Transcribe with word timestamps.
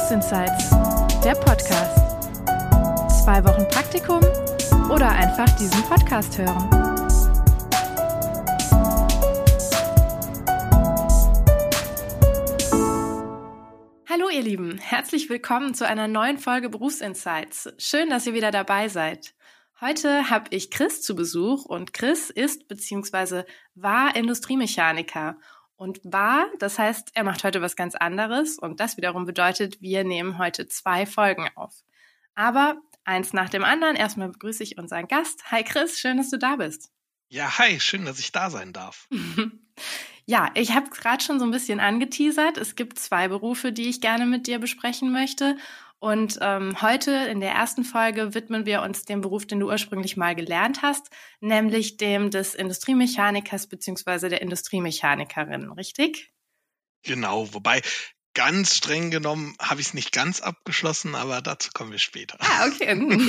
Berufsinsights, 0.00 0.70
der 1.22 1.34
Podcast. 1.34 2.00
Zwei 3.22 3.44
Wochen 3.44 3.68
Praktikum 3.68 4.20
oder 4.90 5.10
einfach 5.10 5.48
diesen 5.58 5.82
Podcast 5.82 6.38
hören. 6.38 6.70
Hallo 14.08 14.30
ihr 14.30 14.42
Lieben, 14.42 14.78
herzlich 14.78 15.28
willkommen 15.28 15.74
zu 15.74 15.86
einer 15.86 16.08
neuen 16.08 16.38
Folge 16.38 16.70
Berufsinsights. 16.70 17.74
Schön, 17.76 18.08
dass 18.08 18.26
ihr 18.26 18.32
wieder 18.32 18.50
dabei 18.50 18.88
seid. 18.88 19.34
Heute 19.82 20.30
habe 20.30 20.46
ich 20.50 20.70
Chris 20.70 21.02
zu 21.02 21.14
Besuch 21.14 21.66
und 21.66 21.92
Chris 21.92 22.30
ist 22.30 22.68
bzw. 22.68 23.42
war 23.74 24.16
Industriemechaniker 24.16 25.36
und 25.80 25.98
war, 26.04 26.46
das 26.58 26.78
heißt, 26.78 27.12
er 27.14 27.24
macht 27.24 27.42
heute 27.42 27.62
was 27.62 27.74
ganz 27.74 27.94
anderes 27.94 28.58
und 28.58 28.80
das 28.80 28.98
wiederum 28.98 29.24
bedeutet, 29.24 29.80
wir 29.80 30.04
nehmen 30.04 30.36
heute 30.36 30.68
zwei 30.68 31.06
Folgen 31.06 31.48
auf. 31.54 31.72
Aber 32.34 32.76
eins 33.04 33.32
nach 33.32 33.48
dem 33.48 33.64
anderen. 33.64 33.96
Erstmal 33.96 34.28
begrüße 34.28 34.62
ich 34.62 34.76
unseren 34.76 35.08
Gast. 35.08 35.50
Hi 35.50 35.64
Chris, 35.64 35.98
schön, 35.98 36.18
dass 36.18 36.28
du 36.28 36.36
da 36.36 36.56
bist. 36.56 36.90
Ja, 37.30 37.56
hi, 37.56 37.80
schön, 37.80 38.04
dass 38.04 38.18
ich 38.18 38.30
da 38.30 38.50
sein 38.50 38.74
darf. 38.74 39.08
ja, 40.26 40.50
ich 40.52 40.74
habe 40.74 40.90
gerade 40.90 41.24
schon 41.24 41.38
so 41.38 41.46
ein 41.46 41.50
bisschen 41.50 41.80
angeteasert. 41.80 42.58
Es 42.58 42.76
gibt 42.76 42.98
zwei 42.98 43.28
Berufe, 43.28 43.72
die 43.72 43.88
ich 43.88 44.02
gerne 44.02 44.26
mit 44.26 44.48
dir 44.48 44.58
besprechen 44.58 45.10
möchte. 45.10 45.56
Und 46.00 46.38
ähm, 46.40 46.80
heute 46.80 47.12
in 47.12 47.40
der 47.40 47.50
ersten 47.50 47.84
Folge 47.84 48.32
widmen 48.34 48.64
wir 48.64 48.80
uns 48.80 49.04
dem 49.04 49.20
Beruf, 49.20 49.46
den 49.46 49.60
du 49.60 49.68
ursprünglich 49.68 50.16
mal 50.16 50.34
gelernt 50.34 50.80
hast, 50.80 51.10
nämlich 51.40 51.98
dem 51.98 52.30
des 52.30 52.54
Industriemechanikers 52.54 53.66
beziehungsweise 53.66 54.30
der 54.30 54.40
Industriemechanikerin, 54.40 55.70
richtig? 55.72 56.32
Genau, 57.02 57.52
wobei 57.52 57.82
ganz 58.32 58.76
streng 58.76 59.10
genommen 59.10 59.54
habe 59.60 59.82
ich 59.82 59.88
es 59.88 59.94
nicht 59.94 60.10
ganz 60.10 60.40
abgeschlossen, 60.40 61.14
aber 61.14 61.42
dazu 61.42 61.70
kommen 61.74 61.92
wir 61.92 61.98
später. 61.98 62.38
Ah, 62.40 62.66
okay. 62.66 62.96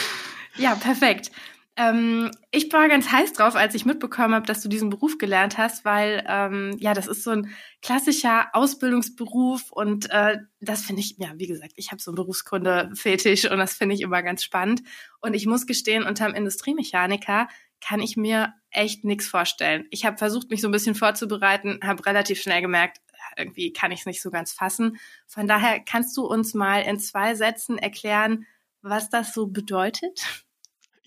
ja, 0.56 0.74
perfekt. 0.74 1.30
Ähm, 1.76 2.30
ich 2.50 2.70
war 2.70 2.86
ganz 2.88 3.10
heiß 3.10 3.32
drauf, 3.32 3.56
als 3.56 3.74
ich 3.74 3.86
mitbekommen 3.86 4.34
habe, 4.34 4.46
dass 4.46 4.60
du 4.60 4.68
diesen 4.68 4.90
Beruf 4.90 5.16
gelernt 5.16 5.56
hast, 5.56 5.86
weil 5.86 6.22
ähm, 6.28 6.76
ja, 6.78 6.92
das 6.92 7.06
ist 7.06 7.24
so 7.24 7.30
ein 7.30 7.50
klassischer 7.80 8.48
Ausbildungsberuf 8.52 9.72
und 9.72 10.10
äh, 10.10 10.38
das 10.60 10.82
finde 10.82 11.00
ich, 11.00 11.16
ja, 11.18 11.32
wie 11.36 11.46
gesagt, 11.46 11.72
ich 11.76 11.90
habe 11.90 12.02
so 12.02 12.10
einen 12.10 12.16
Berufskunde-Fetisch 12.16 13.50
und 13.50 13.58
das 13.58 13.72
finde 13.72 13.94
ich 13.94 14.02
immer 14.02 14.22
ganz 14.22 14.44
spannend. 14.44 14.82
Und 15.20 15.32
ich 15.32 15.46
muss 15.46 15.66
gestehen, 15.66 16.02
unterm 16.02 16.34
Industriemechaniker 16.34 17.48
kann 17.80 18.00
ich 18.00 18.18
mir 18.18 18.52
echt 18.70 19.04
nichts 19.04 19.26
vorstellen. 19.26 19.86
Ich 19.90 20.04
habe 20.04 20.18
versucht, 20.18 20.50
mich 20.50 20.60
so 20.60 20.68
ein 20.68 20.72
bisschen 20.72 20.94
vorzubereiten, 20.94 21.80
habe 21.82 22.04
relativ 22.04 22.40
schnell 22.42 22.60
gemerkt, 22.60 23.00
irgendwie 23.36 23.72
kann 23.72 23.92
ich 23.92 24.00
es 24.00 24.06
nicht 24.06 24.20
so 24.20 24.30
ganz 24.30 24.52
fassen. 24.52 24.98
Von 25.26 25.48
daher 25.48 25.80
kannst 25.80 26.16
du 26.18 26.26
uns 26.26 26.52
mal 26.52 26.82
in 26.82 27.00
zwei 27.00 27.34
Sätzen 27.34 27.78
erklären, 27.78 28.46
was 28.82 29.08
das 29.08 29.32
so 29.32 29.46
bedeutet? 29.46 30.44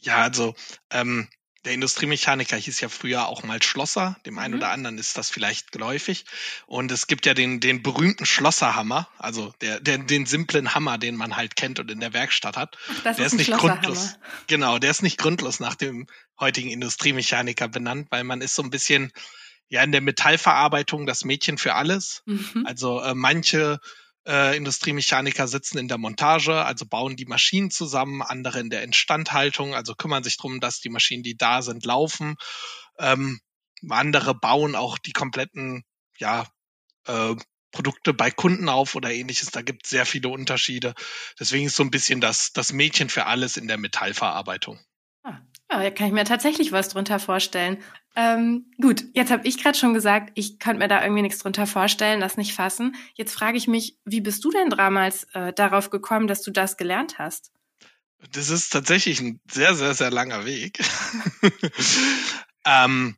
Ja, 0.01 0.17
also 0.17 0.55
ähm, 0.91 1.27
der 1.65 1.73
Industriemechaniker 1.73 2.55
hieß 2.55 2.79
ja 2.79 2.89
früher 2.89 3.27
auch 3.27 3.43
mal 3.43 3.61
Schlosser. 3.61 4.17
Dem 4.25 4.37
einen 4.37 4.53
mhm. 4.53 4.59
oder 4.59 4.69
anderen 4.69 4.97
ist 4.97 5.17
das 5.17 5.29
vielleicht 5.29 5.71
geläufig. 5.71 6.25
Und 6.67 6.91
es 6.91 7.07
gibt 7.07 7.25
ja 7.25 7.33
den, 7.33 7.59
den 7.59 7.81
berühmten 7.81 8.25
Schlosserhammer, 8.25 9.09
also 9.17 9.53
der, 9.61 9.79
der, 9.79 9.97
den 9.97 10.25
simplen 10.27 10.75
Hammer, 10.75 10.97
den 10.97 11.15
man 11.15 11.35
halt 11.35 11.55
kennt 11.55 11.79
und 11.79 11.89
in 11.89 11.99
der 11.99 12.13
Werkstatt 12.13 12.55
hat. 12.55 12.77
Das 13.03 13.17
der 13.17 13.25
ist, 13.25 13.33
ist 13.33 13.39
nicht 13.39 13.51
grundlos. 13.51 14.13
Genau, 14.47 14.77
der 14.77 14.91
ist 14.91 15.01
nicht 15.01 15.17
grundlos 15.17 15.59
nach 15.59 15.75
dem 15.75 16.07
heutigen 16.39 16.69
Industriemechaniker 16.69 17.67
benannt, 17.67 18.07
weil 18.11 18.23
man 18.23 18.41
ist 18.41 18.55
so 18.55 18.61
ein 18.61 18.69
bisschen 18.69 19.11
ja 19.67 19.81
in 19.81 19.91
der 19.91 20.01
Metallverarbeitung 20.01 21.07
das 21.07 21.25
Mädchen 21.25 21.57
für 21.57 21.73
alles. 21.73 22.21
Mhm. 22.25 22.63
Also 22.65 23.01
äh, 23.01 23.15
manche 23.15 23.79
äh, 24.27 24.57
Industriemechaniker 24.57 25.47
sitzen 25.47 25.77
in 25.77 25.87
der 25.87 25.97
Montage, 25.97 26.65
also 26.65 26.85
bauen 26.85 27.15
die 27.15 27.25
Maschinen 27.25 27.71
zusammen, 27.71 28.21
andere 28.21 28.59
in 28.59 28.69
der 28.69 28.83
Instandhaltung, 28.83 29.75
also 29.75 29.95
kümmern 29.95 30.23
sich 30.23 30.37
darum, 30.37 30.59
dass 30.59 30.79
die 30.79 30.89
Maschinen, 30.89 31.23
die 31.23 31.37
da 31.37 31.61
sind, 31.61 31.85
laufen. 31.85 32.35
Ähm, 32.97 33.39
andere 33.89 34.33
bauen 34.35 34.75
auch 34.75 34.97
die 34.97 35.11
kompletten, 35.11 35.83
ja, 36.17 36.47
äh, 37.07 37.35
Produkte 37.71 38.13
bei 38.13 38.31
Kunden 38.31 38.69
auf 38.69 38.95
oder 38.95 39.11
ähnliches. 39.11 39.51
Da 39.51 39.61
gibt 39.61 39.83
es 39.83 39.89
sehr 39.89 40.05
viele 40.05 40.29
Unterschiede. 40.29 40.93
Deswegen 41.39 41.65
ist 41.65 41.75
so 41.75 41.83
ein 41.83 41.91
bisschen 41.91 42.21
das, 42.21 42.53
das 42.53 42.71
Mädchen 42.71 43.09
für 43.09 43.25
alles 43.25 43.57
in 43.57 43.67
der 43.67 43.77
Metallverarbeitung. 43.77 44.79
Ah, 45.67 45.77
ja, 45.77 45.89
da 45.89 45.91
kann 45.91 46.07
ich 46.07 46.13
mir 46.13 46.25
tatsächlich 46.25 46.71
was 46.71 46.89
drunter 46.89 47.19
vorstellen. 47.19 47.77
Ähm, 48.15 48.71
gut, 48.79 49.03
jetzt 49.13 49.31
habe 49.31 49.47
ich 49.47 49.61
gerade 49.61 49.77
schon 49.77 49.93
gesagt, 49.93 50.31
ich 50.35 50.59
könnte 50.59 50.79
mir 50.79 50.87
da 50.87 51.01
irgendwie 51.01 51.23
nichts 51.23 51.39
drunter 51.39 51.67
vorstellen, 51.67 52.21
das 52.21 52.37
nicht 52.37 52.53
fassen. 52.53 52.95
Jetzt 53.15 53.33
frage 53.33 53.57
ich 53.57 53.67
mich, 53.67 53.97
wie 54.05 54.21
bist 54.21 54.43
du 54.43 54.51
denn 54.51 54.69
damals 54.69 55.25
äh, 55.33 55.53
darauf 55.53 55.89
gekommen, 55.89 56.27
dass 56.27 56.43
du 56.43 56.51
das 56.51 56.77
gelernt 56.77 57.17
hast? 57.17 57.51
Das 58.31 58.49
ist 58.49 58.69
tatsächlich 58.69 59.19
ein 59.19 59.39
sehr, 59.49 59.75
sehr, 59.75 59.93
sehr 59.93 60.11
langer 60.11 60.45
Weg. 60.45 60.79
ähm, 62.65 63.17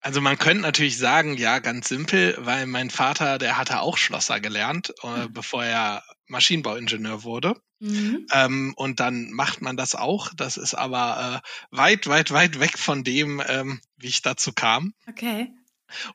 also 0.00 0.20
man 0.20 0.38
könnte 0.38 0.62
natürlich 0.62 0.98
sagen, 0.98 1.36
ja, 1.36 1.58
ganz 1.58 1.88
simpel, 1.88 2.36
weil 2.38 2.66
mein 2.66 2.90
Vater, 2.90 3.38
der 3.38 3.58
hatte 3.58 3.80
auch 3.80 3.96
Schlosser 3.96 4.38
gelernt, 4.40 4.94
äh, 5.02 5.24
hm. 5.24 5.32
bevor 5.32 5.64
er 5.64 6.04
Maschinenbauingenieur 6.28 7.24
wurde. 7.24 7.54
Mhm. 7.78 8.26
Ähm, 8.32 8.74
und 8.76 9.00
dann 9.00 9.30
macht 9.32 9.60
man 9.60 9.76
das 9.76 9.94
auch. 9.94 10.30
Das 10.36 10.56
ist 10.56 10.74
aber 10.74 11.42
äh, 11.42 11.76
weit, 11.76 12.06
weit, 12.06 12.30
weit 12.32 12.60
weg 12.60 12.78
von 12.78 13.04
dem, 13.04 13.42
ähm, 13.46 13.80
wie 13.96 14.08
ich 14.08 14.22
dazu 14.22 14.52
kam. 14.52 14.94
Okay. 15.08 15.52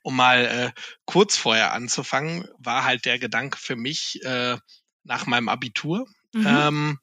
Um 0.01 0.15
mal 0.15 0.45
äh, 0.45 0.81
kurz 1.05 1.37
vorher 1.37 1.73
anzufangen, 1.73 2.47
war 2.57 2.83
halt 2.83 3.05
der 3.05 3.19
Gedanke 3.19 3.57
für 3.57 3.75
mich 3.75 4.23
äh, 4.23 4.57
nach 5.03 5.25
meinem 5.27 5.49
Abitur. 5.49 6.05
Mhm. 6.33 6.45
Ähm, 6.45 6.99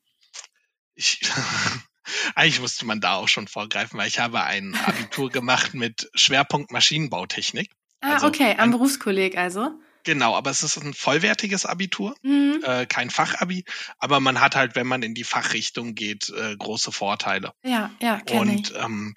ich, 0.95 1.21
eigentlich 2.35 2.61
musste 2.61 2.85
man 2.85 3.01
da 3.01 3.15
auch 3.15 3.29
schon 3.29 3.49
vorgreifen, 3.49 3.99
weil 3.99 4.09
ich 4.09 4.19
habe 4.19 4.43
ein 4.43 4.75
Abitur 4.75 5.31
gemacht 5.31 5.75
mit 5.75 6.11
Schwerpunkt 6.15 6.73
Maschinenbautechnik. 6.73 7.71
Ah, 8.01 8.15
also 8.15 8.27
okay, 8.27 8.57
am 8.59 8.71
Berufskolleg 8.71 9.37
also. 9.37 9.71
Genau, 10.05 10.35
aber 10.35 10.51
es 10.51 10.63
ist 10.63 10.77
ein 10.79 10.95
vollwertiges 10.95 11.67
Abitur, 11.67 12.17
mhm. 12.23 12.63
äh, 12.65 12.87
kein 12.87 13.11
Fachabi, 13.11 13.65
aber 13.99 14.21
man 14.21 14.41
hat 14.41 14.57
halt, 14.57 14.75
wenn 14.75 14.87
man 14.87 15.03
in 15.03 15.15
die 15.15 15.25
Fachrichtung 15.25 15.95
geht, 15.95 16.31
äh, 16.31 16.57
große 16.57 16.93
Vorteile. 16.93 17.53
Ja, 17.63 17.91
ja, 18.01 18.21
Und 18.31 18.73
ähm, 18.77 19.15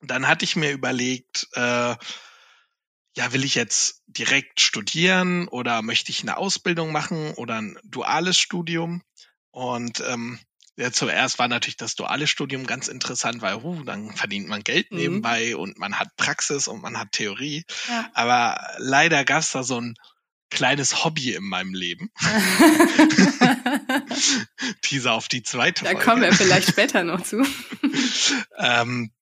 dann 0.00 0.26
hatte 0.26 0.44
ich 0.44 0.56
mir 0.56 0.72
überlegt, 0.72 1.48
äh, 1.54 1.96
ja, 3.16 3.32
will 3.32 3.44
ich 3.44 3.54
jetzt 3.54 4.02
direkt 4.06 4.60
studieren 4.60 5.48
oder 5.48 5.82
möchte 5.82 6.10
ich 6.10 6.22
eine 6.22 6.36
Ausbildung 6.36 6.92
machen 6.92 7.34
oder 7.34 7.60
ein 7.60 7.78
duales 7.84 8.38
Studium? 8.38 9.02
Und 9.50 10.02
ähm, 10.06 10.38
ja, 10.80 10.90
zuerst 10.90 11.38
war 11.38 11.46
natürlich 11.46 11.76
das 11.76 11.94
duale 11.94 12.26
Studium 12.26 12.66
ganz 12.66 12.88
interessant, 12.88 13.42
weil 13.42 13.56
uh, 13.56 13.84
dann 13.84 14.12
verdient 14.12 14.48
man 14.48 14.64
Geld 14.64 14.90
mhm. 14.90 14.98
nebenbei 14.98 15.54
und 15.54 15.78
man 15.78 15.98
hat 15.98 16.08
Praxis 16.16 16.68
und 16.68 16.80
man 16.80 16.98
hat 16.98 17.12
Theorie. 17.12 17.64
Ja. 17.88 18.10
Aber 18.14 18.66
leider 18.78 19.24
gab 19.24 19.40
es 19.40 19.52
da 19.52 19.62
so 19.62 19.78
ein 19.78 19.94
kleines 20.50 21.04
Hobby 21.04 21.34
in 21.34 21.44
meinem 21.44 21.74
Leben. 21.74 22.10
Teaser 24.82 25.12
auf 25.12 25.28
die 25.28 25.42
zweite 25.42 25.84
Da 25.84 25.90
Folge. 25.90 26.04
kommen 26.04 26.22
wir 26.22 26.32
vielleicht 26.32 26.68
später 26.70 27.04
noch 27.04 27.22
zu. 27.22 27.46
ähm, 28.58 29.12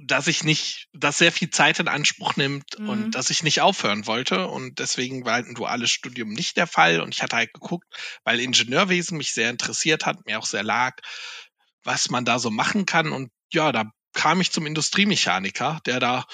dass 0.00 0.26
ich 0.26 0.44
nicht, 0.44 0.88
dass 0.92 1.18
sehr 1.18 1.32
viel 1.32 1.50
Zeit 1.50 1.78
in 1.78 1.88
Anspruch 1.88 2.36
nimmt 2.36 2.78
mhm. 2.78 2.88
und 2.88 3.10
dass 3.12 3.30
ich 3.30 3.42
nicht 3.42 3.60
aufhören 3.60 4.06
wollte. 4.06 4.46
Und 4.48 4.78
deswegen 4.78 5.24
war 5.24 5.34
halt 5.34 5.46
ein 5.46 5.54
duales 5.54 5.90
Studium 5.90 6.30
nicht 6.30 6.56
der 6.56 6.66
Fall. 6.66 7.00
Und 7.00 7.14
ich 7.14 7.22
hatte 7.22 7.36
halt 7.36 7.52
geguckt, 7.52 7.86
weil 8.24 8.40
Ingenieurwesen 8.40 9.18
mich 9.18 9.32
sehr 9.32 9.50
interessiert 9.50 10.06
hat, 10.06 10.26
mir 10.26 10.38
auch 10.38 10.46
sehr 10.46 10.62
lag, 10.62 10.96
was 11.84 12.10
man 12.10 12.24
da 12.24 12.38
so 12.38 12.50
machen 12.50 12.86
kann. 12.86 13.12
Und 13.12 13.30
ja, 13.52 13.72
da 13.72 13.84
kam 14.12 14.40
ich 14.40 14.50
zum 14.50 14.66
Industriemechaniker, 14.66 15.80
der 15.86 16.00
da, 16.00 16.26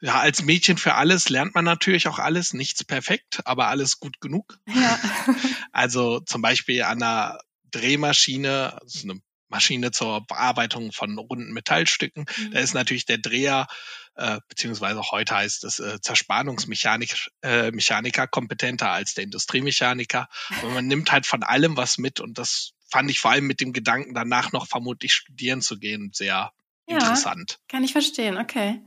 ja, 0.00 0.20
als 0.20 0.42
Mädchen 0.42 0.78
für 0.78 0.94
alles 0.94 1.28
lernt 1.28 1.54
man 1.54 1.64
natürlich 1.64 2.08
auch 2.08 2.18
alles, 2.18 2.52
nichts 2.52 2.84
perfekt, 2.84 3.40
aber 3.44 3.68
alles 3.68 3.98
gut 3.98 4.20
genug. 4.20 4.58
Ja. 4.66 4.98
Also 5.70 6.18
zum 6.20 6.42
Beispiel 6.42 6.82
an 6.82 7.02
einer 7.02 7.38
Drehmaschine, 7.70 8.80
also 8.80 9.08
eine 9.08 9.20
Maschine 9.48 9.90
zur 9.90 10.26
Bearbeitung 10.26 10.92
von 10.92 11.16
runden 11.18 11.52
Metallstücken. 11.52 12.26
Mhm. 12.36 12.50
Da 12.52 12.60
ist 12.60 12.74
natürlich 12.74 13.06
der 13.06 13.18
Dreher, 13.18 13.66
äh, 14.14 14.38
beziehungsweise 14.48 15.02
heute 15.10 15.36
heißt 15.36 15.64
es 15.64 15.78
äh, 15.78 16.00
Zerspannungsmechaniker 16.00 17.16
äh, 17.42 17.70
Mechaniker 17.70 18.26
kompetenter 18.26 18.90
als 18.90 19.14
der 19.14 19.24
Industriemechaniker. 19.24 20.28
Und 20.62 20.74
man 20.74 20.86
nimmt 20.86 21.12
halt 21.12 21.26
von 21.26 21.42
allem 21.42 21.76
was 21.76 21.98
mit 21.98 22.20
und 22.20 22.38
das 22.38 22.72
fand 22.90 23.10
ich 23.10 23.20
vor 23.20 23.30
allem 23.30 23.46
mit 23.46 23.60
dem 23.60 23.72
Gedanken, 23.72 24.14
danach 24.14 24.52
noch 24.52 24.66
vermutlich 24.66 25.12
studieren 25.12 25.60
zu 25.60 25.78
gehen, 25.78 26.10
sehr 26.14 26.52
ja, 26.86 26.96
interessant. 26.96 27.60
Kann 27.68 27.84
ich 27.84 27.92
verstehen, 27.92 28.38
okay. 28.38 28.80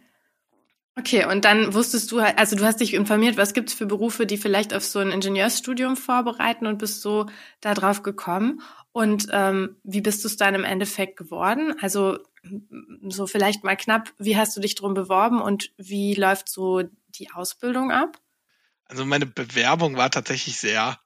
Okay, 0.98 1.26
und 1.26 1.46
dann 1.46 1.74
wusstest 1.74 2.12
du 2.12 2.22
halt, 2.22 2.38
also 2.38 2.58
du 2.58 2.66
hast 2.66 2.82
dich 2.82 2.94
informiert, 2.94 3.38
was 3.38 3.54
gibt's 3.54 3.74
für 3.74 3.86
Berufe, 3.86 4.26
die 4.26 4.38
vielleicht 4.38 4.74
auf 4.74 4.84
so 4.84 5.00
ein 5.00 5.12
Ingenieursstudium 5.12 5.96
vorbereiten 5.96 6.68
und 6.68 6.80
bist 6.80 7.02
so 7.02 7.28
da 7.62 7.74
drauf 7.74 8.04
gekommen. 8.04 8.62
Und 8.92 9.28
ähm, 9.32 9.78
wie 9.84 10.02
bist 10.02 10.24
du 10.24 10.28
es 10.28 10.36
dann 10.36 10.54
im 10.54 10.66
Endeffekt 10.66 11.16
geworden? 11.16 11.76
Also 11.82 12.20
so 13.08 13.26
vielleicht 13.26 13.64
mal 13.64 13.78
knapp, 13.78 14.12
wie 14.18 14.36
hast 14.36 14.56
du 14.58 14.60
dich 14.60 14.76
drum 14.76 14.94
beworben 14.94 15.42
und 15.42 15.72
wie 15.78 16.14
läuft 16.14 16.50
so 16.50 16.84
die 17.08 17.32
Ausbildung 17.32 17.92
ab? 17.92 18.20
Also 18.84 19.06
meine 19.06 19.26
Bewerbung 19.26 19.96
war 19.96 20.12
tatsächlich 20.12 20.60
sehr 20.60 21.00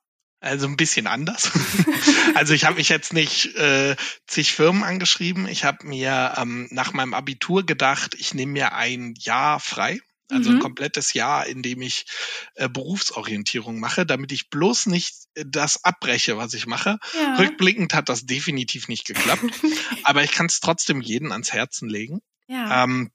Also 0.45 0.67
ein 0.67 0.77
bisschen 0.77 1.07
anders. 1.07 1.51
also 2.35 2.53
ich 2.53 2.65
habe 2.65 2.75
mich 2.75 2.89
jetzt 2.89 3.13
nicht 3.13 3.55
äh, 3.55 3.95
zig 4.27 4.53
Firmen 4.53 4.83
angeschrieben. 4.83 5.47
Ich 5.47 5.63
habe 5.63 5.87
mir 5.87 6.35
ähm, 6.37 6.67
nach 6.69 6.93
meinem 6.93 7.15
Abitur 7.15 7.65
gedacht, 7.65 8.13
ich 8.13 8.35
nehme 8.35 8.51
mir 8.51 8.73
ein 8.73 9.15
Jahr 9.17 9.59
frei. 9.59 9.99
Also 10.29 10.51
mhm. 10.51 10.57
ein 10.57 10.61
komplettes 10.61 11.13
Jahr, 11.13 11.47
in 11.47 11.63
dem 11.63 11.81
ich 11.81 12.05
äh, 12.53 12.69
Berufsorientierung 12.69 13.79
mache, 13.79 14.05
damit 14.05 14.31
ich 14.31 14.51
bloß 14.51 14.85
nicht 14.85 15.15
äh, 15.33 15.45
das 15.47 15.83
abbreche, 15.83 16.37
was 16.37 16.53
ich 16.53 16.67
mache. 16.67 16.99
Ja. 17.15 17.37
Rückblickend 17.37 17.95
hat 17.95 18.07
das 18.07 18.27
definitiv 18.27 18.87
nicht 18.87 19.07
geklappt. 19.07 19.49
aber 20.03 20.23
ich 20.23 20.31
kann 20.31 20.45
es 20.45 20.59
trotzdem 20.59 21.01
jeden 21.01 21.31
ans 21.31 21.53
Herzen 21.53 21.89
legen. 21.89 22.21
Ja. 22.47 22.83
Ähm, 22.83 23.09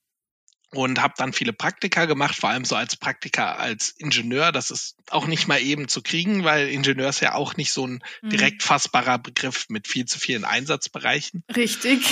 und 0.72 1.02
habe 1.02 1.14
dann 1.17 1.32
viele 1.32 1.52
Praktika 1.52 2.05
gemacht, 2.05 2.37
vor 2.37 2.50
allem 2.50 2.64
so 2.64 2.76
als 2.76 2.96
Praktika 2.96 3.55
als 3.55 3.90
Ingenieur. 3.99 4.52
Das 4.52 4.70
ist 4.70 4.96
auch 5.11 5.26
nicht 5.26 5.49
mal 5.49 5.61
eben 5.61 5.88
zu 5.88 6.02
kriegen, 6.02 6.44
weil 6.44 6.69
Ingenieur 6.69 7.08
ist 7.08 7.20
ja 7.20 7.34
auch 7.34 7.56
nicht 7.56 7.72
so 7.72 7.87
ein 7.87 8.02
mhm. 8.22 8.31
direkt 8.31 8.62
fassbarer 8.62 9.19
Begriff 9.19 9.67
mit 9.69 9.88
viel 9.88 10.05
zu 10.05 10.19
vielen 10.19 10.44
Einsatzbereichen. 10.44 11.43
Richtig. 11.55 12.02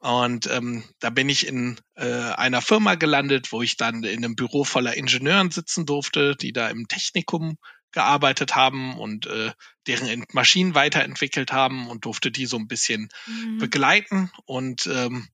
Und 0.00 0.46
ähm, 0.46 0.84
da 1.00 1.10
bin 1.10 1.28
ich 1.28 1.46
in 1.46 1.80
äh, 1.96 2.06
einer 2.06 2.62
Firma 2.62 2.94
gelandet, 2.94 3.50
wo 3.50 3.62
ich 3.62 3.76
dann 3.76 4.04
in 4.04 4.24
einem 4.24 4.36
Büro 4.36 4.62
voller 4.62 4.96
Ingenieuren 4.96 5.50
sitzen 5.50 5.86
durfte, 5.86 6.36
die 6.36 6.52
da 6.52 6.68
im 6.68 6.86
Technikum 6.86 7.58
gearbeitet 7.90 8.54
haben 8.54 8.96
und 8.96 9.26
äh, 9.26 9.50
deren 9.88 10.24
Maschinen 10.32 10.74
weiterentwickelt 10.74 11.52
haben 11.52 11.88
und 11.88 12.04
durfte 12.04 12.30
die 12.30 12.46
so 12.46 12.58
ein 12.58 12.68
bisschen 12.68 13.08
mhm. 13.26 13.58
begleiten 13.58 14.30
und 14.44 14.86
ähm, 14.86 15.28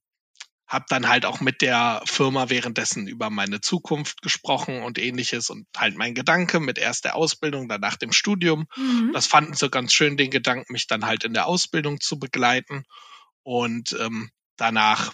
habe 0.66 0.86
dann 0.88 1.08
halt 1.08 1.26
auch 1.26 1.40
mit 1.40 1.60
der 1.62 2.02
Firma 2.06 2.48
währenddessen 2.48 3.06
über 3.06 3.30
meine 3.30 3.60
Zukunft 3.60 4.22
gesprochen 4.22 4.82
und 4.82 4.98
ähnliches 4.98 5.50
und 5.50 5.66
halt 5.76 5.96
mein 5.96 6.14
Gedanke 6.14 6.58
mit 6.58 6.78
erst 6.78 7.04
der 7.04 7.16
Ausbildung, 7.16 7.68
danach 7.68 7.96
dem 7.96 8.12
Studium. 8.12 8.66
Mhm. 8.76 9.10
Das 9.12 9.26
fanden 9.26 9.54
sie 9.54 9.68
ganz 9.68 9.92
schön, 9.92 10.16
den 10.16 10.30
Gedanken, 10.30 10.72
mich 10.72 10.86
dann 10.86 11.04
halt 11.04 11.24
in 11.24 11.34
der 11.34 11.46
Ausbildung 11.46 12.00
zu 12.00 12.18
begleiten 12.18 12.84
und 13.42 13.94
ähm, 14.00 14.30
danach 14.56 15.12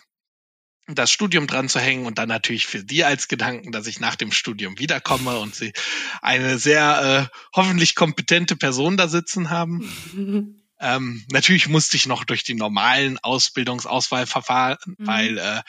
das 0.95 1.11
Studium 1.11 1.47
dran 1.47 1.69
zu 1.69 1.79
hängen 1.79 2.07
und 2.07 2.19
dann 2.19 2.29
natürlich 2.29 2.67
für 2.67 2.83
die 2.83 3.05
als 3.05 3.29
Gedanken, 3.29 3.73
dass 3.73 3.87
ich 3.87 4.01
nach 4.01 4.17
dem 4.17 4.33
Studium 4.33 4.79
wiederkomme 4.79 5.39
und 5.39 5.55
sie 5.55 5.73
eine 6.21 6.59
sehr 6.59 7.31
äh, 7.33 7.37
hoffentlich 7.55 7.95
kompetente 7.95 8.57
Person 8.57 8.97
da 8.97 9.09
sitzen 9.09 9.51
haben. 9.51 10.57
Ähm, 10.81 11.25
natürlich 11.31 11.69
musste 11.69 11.97
ich 11.97 12.07
noch 12.07 12.25
durch 12.25 12.43
die 12.43 12.55
normalen 12.55 13.19
Ausbildungsauswahlverfahren, 13.19 14.79
mhm. 14.87 15.07
weil 15.07 15.39
äh, 15.39 15.63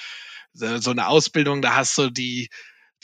so 0.54 0.92
eine 0.92 1.08
Ausbildung, 1.08 1.62
da 1.62 1.75
hast 1.75 1.98
du 1.98 2.10
die, 2.10 2.50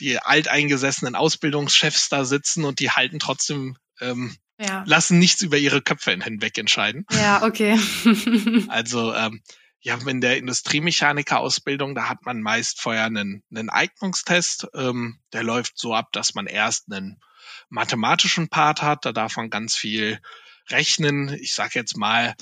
die 0.00 0.18
alteingesessenen 0.18 1.14
Ausbildungschefs 1.14 2.08
da 2.08 2.24
sitzen 2.24 2.64
und 2.64 2.80
die 2.80 2.90
halten 2.90 3.18
trotzdem, 3.18 3.76
ähm, 4.00 4.36
ja. 4.58 4.84
lassen 4.86 5.18
nichts 5.18 5.42
über 5.42 5.56
ihre 5.56 5.82
Köpfe 5.82 6.12
hinweg 6.12 6.58
entscheiden. 6.58 7.06
Ja, 7.12 7.42
okay. 7.42 7.78
also 8.68 9.14
ähm, 9.14 9.42
ja, 9.80 9.96
in 10.06 10.20
der 10.20 10.38
Industriemechaniker-Ausbildung, 10.38 11.94
da 11.94 12.08
hat 12.08 12.24
man 12.24 12.42
meist 12.42 12.80
vorher 12.80 13.04
einen, 13.04 13.42
einen 13.50 13.70
Eignungstest. 13.70 14.66
Ähm, 14.74 15.20
der 15.32 15.44
läuft 15.44 15.78
so 15.78 15.94
ab, 15.94 16.08
dass 16.12 16.34
man 16.34 16.46
erst 16.46 16.90
einen 16.90 17.20
mathematischen 17.68 18.48
Part 18.48 18.82
hat. 18.82 19.04
Da 19.04 19.12
darf 19.12 19.36
man 19.36 19.50
ganz 19.50 19.76
viel 19.76 20.20
rechnen. 20.70 21.28
Ich 21.40 21.54
sage 21.54 21.72
jetzt 21.74 21.96
mal, 21.96 22.34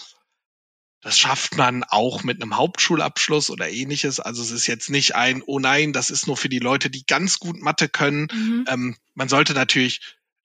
das 1.06 1.19
schafft 1.19 1.56
man 1.56 1.84
auch 1.84 2.25
mit 2.25 2.43
einem 2.43 2.56
Hauptschulabschluss 2.56 3.50
oder 3.50 3.69
ähnliches. 3.69 4.19
Also 4.19 4.43
es 4.43 4.50
ist 4.50 4.67
jetzt 4.67 4.90
nicht 4.90 5.14
ein, 5.14 5.43
oh 5.46 5.61
nein, 5.61 5.93
das 5.93 6.11
ist 6.11 6.26
nur 6.26 6.37
für 6.37 6.49
die 6.49 6.58
Leute, 6.58 6.90
die 6.90 7.06
ganz 7.06 7.38
gut 7.38 7.61
Mathe 7.61 7.88
können. 7.88 8.28
Mhm. 8.32 8.64
Ähm, 8.69 8.96
man 9.14 9.28
sollte 9.28 9.55
natürlich 9.55 10.00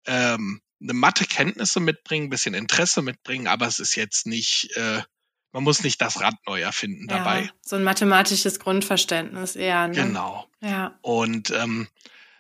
ähm, 0.06 0.62
eine 0.82 0.94
Mathekenntnisse 0.94 1.80
mitbringen, 1.80 2.30
bisschen 2.30 2.54
Interesse 2.54 3.02
mitbringen, 3.02 3.48
aber 3.48 3.68
es 3.68 3.80
ist 3.80 3.96
jetzt 3.96 4.28
nicht, 4.28 4.76
äh, 4.76 5.02
man 5.52 5.64
muss 5.64 5.84
nicht 5.84 6.02
das 6.02 6.20
Rad 6.22 6.36
neu 6.46 6.62
erfinden 6.62 7.08
ja, 7.10 7.18
dabei. 7.18 7.50
So 7.62 7.76
ein 7.76 7.84
mathematisches 7.84 8.60
Grundverständnis 8.60 9.56
eher. 9.56 9.88
Ne? 9.88 9.96
Genau. 9.96 10.48
Ja. 10.60 10.98
Und 11.02 11.52
ähm, 11.52 11.88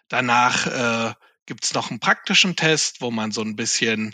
danach 0.10 0.68
äh, 0.68 1.14
gibt 1.46 1.74
noch 1.74 1.90
einen 1.90 2.00
praktischen 2.00 2.56
Test, 2.56 3.02
wo 3.02 3.12
man 3.12 3.32
so 3.32 3.42
ein 3.42 3.56
bisschen 3.56 4.14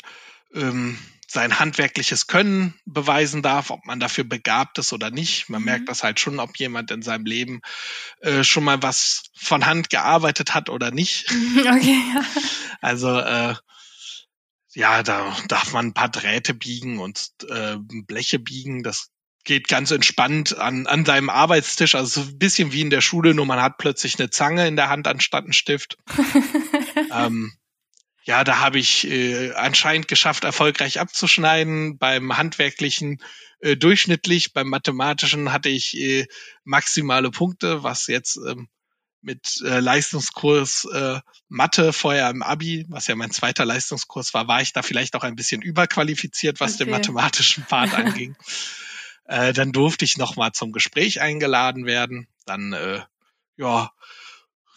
ähm, 0.53 0.97
sein 1.29 1.59
handwerkliches 1.59 2.27
Können 2.27 2.73
beweisen 2.85 3.41
darf, 3.41 3.69
ob 3.69 3.85
man 3.85 3.99
dafür 3.99 4.23
begabt 4.23 4.77
ist 4.77 4.93
oder 4.93 5.11
nicht. 5.11 5.49
Man 5.49 5.61
mhm. 5.61 5.65
merkt 5.65 5.89
das 5.89 6.03
halt 6.03 6.19
schon, 6.19 6.39
ob 6.39 6.57
jemand 6.57 6.89
in 6.89 7.01
seinem 7.01 7.25
Leben 7.25 7.61
äh, 8.21 8.43
schon 8.43 8.63
mal 8.63 8.81
was 8.81 9.23
von 9.35 9.65
Hand 9.65 9.89
gearbeitet 9.89 10.53
hat 10.53 10.69
oder 10.69 10.91
nicht. 10.91 11.27
Okay. 11.57 11.99
Ja. 12.13 12.21
Also 12.81 13.19
äh, 13.19 13.55
ja, 14.73 15.03
da 15.03 15.35
darf 15.47 15.73
man 15.73 15.87
ein 15.87 15.93
paar 15.93 16.09
Drähte 16.09 16.53
biegen 16.53 16.99
und 16.99 17.29
äh, 17.49 17.77
Bleche 17.77 18.39
biegen. 18.39 18.83
Das 18.83 19.09
geht 19.43 19.67
ganz 19.67 19.91
entspannt 19.91 20.57
an, 20.57 20.87
an 20.87 21.03
seinem 21.03 21.29
Arbeitstisch. 21.29 21.95
Also 21.95 22.21
so 22.21 22.29
ein 22.29 22.37
bisschen 22.37 22.73
wie 22.73 22.81
in 22.81 22.89
der 22.89 23.01
Schule, 23.01 23.33
nur 23.33 23.45
man 23.45 23.61
hat 23.61 23.77
plötzlich 23.77 24.19
eine 24.19 24.29
Zange 24.29 24.67
in 24.67 24.75
der 24.75 24.89
Hand 24.89 25.07
anstatt 25.07 25.43
einen 25.45 25.53
Stift. 25.53 25.97
ähm, 27.11 27.53
ja, 28.27 28.43
da 28.43 28.59
habe 28.59 28.77
ich 28.77 29.07
äh, 29.07 29.53
anscheinend 29.53 30.09
geschafft, 30.09 30.43
erfolgreich 30.43 30.99
abzuschneiden. 30.99 31.97
Beim 31.97 32.37
handwerklichen 32.37 33.23
äh, 33.61 33.77
durchschnittlich, 33.77 34.51
beim 34.51 34.67
mathematischen 34.67 35.53
hatte 35.53 35.69
ich 35.69 35.97
äh, 35.97 36.27
maximale 36.65 37.31
Punkte, 37.31 37.83
was 37.83 38.07
jetzt 38.07 38.35
ähm, 38.35 38.67
mit 39.21 39.61
äh, 39.63 39.79
Leistungskurs 39.79 40.89
äh, 40.93 41.21
Mathe 41.47 41.93
vorher 41.93 42.29
im 42.29 42.43
Abi, 42.43 42.85
was 42.89 43.07
ja 43.07 43.15
mein 43.15 43.31
zweiter 43.31 43.63
Leistungskurs 43.63 44.33
war, 44.33 44.49
war 44.49 44.61
ich 44.61 44.73
da 44.73 44.81
vielleicht 44.81 45.15
auch 45.15 45.23
ein 45.23 45.37
bisschen 45.37 45.61
überqualifiziert, 45.61 46.59
was 46.59 46.75
okay. 46.75 46.83
den 46.83 46.91
mathematischen 46.91 47.63
Part 47.63 47.93
anging. 47.95 48.35
Äh, 49.23 49.53
dann 49.53 49.71
durfte 49.71 50.03
ich 50.03 50.17
nochmal 50.17 50.51
zum 50.51 50.73
Gespräch 50.73 51.21
eingeladen 51.21 51.85
werden. 51.85 52.27
Dann 52.45 52.73
äh, 52.73 52.99
ja, 53.55 53.89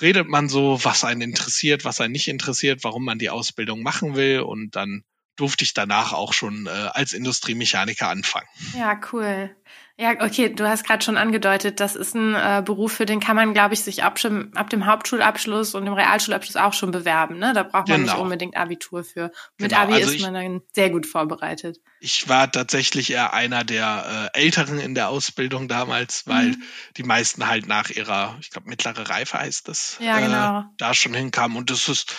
redet 0.01 0.29
man 0.29 0.49
so, 0.49 0.83
was 0.85 1.05
einen 1.05 1.21
interessiert, 1.21 1.85
was 1.85 2.01
einen 2.01 2.13
nicht 2.13 2.29
interessiert, 2.29 2.85
warum 2.85 3.05
man 3.05 3.19
die 3.19 3.31
Ausbildung 3.31 3.83
machen 3.83 4.17
will 4.17 4.41
und 4.41 4.77
dann 4.77 5.05
durfte 5.37 5.65
ich 5.65 5.73
danach 5.73 6.13
auch 6.13 6.33
schon 6.33 6.67
äh, 6.67 6.71
als 6.71 7.13
Industriemechaniker 7.13 8.09
anfangen. 8.09 8.49
Ja, 8.77 9.01
cool. 9.13 9.55
Ja, 10.01 10.13
okay, 10.19 10.49
du 10.49 10.67
hast 10.67 10.85
gerade 10.85 11.05
schon 11.05 11.19
angedeutet, 11.19 11.79
das 11.79 11.95
ist 11.95 12.15
ein 12.15 12.35
äh, 12.35 12.63
Beruf, 12.65 12.95
für 12.95 13.05
den 13.05 13.21
kann 13.21 13.37
man, 13.37 13.53
glaube 13.53 13.75
ich, 13.75 13.83
sich 13.83 14.03
ab, 14.03 14.19
ab 14.55 14.71
dem 14.71 14.87
Hauptschulabschluss 14.87 15.75
und 15.75 15.85
dem 15.85 15.93
Realschulabschluss 15.93 16.57
auch 16.57 16.73
schon 16.73 16.91
bewerben. 16.91 17.39
Ne? 17.39 17.53
Da 17.53 17.65
braucht 17.65 17.89
man 17.89 18.01
genau. 18.01 18.15
nicht 18.15 18.23
unbedingt 18.23 18.57
Abitur 18.57 19.05
für. 19.05 19.31
Mit 19.59 19.73
genau. 19.73 19.83
Abi 19.83 19.93
also 19.93 20.07
ist 20.09 20.15
ich, 20.15 20.23
man 20.23 20.33
dann 20.33 20.63
sehr 20.73 20.89
gut 20.89 21.05
vorbereitet. 21.05 21.81
Ich 22.01 22.31
war 22.31 22.51
tatsächlich 22.51 23.13
eher 23.13 23.35
einer 23.35 23.63
der 23.63 24.31
äh, 24.35 24.41
Älteren 24.41 24.81
in 24.81 24.95
der 24.95 25.11
Ausbildung 25.11 25.69
damals, 25.69 26.27
weil 26.27 26.53
mhm. 26.53 26.63
die 26.97 27.03
meisten 27.03 27.47
halt 27.47 27.69
nach 27.69 27.91
ihrer, 27.91 28.39
ich 28.41 28.49
glaube, 28.49 28.71
mittlere 28.71 29.11
Reife 29.11 29.39
heißt 29.39 29.69
es, 29.69 29.99
ja, 30.01 30.19
genau. 30.19 30.61
äh, 30.61 30.63
da 30.79 30.95
schon 30.95 31.13
hinkamen. 31.13 31.59
Und 31.59 31.69
das 31.69 31.91
ist, 31.91 32.17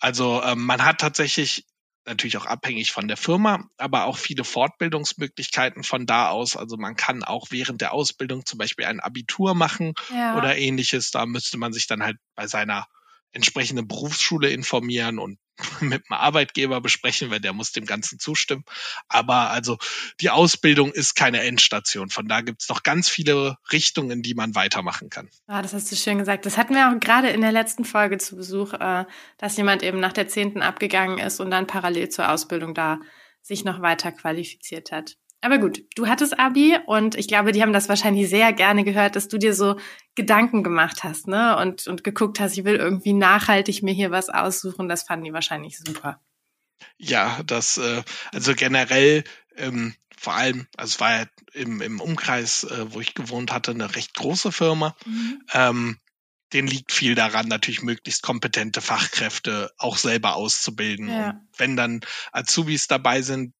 also 0.00 0.42
ähm, 0.42 0.66
man 0.66 0.84
hat 0.84 0.98
tatsächlich 1.00 1.64
natürlich 2.06 2.36
auch 2.36 2.46
abhängig 2.46 2.92
von 2.92 3.08
der 3.08 3.16
Firma, 3.16 3.68
aber 3.76 4.04
auch 4.04 4.16
viele 4.16 4.44
Fortbildungsmöglichkeiten 4.44 5.84
von 5.84 6.06
da 6.06 6.28
aus. 6.30 6.56
Also 6.56 6.76
man 6.76 6.96
kann 6.96 7.22
auch 7.22 7.48
während 7.50 7.80
der 7.80 7.92
Ausbildung 7.92 8.46
zum 8.46 8.58
Beispiel 8.58 8.86
ein 8.86 9.00
Abitur 9.00 9.54
machen 9.54 9.94
ja. 10.12 10.36
oder 10.36 10.56
ähnliches. 10.56 11.10
Da 11.10 11.26
müsste 11.26 11.58
man 11.58 11.72
sich 11.72 11.86
dann 11.86 12.02
halt 12.02 12.16
bei 12.34 12.46
seiner 12.46 12.86
entsprechende 13.32 13.82
Berufsschule 13.82 14.50
informieren 14.50 15.18
und 15.18 15.38
mit 15.80 16.08
dem 16.08 16.12
Arbeitgeber 16.12 16.80
besprechen, 16.80 17.30
weil 17.30 17.40
der 17.40 17.52
muss 17.52 17.72
dem 17.72 17.86
Ganzen 17.86 18.18
zustimmen. 18.18 18.64
Aber 19.08 19.50
also 19.50 19.78
die 20.20 20.30
Ausbildung 20.30 20.92
ist 20.92 21.14
keine 21.14 21.42
Endstation. 21.42 22.10
Von 22.10 22.28
da 22.28 22.40
gibt's 22.40 22.68
noch 22.68 22.82
ganz 22.82 23.08
viele 23.08 23.56
Richtungen, 23.72 24.10
in 24.10 24.22
die 24.22 24.34
man 24.34 24.54
weitermachen 24.54 25.10
kann. 25.10 25.28
Ah, 25.46 25.62
das 25.62 25.72
hast 25.72 25.90
du 25.90 25.96
schön 25.96 26.18
gesagt. 26.18 26.46
Das 26.46 26.56
hatten 26.56 26.74
wir 26.74 26.88
auch 26.88 27.00
gerade 27.00 27.28
in 27.30 27.40
der 27.40 27.52
letzten 27.52 27.84
Folge 27.84 28.18
zu 28.18 28.36
Besuch, 28.36 28.72
äh, 28.74 29.04
dass 29.38 29.56
jemand 29.56 29.82
eben 29.82 30.00
nach 30.00 30.12
der 30.12 30.28
zehnten 30.28 30.62
abgegangen 30.62 31.18
ist 31.18 31.40
und 31.40 31.50
dann 31.50 31.66
parallel 31.66 32.08
zur 32.08 32.30
Ausbildung 32.30 32.74
da 32.74 33.00
sich 33.42 33.64
noch 33.64 33.80
weiter 33.80 34.12
qualifiziert 34.12 34.92
hat. 34.92 35.16
Aber 35.42 35.58
gut, 35.58 35.82
du 35.94 36.06
hattest 36.06 36.38
Abi 36.38 36.76
und 36.86 37.14
ich 37.14 37.26
glaube, 37.26 37.52
die 37.52 37.62
haben 37.62 37.72
das 37.72 37.88
wahrscheinlich 37.88 38.28
sehr 38.28 38.52
gerne 38.52 38.84
gehört, 38.84 39.16
dass 39.16 39.28
du 39.28 39.38
dir 39.38 39.54
so 39.54 39.76
Gedanken 40.14 40.62
gemacht 40.62 41.02
hast, 41.02 41.28
ne? 41.28 41.56
Und, 41.56 41.86
und 41.86 42.04
geguckt 42.04 42.40
hast, 42.40 42.58
ich 42.58 42.64
will 42.64 42.76
irgendwie 42.76 43.14
nachhaltig 43.14 43.82
mir 43.82 43.94
hier 43.94 44.10
was 44.10 44.28
aussuchen. 44.28 44.88
Das 44.88 45.04
fanden 45.04 45.24
die 45.24 45.32
wahrscheinlich 45.32 45.78
super. 45.78 46.20
Ja, 46.98 47.42
das, 47.44 47.78
äh, 47.78 48.02
also 48.32 48.54
generell, 48.54 49.24
ähm, 49.56 49.94
vor 50.18 50.34
allem, 50.34 50.66
also 50.76 50.90
es 50.90 51.00
war 51.00 51.20
ja 51.20 51.26
im, 51.54 51.80
im 51.80 52.00
Umkreis, 52.00 52.64
äh, 52.64 52.92
wo 52.92 53.00
ich 53.00 53.14
gewohnt 53.14 53.52
hatte, 53.52 53.70
eine 53.70 53.94
recht 53.96 54.14
große 54.14 54.52
Firma. 54.52 54.94
Mhm. 55.06 55.42
Ähm, 55.54 55.98
den 56.52 56.66
liegt 56.66 56.92
viel 56.92 57.14
daran, 57.14 57.48
natürlich 57.48 57.82
möglichst 57.82 58.22
kompetente 58.22 58.80
Fachkräfte 58.80 59.70
auch 59.78 59.96
selber 59.96 60.34
auszubilden. 60.34 61.08
Ja. 61.08 61.30
Und 61.30 61.48
wenn 61.56 61.76
dann 61.76 62.00
Azubis 62.32 62.88
dabei 62.88 63.22
sind, 63.22 63.54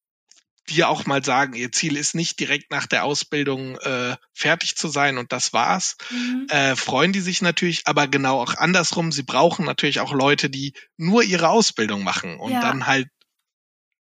die 0.68 0.84
auch 0.84 1.06
mal 1.06 1.24
sagen, 1.24 1.54
ihr 1.54 1.72
Ziel 1.72 1.96
ist 1.96 2.14
nicht 2.14 2.38
direkt 2.38 2.70
nach 2.70 2.86
der 2.86 3.04
Ausbildung 3.04 3.76
äh, 3.78 4.16
fertig 4.32 4.76
zu 4.76 4.88
sein 4.88 5.18
und 5.18 5.32
das 5.32 5.52
war's, 5.52 5.96
mhm. 6.10 6.46
äh, 6.48 6.76
freuen 6.76 7.12
die 7.12 7.20
sich 7.20 7.42
natürlich, 7.42 7.86
aber 7.86 8.06
genau 8.06 8.40
auch 8.40 8.54
andersrum, 8.54 9.10
sie 9.10 9.22
brauchen 9.22 9.64
natürlich 9.64 10.00
auch 10.00 10.12
Leute, 10.12 10.48
die 10.50 10.74
nur 10.96 11.22
ihre 11.22 11.48
Ausbildung 11.48 12.04
machen 12.04 12.38
und 12.38 12.52
ja. 12.52 12.60
dann 12.60 12.86
halt 12.86 13.08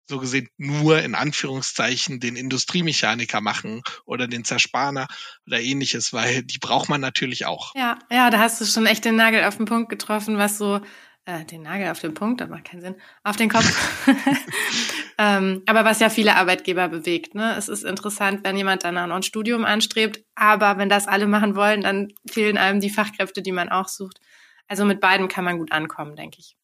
so 0.07 0.19
gesehen 0.19 0.49
nur 0.57 1.01
in 1.01 1.15
Anführungszeichen 1.15 2.19
den 2.19 2.35
Industriemechaniker 2.35 3.41
machen 3.41 3.81
oder 4.05 4.27
den 4.27 4.43
Zerspaner 4.43 5.07
oder 5.47 5.59
ähnliches, 5.59 6.13
weil 6.13 6.43
die 6.43 6.59
braucht 6.59 6.89
man 6.89 7.01
natürlich 7.01 7.45
auch. 7.45 7.73
Ja, 7.75 7.97
ja, 8.11 8.29
da 8.29 8.39
hast 8.39 8.61
du 8.61 8.65
schon 8.65 8.85
echt 8.85 9.05
den 9.05 9.15
Nagel 9.15 9.43
auf 9.43 9.57
den 9.57 9.65
Punkt 9.65 9.89
getroffen, 9.89 10.37
was 10.37 10.57
so 10.57 10.81
äh, 11.25 11.43
den 11.45 11.63
Nagel 11.63 11.89
auf 11.89 11.99
den 11.99 12.13
Punkt, 12.13 12.41
das 12.41 12.49
macht 12.49 12.65
keinen 12.65 12.81
Sinn, 12.81 12.95
auf 13.23 13.35
den 13.35 13.49
Kopf. 13.49 14.07
ähm, 15.17 15.63
aber 15.65 15.83
was 15.83 15.99
ja 15.99 16.09
viele 16.09 16.35
Arbeitgeber 16.35 16.87
bewegt. 16.87 17.35
Ne? 17.35 17.55
Es 17.57 17.67
ist 17.67 17.83
interessant, 17.83 18.41
wenn 18.43 18.57
jemand 18.57 18.83
dann 18.83 18.97
auch 18.97 19.07
noch 19.07 19.15
ein 19.15 19.23
Studium 19.23 19.65
anstrebt, 19.65 20.23
aber 20.35 20.77
wenn 20.77 20.89
das 20.89 21.07
alle 21.07 21.27
machen 21.27 21.55
wollen, 21.55 21.81
dann 21.81 22.09
fehlen 22.29 22.57
einem 22.57 22.79
die 22.79 22.89
Fachkräfte, 22.89 23.41
die 23.41 23.51
man 23.51 23.69
auch 23.69 23.87
sucht. 23.87 24.19
Also 24.67 24.85
mit 24.85 24.99
beiden 24.99 25.27
kann 25.27 25.45
man 25.45 25.57
gut 25.57 25.71
ankommen, 25.71 26.15
denke 26.15 26.37
ich. 26.39 26.55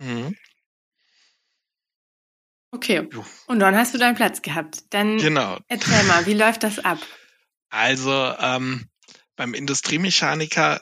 Mhm. 0.00 0.36
Okay. 2.72 3.08
Und 3.46 3.58
dann 3.58 3.76
hast 3.76 3.94
du 3.94 3.98
deinen 3.98 4.14
Platz 4.14 4.42
gehabt. 4.42 4.84
Dann 4.90 5.18
genau. 5.18 5.58
erzähl 5.66 6.04
mal, 6.04 6.26
wie 6.26 6.34
läuft 6.34 6.62
das 6.62 6.78
ab? 6.78 6.98
Also 7.68 8.12
ähm, 8.12 8.88
beim 9.36 9.54
Industriemechaniker 9.54 10.80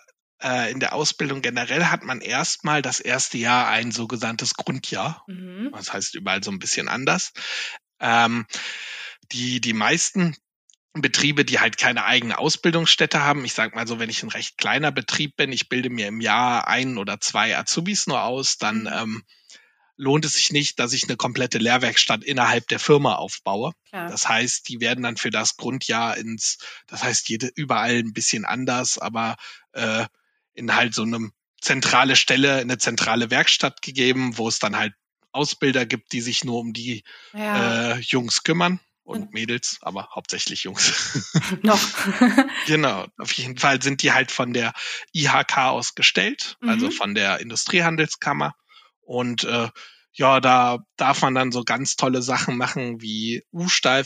in 0.71 0.79
der 0.79 0.93
Ausbildung 0.95 1.43
generell 1.43 1.87
hat 1.87 2.05
man 2.05 2.21
erstmal 2.21 2.81
das 2.81 3.01
erste 3.01 3.39
Jahr 3.39 3.69
ein 3.69 3.91
sogenanntes 3.91 4.55
Grundjahr. 4.55 5.25
Mhm. 5.27 5.71
Das 5.73 5.93
heißt 5.93 6.15
überall 6.15 6.45
so 6.45 6.51
ein 6.51 6.61
bisschen 6.61 6.89
anders. 6.89 7.33
Ähm, 8.01 8.47
die, 9.33 9.61
die 9.61 9.73
meisten 9.73 10.37
Betriebe, 10.95 11.45
die 11.45 11.61
halt 11.61 11.77
keine 11.77 12.05
eigene 12.05 12.39
Ausbildungsstätte 12.39 13.23
haben. 13.23 13.45
Ich 13.45 13.55
sag 13.55 13.75
mal 13.75 13.87
so, 13.87 13.99
wenn 13.99 14.11
ich 14.11 14.23
ein 14.23 14.31
recht 14.31 14.59
kleiner 14.59 14.93
Betrieb 14.93 15.37
bin, 15.37 15.53
ich 15.53 15.69
bilde 15.69 15.91
mir 15.91 16.09
im 16.09 16.21
Jahr 16.21 16.67
ein 16.67 16.99
oder 16.99 17.21
zwei 17.21 17.57
Azubis 17.57 18.07
nur 18.07 18.23
aus, 18.23 18.59
dann 18.59 18.83
mhm. 18.83 18.91
ähm, 18.93 19.25
lohnt 19.97 20.25
es 20.25 20.35
sich 20.35 20.53
nicht, 20.53 20.79
dass 20.79 20.93
ich 20.93 21.05
eine 21.05 21.17
komplette 21.17 21.59
Lehrwerkstatt 21.59 22.23
innerhalb 22.23 22.69
der 22.69 22.79
Firma 22.79 23.17
aufbaue. 23.17 23.73
Klar. 23.89 24.09
Das 24.09 24.29
heißt, 24.29 24.69
die 24.69 24.81
werden 24.81 25.03
dann 25.03 25.17
für 25.17 25.31
das 25.31 25.57
Grundjahr 25.57 26.17
ins, 26.17 26.59
das 26.87 27.03
heißt, 27.03 27.29
jede 27.29 27.51
überall 27.55 27.99
ein 27.99 28.13
bisschen 28.13 28.45
anders, 28.45 28.99
aber 28.99 29.37
äh, 29.73 30.07
in 30.59 30.75
halt 30.75 30.95
so 30.95 31.03
einem 31.03 31.33
zentrale 31.61 32.17
Stelle, 32.17 32.57
eine 32.57 32.79
zentrale 32.79 33.31
Werkstatt 33.31 33.83
gegeben, 33.83 34.37
wo 34.39 34.49
es 34.49 34.59
dann 34.59 34.77
halt 34.77 34.93
Ausbilder 35.33 35.87
gibt, 35.87 36.13
die 36.13 36.21
sich 36.21 36.45
nur 36.45 36.59
um 36.59 36.73
die 36.73 37.05
ja. 37.33 37.93
äh, 37.93 37.99
Jungs 38.01 38.43
kümmern 38.43 38.81
und 39.09 39.33
Mädels, 39.33 39.79
aber 39.81 40.11
hauptsächlich 40.15 40.65
Jungs. 40.65 41.33
Noch. 41.63 41.81
genau. 42.67 43.07
Auf 43.17 43.33
jeden 43.33 43.57
Fall 43.57 43.81
sind 43.81 44.03
die 44.03 44.13
halt 44.13 44.31
von 44.31 44.53
der 44.53 44.73
IHK 45.13 45.59
ausgestellt, 45.59 46.57
also 46.61 46.67
mhm. 46.67 46.69
also 46.71 46.91
von 46.91 47.15
der 47.15 47.41
Industriehandelskammer. 47.41 48.55
Und 49.01 49.45
äh, 49.45 49.69
ja, 50.13 50.41
da 50.41 50.79
darf 50.97 51.23
man 51.23 51.35
dann 51.35 51.53
so 51.53 51.63
ganz 51.65 51.97
tolle 51.97 52.23
Sachen 52.23 52.57
machen 52.57 53.01
wie 53.01 53.45
U-Stahl 53.53 54.05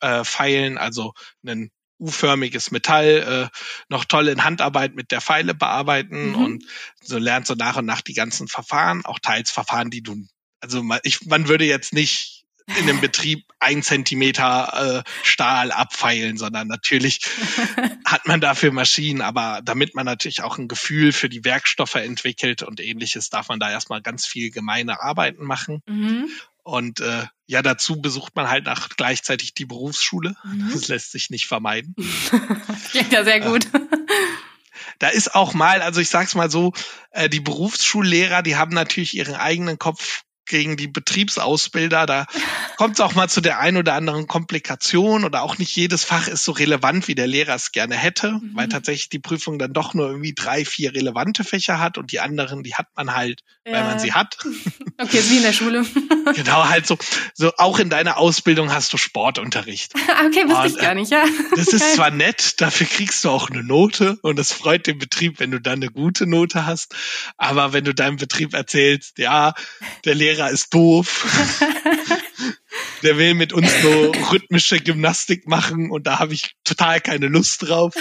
äh, 0.00 0.76
also 0.76 1.12
einen 1.46 1.70
U-förmiges 1.98 2.70
Metall 2.70 3.50
äh, 3.52 3.58
noch 3.88 4.04
toll 4.04 4.28
in 4.28 4.44
Handarbeit 4.44 4.94
mit 4.94 5.10
der 5.10 5.20
Pfeile 5.20 5.54
bearbeiten 5.54 6.30
mhm. 6.30 6.34
und 6.34 6.64
so 7.00 7.18
lernt 7.18 7.46
so 7.46 7.54
nach 7.54 7.76
und 7.76 7.86
nach 7.86 8.00
die 8.00 8.14
ganzen 8.14 8.48
Verfahren, 8.48 9.04
auch 9.04 9.18
teils 9.18 9.50
Verfahren, 9.50 9.90
die 9.90 10.02
du, 10.02 10.16
also 10.60 10.82
man, 10.82 11.00
ich, 11.02 11.26
man 11.26 11.48
würde 11.48 11.64
jetzt 11.64 11.92
nicht 11.92 12.44
in 12.78 12.86
dem 12.86 13.00
Betrieb 13.00 13.44
ein 13.60 13.82
Zentimeter 13.82 15.04
äh, 15.04 15.10
Stahl 15.22 15.70
abfeilen, 15.70 16.38
sondern 16.38 16.66
natürlich 16.66 17.20
hat 18.06 18.26
man 18.26 18.40
dafür 18.40 18.72
Maschinen, 18.72 19.20
aber 19.20 19.60
damit 19.62 19.94
man 19.94 20.06
natürlich 20.06 20.42
auch 20.42 20.58
ein 20.58 20.68
Gefühl 20.68 21.12
für 21.12 21.28
die 21.28 21.44
Werkstoffe 21.44 21.96
entwickelt 21.96 22.62
und 22.62 22.80
ähnliches, 22.80 23.28
darf 23.28 23.48
man 23.48 23.60
da 23.60 23.70
erstmal 23.70 24.00
ganz 24.00 24.26
viel 24.26 24.50
gemeine 24.50 25.02
Arbeiten 25.02 25.44
machen. 25.44 25.82
Mhm. 25.86 26.30
Und 26.64 27.00
äh, 27.00 27.26
ja, 27.46 27.62
dazu 27.62 28.00
besucht 28.00 28.34
man 28.34 28.48
halt 28.48 28.68
auch 28.68 28.88
gleichzeitig 28.96 29.54
die 29.54 29.66
Berufsschule. 29.66 30.34
Mhm. 30.44 30.70
Das 30.72 30.88
lässt 30.88 31.12
sich 31.12 31.30
nicht 31.30 31.46
vermeiden. 31.46 31.94
Klingt 32.90 33.12
ja 33.12 33.22
sehr 33.22 33.40
gut. 33.40 33.66
Äh, 33.72 33.80
da 34.98 35.08
ist 35.08 35.34
auch 35.34 35.54
mal, 35.54 35.82
also 35.82 36.00
ich 36.00 36.08
sag's 36.08 36.34
mal 36.34 36.50
so, 36.50 36.72
äh, 37.10 37.28
die 37.28 37.40
Berufsschullehrer, 37.40 38.42
die 38.42 38.56
haben 38.56 38.74
natürlich 38.74 39.14
ihren 39.14 39.34
eigenen 39.34 39.78
Kopf 39.78 40.22
gegen 40.46 40.76
die 40.76 40.88
Betriebsausbilder. 40.88 42.06
Da 42.06 42.26
kommt 42.76 42.94
es 42.94 43.00
auch 43.00 43.14
mal 43.14 43.28
zu 43.28 43.40
der 43.40 43.58
ein 43.58 43.76
oder 43.76 43.94
anderen 43.94 44.26
Komplikation 44.26 45.24
oder 45.24 45.42
auch 45.42 45.58
nicht 45.58 45.74
jedes 45.74 46.04
Fach 46.04 46.28
ist 46.28 46.44
so 46.44 46.52
relevant, 46.52 47.08
wie 47.08 47.14
der 47.14 47.26
Lehrer 47.26 47.54
es 47.54 47.72
gerne 47.72 47.96
hätte, 47.96 48.32
mhm. 48.32 48.50
weil 48.54 48.68
tatsächlich 48.68 49.08
die 49.08 49.18
Prüfung 49.18 49.58
dann 49.58 49.72
doch 49.72 49.94
nur 49.94 50.08
irgendwie 50.08 50.34
drei, 50.34 50.64
vier 50.64 50.94
relevante 50.94 51.44
Fächer 51.44 51.78
hat 51.78 51.98
und 51.98 52.12
die 52.12 52.20
anderen, 52.20 52.62
die 52.62 52.74
hat 52.74 52.88
man 52.96 53.14
halt, 53.14 53.40
ja. 53.66 53.72
weil 53.72 53.84
man 53.84 53.98
sie 53.98 54.12
hat. 54.12 54.38
Okay, 54.96 55.20
wie 55.28 55.38
in 55.38 55.42
der 55.42 55.52
Schule. 55.52 55.84
genau, 56.36 56.68
halt 56.68 56.86
so, 56.86 56.96
so 57.34 57.50
auch 57.56 57.80
in 57.80 57.90
deiner 57.90 58.16
Ausbildung 58.16 58.72
hast 58.72 58.92
du 58.92 58.96
Sportunterricht. 58.96 59.92
okay, 60.26 60.44
wusste 60.46 60.62
und, 60.62 60.66
ich 60.66 60.78
gar 60.78 60.94
nicht, 60.94 61.10
ja. 61.10 61.24
Das 61.56 61.66
ist 61.66 61.94
zwar 61.94 62.12
nett, 62.12 62.60
dafür 62.60 62.86
kriegst 62.86 63.24
du 63.24 63.30
auch 63.30 63.50
eine 63.50 63.64
Note 63.64 64.18
und 64.22 64.38
es 64.38 64.52
freut 64.52 64.86
den 64.86 64.98
Betrieb, 64.98 65.40
wenn 65.40 65.50
du 65.50 65.60
dann 65.60 65.82
eine 65.82 65.90
gute 65.90 66.28
Note 66.28 66.64
hast, 66.64 66.94
aber 67.36 67.72
wenn 67.72 67.82
du 67.82 67.92
deinem 67.92 68.18
Betrieb 68.18 68.54
erzählst, 68.54 69.18
ja, 69.18 69.54
der 70.04 70.14
Lehrer 70.14 70.33
Lehrer 70.34 70.50
ist 70.50 70.74
doof. 70.74 71.24
Der 73.02 73.18
will 73.18 73.34
mit 73.34 73.52
uns 73.52 73.70
so 73.82 74.12
rhythmische 74.32 74.80
Gymnastik 74.80 75.46
machen 75.46 75.90
und 75.90 76.06
da 76.06 76.18
habe 76.18 76.34
ich 76.34 76.54
total 76.64 77.00
keine 77.00 77.28
Lust 77.28 77.68
drauf. 77.68 77.94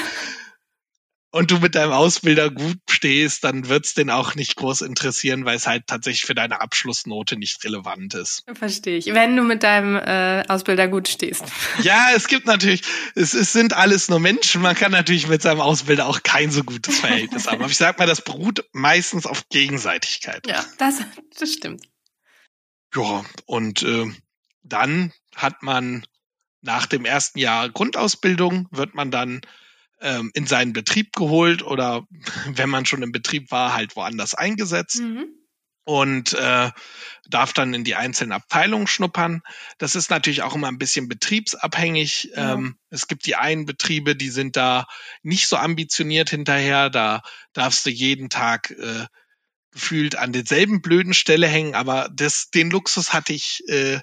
Und 1.31 1.49
du 1.49 1.57
mit 1.57 1.73
deinem 1.73 1.91
Ausbilder 1.93 2.51
gut 2.51 2.77
stehst, 2.91 3.43
dann 3.43 3.67
wird's 3.67 3.95
den 3.95 4.11
auch 4.11 4.35
nicht 4.35 4.55
groß 4.55 4.81
interessieren, 4.81 5.45
weil 5.45 5.57
es 5.57 5.65
halt 5.65 5.87
tatsächlich 5.87 6.25
für 6.25 6.35
deine 6.35 6.61
Abschlussnote 6.61 7.37
nicht 7.37 7.63
relevant 7.63 8.13
ist. 8.13 8.43
Verstehe 8.53 8.97
ich. 8.97 9.07
Wenn 9.07 9.35
du 9.35 9.41
mit 9.41 9.63
deinem 9.63 9.95
äh, 9.95 10.43
Ausbilder 10.47 10.87
gut 10.87 11.07
stehst. 11.07 11.43
Ja, 11.81 12.09
es 12.15 12.27
gibt 12.27 12.45
natürlich, 12.45 12.83
es, 13.15 13.33
es 13.33 13.51
sind 13.51 13.73
alles 13.73 14.09
nur 14.09 14.19
Menschen. 14.19 14.61
Man 14.61 14.75
kann 14.75 14.91
natürlich 14.91 15.27
mit 15.27 15.41
seinem 15.41 15.59
Ausbilder 15.59 16.05
auch 16.05 16.21
kein 16.21 16.51
so 16.51 16.63
gutes 16.63 16.99
Verhältnis 16.99 17.47
haben. 17.47 17.61
Aber 17.61 17.71
ich 17.71 17.77
sag 17.77 17.97
mal, 17.97 18.05
das 18.05 18.21
beruht 18.21 18.63
meistens 18.71 19.25
auf 19.25 19.49
Gegenseitigkeit. 19.49 20.45
Ja, 20.47 20.63
das, 20.77 21.01
das 21.39 21.51
stimmt. 21.51 21.83
Ja, 22.95 23.25
und 23.45 23.83
äh, 23.83 24.05
dann 24.63 25.11
hat 25.35 25.63
man 25.63 26.05
nach 26.61 26.85
dem 26.85 27.05
ersten 27.05 27.39
Jahr 27.39 27.69
Grundausbildung, 27.69 28.67
wird 28.71 28.95
man 28.95 29.11
dann 29.11 29.41
ähm, 30.01 30.31
in 30.33 30.45
seinen 30.45 30.73
Betrieb 30.73 31.13
geholt 31.13 31.63
oder 31.63 32.05
wenn 32.47 32.69
man 32.69 32.85
schon 32.85 33.03
im 33.03 33.11
Betrieb 33.11 33.51
war, 33.51 33.73
halt 33.73 33.95
woanders 33.95 34.33
eingesetzt. 34.33 34.99
Mhm. 34.99 35.27
Und 35.85 36.31
äh, 36.31 36.71
darf 37.27 37.51
dann 37.51 37.73
in 37.73 37.83
die 37.83 37.95
einzelnen 37.95 38.31
Abteilungen 38.31 38.87
schnuppern. 38.87 39.41
Das 39.79 39.95
ist 39.95 40.09
natürlich 40.09 40.41
auch 40.41 40.55
immer 40.55 40.69
ein 40.69 40.77
bisschen 40.77 41.09
betriebsabhängig. 41.09 42.31
Ja. 42.33 42.53
Ähm, 42.53 42.77
es 42.89 43.07
gibt 43.09 43.25
die 43.25 43.35
einen 43.35 43.65
Betriebe, 43.65 44.15
die 44.15 44.29
sind 44.29 44.55
da 44.55 44.87
nicht 45.23 45.49
so 45.49 45.57
ambitioniert 45.57 46.29
hinterher. 46.29 46.89
Da 46.89 47.21
darfst 47.51 47.85
du 47.85 47.89
jeden 47.89 48.29
Tag 48.29 48.71
äh, 48.71 49.07
gefühlt 49.73 50.15
an 50.15 50.31
denselben 50.31 50.81
blöden 50.81 51.13
Stelle 51.13 51.47
hängen, 51.47 51.75
aber 51.75 52.09
das, 52.13 52.49
den 52.49 52.69
Luxus 52.69 53.13
hatte 53.13 53.33
ich 53.33 53.63
äh, 53.67 53.99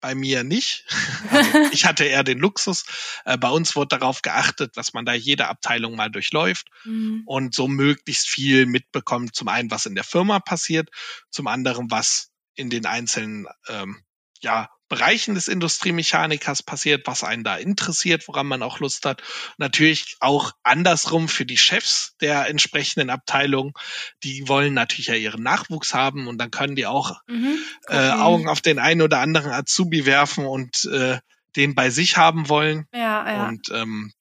bei 0.00 0.14
mir 0.14 0.44
nicht. 0.44 0.84
Also 1.30 1.58
ich 1.72 1.84
hatte 1.86 2.04
eher 2.04 2.22
den 2.22 2.38
Luxus. 2.38 2.84
Äh, 3.24 3.38
bei 3.38 3.48
uns 3.48 3.74
wurde 3.74 3.98
darauf 3.98 4.20
geachtet, 4.20 4.76
dass 4.76 4.92
man 4.92 5.06
da 5.06 5.14
jede 5.14 5.48
Abteilung 5.48 5.96
mal 5.96 6.10
durchläuft 6.10 6.68
mhm. 6.84 7.22
und 7.24 7.54
so 7.54 7.66
möglichst 7.66 8.28
viel 8.28 8.66
mitbekommt. 8.66 9.34
Zum 9.34 9.48
einen, 9.48 9.70
was 9.70 9.86
in 9.86 9.94
der 9.94 10.04
Firma 10.04 10.38
passiert, 10.38 10.90
zum 11.30 11.46
anderen, 11.46 11.90
was 11.90 12.30
in 12.54 12.68
den 12.68 12.84
einzelnen 12.84 13.46
ähm, 13.68 14.04
ja, 14.40 14.68
Bereichen 14.88 15.34
des 15.34 15.48
Industriemechanikers 15.48 16.62
passiert, 16.62 17.06
was 17.06 17.24
einen 17.24 17.44
da 17.44 17.56
interessiert, 17.56 18.28
woran 18.28 18.46
man 18.46 18.62
auch 18.62 18.80
Lust 18.80 19.06
hat. 19.06 19.22
Natürlich 19.56 20.16
auch 20.20 20.52
andersrum 20.62 21.28
für 21.28 21.46
die 21.46 21.56
Chefs 21.56 22.14
der 22.20 22.48
entsprechenden 22.48 23.10
Abteilung. 23.10 23.76
Die 24.22 24.46
wollen 24.48 24.74
natürlich 24.74 25.06
ja 25.06 25.14
ihren 25.14 25.42
Nachwuchs 25.42 25.94
haben 25.94 26.28
und 26.28 26.38
dann 26.38 26.50
können 26.50 26.76
die 26.76 26.86
auch 26.86 27.20
mhm, 27.26 27.58
äh, 27.88 28.10
Augen 28.10 28.48
auf 28.48 28.60
den 28.60 28.78
einen 28.78 29.02
oder 29.02 29.20
anderen 29.20 29.52
Azubi 29.52 30.06
werfen 30.06 30.44
und 30.44 30.84
äh, 30.84 31.18
den 31.56 31.74
bei 31.74 31.90
sich 31.90 32.16
haben 32.16 32.48
wollen. 32.48 32.86
Ja, 32.92 33.30
ja. 33.30 33.48
Und 33.48 33.70
ähm, 33.70 34.12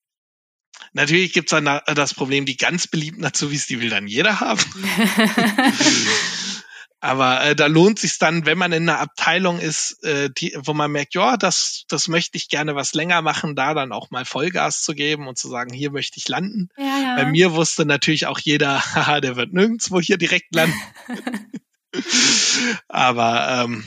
Natürlich 0.92 1.34
gibt's 1.34 1.52
dann 1.52 1.82
das 1.96 2.14
Problem, 2.14 2.46
die 2.46 2.58
ganz 2.58 2.88
beliebten 2.88 3.26
Azubis, 3.26 3.66
die 3.66 3.80
will 3.82 3.90
dann 3.90 4.06
jeder 4.06 4.40
haben. 4.40 4.62
Aber 7.04 7.44
äh, 7.44 7.54
da 7.54 7.66
lohnt 7.66 8.00
sich 8.00 8.18
dann, 8.18 8.46
wenn 8.46 8.58
man 8.58 8.72
in 8.72 8.88
einer 8.88 9.02
Abteilung 9.02 9.60
ist, 9.60 10.02
äh, 10.06 10.30
die, 10.30 10.56
wo 10.58 10.74
man 10.74 10.90
merkt, 10.90 11.16
ja, 11.16 11.36
das, 11.36 11.84
das 11.90 12.08
möchte 12.08 12.38
ich 12.38 12.48
gerne 12.48 12.76
was 12.76 12.94
länger 12.94 13.22
machen, 13.22 13.58
da 13.58 13.74
dann 13.74 13.92
auch 13.92 14.10
mal 14.10 14.24
Vollgas 14.24 14.84
zu 14.84 14.96
geben 14.96 15.28
und 15.28 15.38
zu 15.38 15.50
sagen, 15.50 15.74
hier 15.74 15.92
möchte 15.92 16.18
ich 16.18 16.30
landen. 16.30 16.70
Ja, 16.78 16.98
ja. 17.04 17.16
Bei 17.18 17.26
mir 17.26 17.52
wusste 17.52 17.86
natürlich 17.86 18.26
auch 18.28 18.40
jeder, 18.40 18.80
haha, 18.96 19.20
der 19.20 19.36
wird 19.36 19.52
nirgendwo 19.52 20.00
hier 20.00 20.18
direkt 20.18 20.56
landen. 20.56 20.80
Aber 22.88 23.50
ähm, 23.50 23.84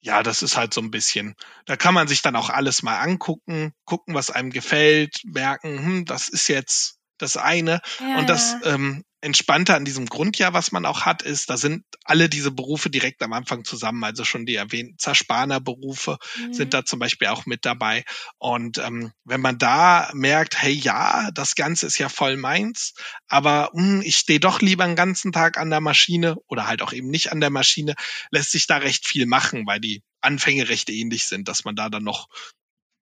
ja, 0.00 0.22
das 0.22 0.40
ist 0.40 0.56
halt 0.56 0.72
so 0.72 0.80
ein 0.80 0.90
bisschen. 0.90 1.34
Da 1.66 1.76
kann 1.76 1.92
man 1.92 2.08
sich 2.08 2.22
dann 2.22 2.36
auch 2.36 2.48
alles 2.48 2.82
mal 2.82 3.00
angucken, 3.00 3.74
gucken, 3.84 4.14
was 4.14 4.30
einem 4.30 4.48
gefällt, 4.48 5.20
merken, 5.24 5.78
hm, 5.78 6.04
das 6.06 6.30
ist 6.30 6.48
jetzt 6.48 6.99
das 7.22 7.36
eine. 7.36 7.80
Ja, 8.00 8.18
und 8.18 8.28
das 8.28 8.56
ähm, 8.64 9.04
Entspannte 9.22 9.74
an 9.74 9.84
diesem 9.84 10.06
Grundjahr, 10.06 10.54
was 10.54 10.72
man 10.72 10.86
auch 10.86 11.02
hat, 11.02 11.20
ist, 11.22 11.50
da 11.50 11.58
sind 11.58 11.84
alle 12.04 12.30
diese 12.30 12.50
Berufe 12.50 12.88
direkt 12.88 13.22
am 13.22 13.34
Anfang 13.34 13.64
zusammen. 13.64 14.02
Also 14.02 14.24
schon 14.24 14.46
die 14.46 14.54
erwähnten 14.54 14.96
Zerspaner-Berufe 14.98 16.16
mhm. 16.38 16.54
sind 16.54 16.72
da 16.72 16.86
zum 16.86 16.98
Beispiel 16.98 17.28
auch 17.28 17.44
mit 17.44 17.66
dabei. 17.66 18.04
Und 18.38 18.78
ähm, 18.78 19.12
wenn 19.24 19.42
man 19.42 19.58
da 19.58 20.10
merkt, 20.14 20.62
hey 20.62 20.72
ja, 20.72 21.30
das 21.32 21.54
Ganze 21.54 21.86
ist 21.86 21.98
ja 21.98 22.08
voll 22.08 22.38
meins, 22.38 22.94
aber 23.28 23.70
mh, 23.74 23.82
hm, 23.82 24.02
ich 24.02 24.16
stehe 24.16 24.40
doch 24.40 24.62
lieber 24.62 24.84
einen 24.84 24.96
ganzen 24.96 25.32
Tag 25.32 25.58
an 25.58 25.68
der 25.68 25.80
Maschine 25.80 26.36
oder 26.46 26.66
halt 26.66 26.80
auch 26.80 26.94
eben 26.94 27.10
nicht 27.10 27.30
an 27.30 27.40
der 27.40 27.50
Maschine, 27.50 27.94
lässt 28.30 28.52
sich 28.52 28.66
da 28.66 28.78
recht 28.78 29.06
viel 29.06 29.26
machen, 29.26 29.66
weil 29.66 29.80
die 29.80 30.02
Anfänge 30.22 30.68
recht 30.68 30.88
ähnlich 30.88 31.26
sind, 31.26 31.48
dass 31.48 31.64
man 31.64 31.76
da 31.76 31.90
dann 31.90 32.04
noch 32.04 32.28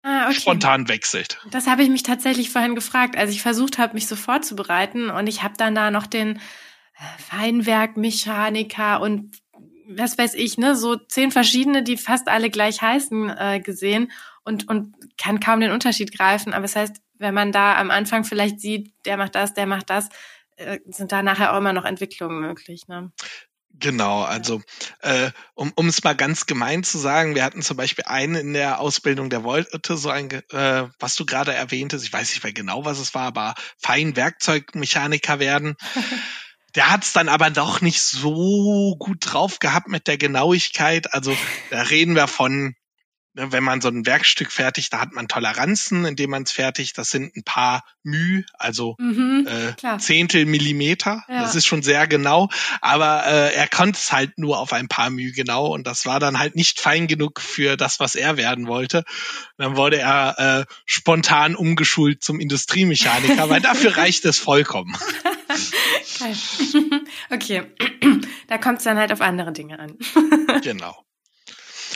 ah, 0.02 0.26
okay. 0.26 0.40
spontan 0.40 0.88
wechselt. 0.88 1.38
Das 1.50 1.66
habe 1.66 1.82
ich 1.82 1.90
mich 1.90 2.02
tatsächlich 2.02 2.50
vorhin 2.50 2.74
gefragt, 2.74 3.16
als 3.16 3.30
ich 3.30 3.42
versucht 3.42 3.78
habe, 3.78 3.94
mich 3.94 4.06
so 4.06 4.16
vorzubereiten 4.16 5.10
und 5.10 5.26
ich 5.26 5.42
habe 5.42 5.54
dann 5.56 5.74
da 5.74 5.90
noch 5.90 6.06
den 6.06 6.36
äh, 6.36 6.38
Feinwerkmechaniker 7.18 9.00
und 9.00 9.42
was 9.86 10.16
weiß 10.16 10.34
ich, 10.34 10.58
ne, 10.58 10.76
so 10.76 10.96
zehn 10.96 11.30
verschiedene, 11.30 11.82
die 11.82 11.96
fast 11.96 12.28
alle 12.28 12.50
gleich 12.50 12.80
heißen, 12.80 13.30
äh, 13.30 13.60
gesehen 13.60 14.10
und, 14.44 14.68
und 14.68 14.94
kann 15.18 15.40
kaum 15.40 15.60
den 15.60 15.72
Unterschied 15.72 16.16
greifen. 16.16 16.52
Aber 16.52 16.62
das 16.62 16.76
heißt, 16.76 16.96
wenn 17.18 17.34
man 17.34 17.52
da 17.52 17.76
am 17.76 17.90
Anfang 17.90 18.24
vielleicht 18.24 18.60
sieht, 18.60 18.92
der 19.04 19.16
macht 19.16 19.34
das, 19.34 19.54
der 19.54 19.66
macht 19.66 19.90
das, 19.90 20.08
äh, 20.56 20.80
sind 20.86 21.12
da 21.12 21.22
nachher 21.22 21.52
auch 21.52 21.58
immer 21.58 21.72
noch 21.72 21.84
Entwicklungen 21.84 22.40
möglich. 22.40 22.88
Ne? 22.88 23.12
Genau, 23.78 24.22
also 24.22 24.62
äh, 25.00 25.30
um 25.54 25.72
um 25.74 25.88
es 25.88 26.04
mal 26.04 26.14
ganz 26.14 26.46
gemein 26.46 26.84
zu 26.84 26.98
sagen, 26.98 27.34
wir 27.34 27.42
hatten 27.42 27.62
zum 27.62 27.76
Beispiel 27.76 28.04
einen 28.06 28.34
in 28.36 28.52
der 28.52 28.80
Ausbildung, 28.80 29.30
der 29.30 29.44
wollte 29.44 29.96
so 29.96 30.10
ein, 30.10 30.30
äh, 30.30 30.88
was 30.98 31.16
du 31.16 31.24
gerade 31.24 31.52
erwähntest, 31.52 32.04
ich 32.04 32.12
weiß 32.12 32.30
nicht 32.30 32.44
mehr 32.44 32.52
genau, 32.52 32.84
was 32.84 32.98
es 32.98 33.14
war, 33.14 33.24
aber 33.24 33.54
Feinwerkzeugmechaniker 33.78 35.38
werden. 35.38 35.76
Der 36.74 36.90
hat 36.90 37.04
es 37.04 37.12
dann 37.12 37.28
aber 37.28 37.50
doch 37.50 37.82
nicht 37.82 38.00
so 38.00 38.96
gut 38.98 39.18
drauf 39.20 39.58
gehabt 39.58 39.88
mit 39.88 40.06
der 40.06 40.16
Genauigkeit. 40.16 41.12
Also 41.12 41.36
da 41.68 41.82
reden 41.82 42.14
wir 42.14 42.28
von 42.28 42.74
wenn 43.34 43.62
man 43.62 43.80
so 43.80 43.88
ein 43.88 44.04
Werkstück 44.04 44.52
fertigt, 44.52 44.92
da 44.92 45.00
hat 45.00 45.12
man 45.12 45.28
Toleranzen, 45.28 46.04
indem 46.04 46.30
man 46.30 46.42
es 46.42 46.52
fertigt. 46.52 46.98
Das 46.98 47.10
sind 47.10 47.34
ein 47.36 47.44
paar 47.44 47.84
μ, 48.02 48.44
also 48.54 48.96
mhm, 48.98 49.48
äh, 49.48 49.98
Zehntel 49.98 50.44
Millimeter. 50.44 51.24
Ja. 51.28 51.42
Das 51.42 51.54
ist 51.54 51.66
schon 51.66 51.82
sehr 51.82 52.06
genau. 52.06 52.48
Aber 52.80 53.24
äh, 53.26 53.54
er 53.54 53.68
konnte 53.68 53.98
es 53.98 54.12
halt 54.12 54.38
nur 54.38 54.58
auf 54.58 54.72
ein 54.72 54.88
paar 54.88 55.10
μ 55.10 55.32
genau 55.34 55.66
und 55.66 55.86
das 55.86 56.04
war 56.04 56.20
dann 56.20 56.38
halt 56.38 56.56
nicht 56.56 56.80
fein 56.80 57.06
genug 57.06 57.40
für 57.40 57.76
das, 57.76 58.00
was 58.00 58.14
er 58.14 58.36
werden 58.36 58.66
wollte. 58.66 59.04
dann 59.56 59.76
wurde 59.76 59.98
er 59.98 60.38
äh, 60.38 60.72
spontan 60.84 61.56
umgeschult 61.56 62.22
zum 62.22 62.40
Industriemechaniker, 62.40 63.48
weil 63.48 63.60
dafür 63.60 63.96
reicht 63.96 64.24
es 64.24 64.38
vollkommen. 64.38 64.96
okay, 67.30 67.62
da 68.48 68.58
kommt 68.58 68.78
es 68.78 68.84
dann 68.84 68.98
halt 68.98 69.12
auf 69.12 69.20
andere 69.20 69.52
Dinge 69.52 69.78
an. 69.78 69.96
genau. 70.62 71.04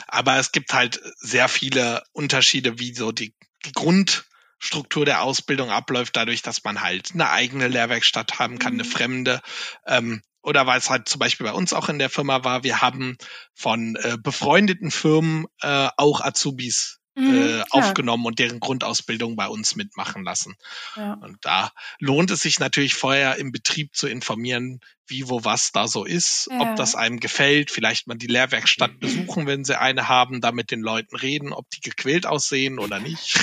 Aber 0.07 0.37
es 0.37 0.51
gibt 0.51 0.73
halt 0.73 1.01
sehr 1.17 1.47
viele 1.47 2.03
Unterschiede, 2.13 2.79
wie 2.79 2.93
so 2.93 3.11
die, 3.11 3.33
die 3.65 3.71
Grundstruktur 3.71 5.05
der 5.05 5.21
Ausbildung 5.21 5.69
abläuft, 5.69 6.15
dadurch, 6.15 6.41
dass 6.41 6.63
man 6.63 6.81
halt 6.81 7.11
eine 7.13 7.29
eigene 7.29 7.67
Lehrwerkstatt 7.67 8.39
haben 8.39 8.59
kann, 8.59 8.73
eine 8.73 8.83
mhm. 8.83 8.91
fremde. 8.91 9.41
Ähm, 9.85 10.21
oder 10.41 10.65
weil 10.65 10.79
es 10.79 10.89
halt 10.89 11.09
zum 11.09 11.19
Beispiel 11.19 11.45
bei 11.45 11.53
uns 11.53 11.73
auch 11.73 11.89
in 11.89 11.99
der 11.99 12.09
Firma 12.09 12.43
war, 12.43 12.63
wir 12.63 12.81
haben 12.81 13.17
von 13.53 13.95
äh, 13.97 14.17
befreundeten 14.21 14.91
Firmen 14.91 15.45
äh, 15.61 15.89
auch 15.97 16.21
Azubis 16.21 16.99
mhm, 17.17 17.35
äh, 17.35 17.63
aufgenommen 17.71 18.25
und 18.25 18.39
deren 18.39 18.59
Grundausbildung 18.59 19.35
bei 19.35 19.47
uns 19.47 19.75
mitmachen 19.75 20.23
lassen. 20.23 20.55
Ja. 20.95 21.13
Und 21.13 21.37
da 21.41 21.71
lohnt 21.99 22.31
es 22.31 22.41
sich 22.41 22.59
natürlich 22.59 22.93
vorher 22.93 23.37
im 23.37 23.51
Betrieb 23.51 23.95
zu 23.95 24.07
informieren, 24.07 24.79
wie, 25.07 25.29
wo, 25.29 25.43
was 25.43 25.71
da 25.71 25.87
so 25.87 26.05
ist, 26.05 26.47
ja. 26.51 26.59
ob 26.59 26.75
das 26.75 26.95
einem 26.95 27.19
gefällt, 27.19 27.71
vielleicht 27.71 28.07
mal 28.07 28.17
die 28.17 28.27
Lehrwerkstatt 28.27 28.99
besuchen, 28.99 29.47
wenn 29.47 29.63
sie 29.63 29.79
eine 29.79 30.07
haben, 30.07 30.41
da 30.41 30.51
mit 30.51 30.71
den 30.71 30.81
Leuten 30.81 31.15
reden, 31.15 31.53
ob 31.53 31.69
die 31.69 31.81
gequält 31.81 32.25
aussehen 32.25 32.77
oder 32.77 32.99
nicht. 32.99 33.39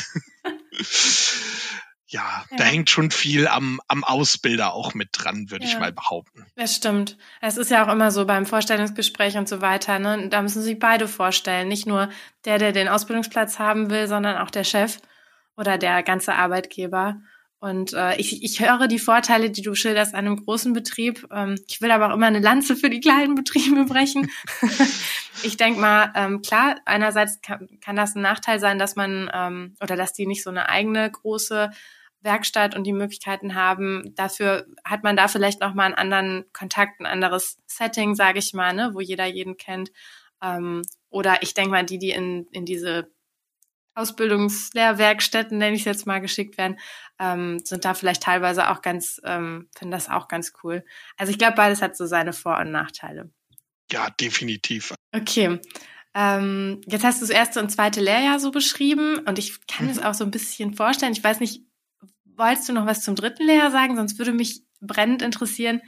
ja, 2.06 2.44
da 2.56 2.64
hängt 2.64 2.90
schon 2.90 3.10
viel 3.10 3.48
am, 3.48 3.80
am 3.88 4.04
Ausbilder 4.04 4.74
auch 4.74 4.94
mit 4.94 5.08
dran, 5.12 5.50
würde 5.50 5.64
ich 5.64 5.78
mal 5.78 5.92
behaupten. 5.92 6.43
Das 6.56 6.76
stimmt. 6.76 7.16
Es 7.40 7.56
ist 7.56 7.70
ja 7.72 7.84
auch 7.84 7.92
immer 7.92 8.12
so 8.12 8.26
beim 8.26 8.46
Vorstellungsgespräch 8.46 9.36
und 9.36 9.48
so 9.48 9.60
weiter. 9.60 9.98
Ne? 9.98 10.28
Da 10.28 10.40
müssen 10.40 10.62
sich 10.62 10.78
beide 10.78 11.08
vorstellen. 11.08 11.66
Nicht 11.66 11.86
nur 11.86 12.08
der, 12.44 12.58
der 12.58 12.70
den 12.70 12.86
Ausbildungsplatz 12.86 13.58
haben 13.58 13.90
will, 13.90 14.06
sondern 14.06 14.36
auch 14.36 14.50
der 14.50 14.62
Chef 14.62 14.98
oder 15.56 15.78
der 15.78 16.04
ganze 16.04 16.34
Arbeitgeber. 16.34 17.20
Und 17.58 17.94
äh, 17.94 18.16
ich, 18.16 18.44
ich 18.44 18.60
höre 18.60 18.86
die 18.88 18.98
Vorteile, 18.98 19.50
die 19.50 19.62
du 19.62 19.74
schilderst 19.74 20.14
an 20.14 20.26
einem 20.26 20.44
großen 20.44 20.74
Betrieb. 20.74 21.26
Ähm, 21.32 21.58
ich 21.66 21.80
will 21.80 21.90
aber 21.90 22.10
auch 22.10 22.14
immer 22.14 22.26
eine 22.26 22.40
Lanze 22.40 22.76
für 22.76 22.90
die 22.90 23.00
kleinen 23.00 23.34
Betriebe 23.36 23.84
brechen. 23.86 24.30
ich 25.42 25.56
denke 25.56 25.80
mal, 25.80 26.12
ähm, 26.14 26.42
klar, 26.42 26.76
einerseits 26.84 27.40
kann, 27.40 27.68
kann 27.80 27.96
das 27.96 28.14
ein 28.14 28.22
Nachteil 28.22 28.60
sein, 28.60 28.78
dass 28.78 28.96
man 28.96 29.30
ähm, 29.32 29.76
oder 29.82 29.96
dass 29.96 30.12
die 30.12 30.26
nicht 30.26 30.44
so 30.44 30.50
eine 30.50 30.68
eigene 30.68 31.10
große 31.10 31.70
Werkstatt 32.24 32.74
und 32.74 32.84
die 32.84 32.92
Möglichkeiten 32.92 33.54
haben. 33.54 34.14
Dafür 34.14 34.66
hat 34.84 35.02
man 35.04 35.16
da 35.16 35.28
vielleicht 35.28 35.60
noch 35.60 35.74
mal 35.74 35.84
einen 35.84 35.94
anderen 35.94 36.44
Kontakt, 36.52 37.00
ein 37.00 37.06
anderes 37.06 37.58
Setting, 37.66 38.14
sage 38.14 38.38
ich 38.38 38.52
mal, 38.52 38.72
ne, 38.72 38.90
wo 38.94 39.00
jeder 39.00 39.26
jeden 39.26 39.56
kennt. 39.56 39.92
Ähm, 40.42 40.82
oder 41.10 41.42
ich 41.42 41.54
denke 41.54 41.70
mal, 41.70 41.84
die, 41.84 41.98
die 41.98 42.10
in, 42.10 42.46
in 42.50 42.64
diese 42.64 43.10
Ausbildungslehrwerkstätten, 43.94 45.56
nenne 45.56 45.76
ich 45.76 45.82
es 45.82 45.86
jetzt 45.86 46.06
mal, 46.06 46.20
geschickt 46.20 46.58
werden, 46.58 46.78
ähm, 47.18 47.60
sind 47.64 47.84
da 47.84 47.94
vielleicht 47.94 48.22
teilweise 48.22 48.70
auch 48.70 48.82
ganz, 48.82 49.20
ähm, 49.24 49.68
finden 49.76 49.92
das 49.92 50.08
auch 50.08 50.26
ganz 50.26 50.52
cool. 50.62 50.84
Also 51.16 51.30
ich 51.30 51.38
glaube, 51.38 51.54
beides 51.54 51.80
hat 51.80 51.96
so 51.96 52.06
seine 52.06 52.32
Vor- 52.32 52.58
und 52.58 52.72
Nachteile. 52.72 53.30
Ja, 53.92 54.10
definitiv. 54.10 54.94
Okay. 55.12 55.60
Ähm, 56.14 56.80
jetzt 56.86 57.04
hast 57.04 57.20
du 57.20 57.26
das 57.26 57.34
erste 57.34 57.60
und 57.60 57.70
zweite 57.70 58.00
Lehrjahr 58.00 58.38
so 58.38 58.50
beschrieben 58.50 59.18
und 59.26 59.38
ich 59.38 59.66
kann 59.66 59.88
es 59.88 59.98
mhm. 59.98 60.04
auch 60.04 60.14
so 60.14 60.24
ein 60.24 60.30
bisschen 60.30 60.74
vorstellen. 60.74 61.12
Ich 61.12 61.24
weiß 61.24 61.40
nicht, 61.40 61.62
wolltest 62.36 62.68
du 62.68 62.72
noch 62.72 62.86
was 62.86 63.02
zum 63.02 63.14
dritten 63.14 63.44
Lehrjahr 63.44 63.70
sagen? 63.70 63.96
Sonst 63.96 64.18
würde 64.18 64.32
mich 64.32 64.62
brennend 64.80 65.22
interessieren, 65.22 65.80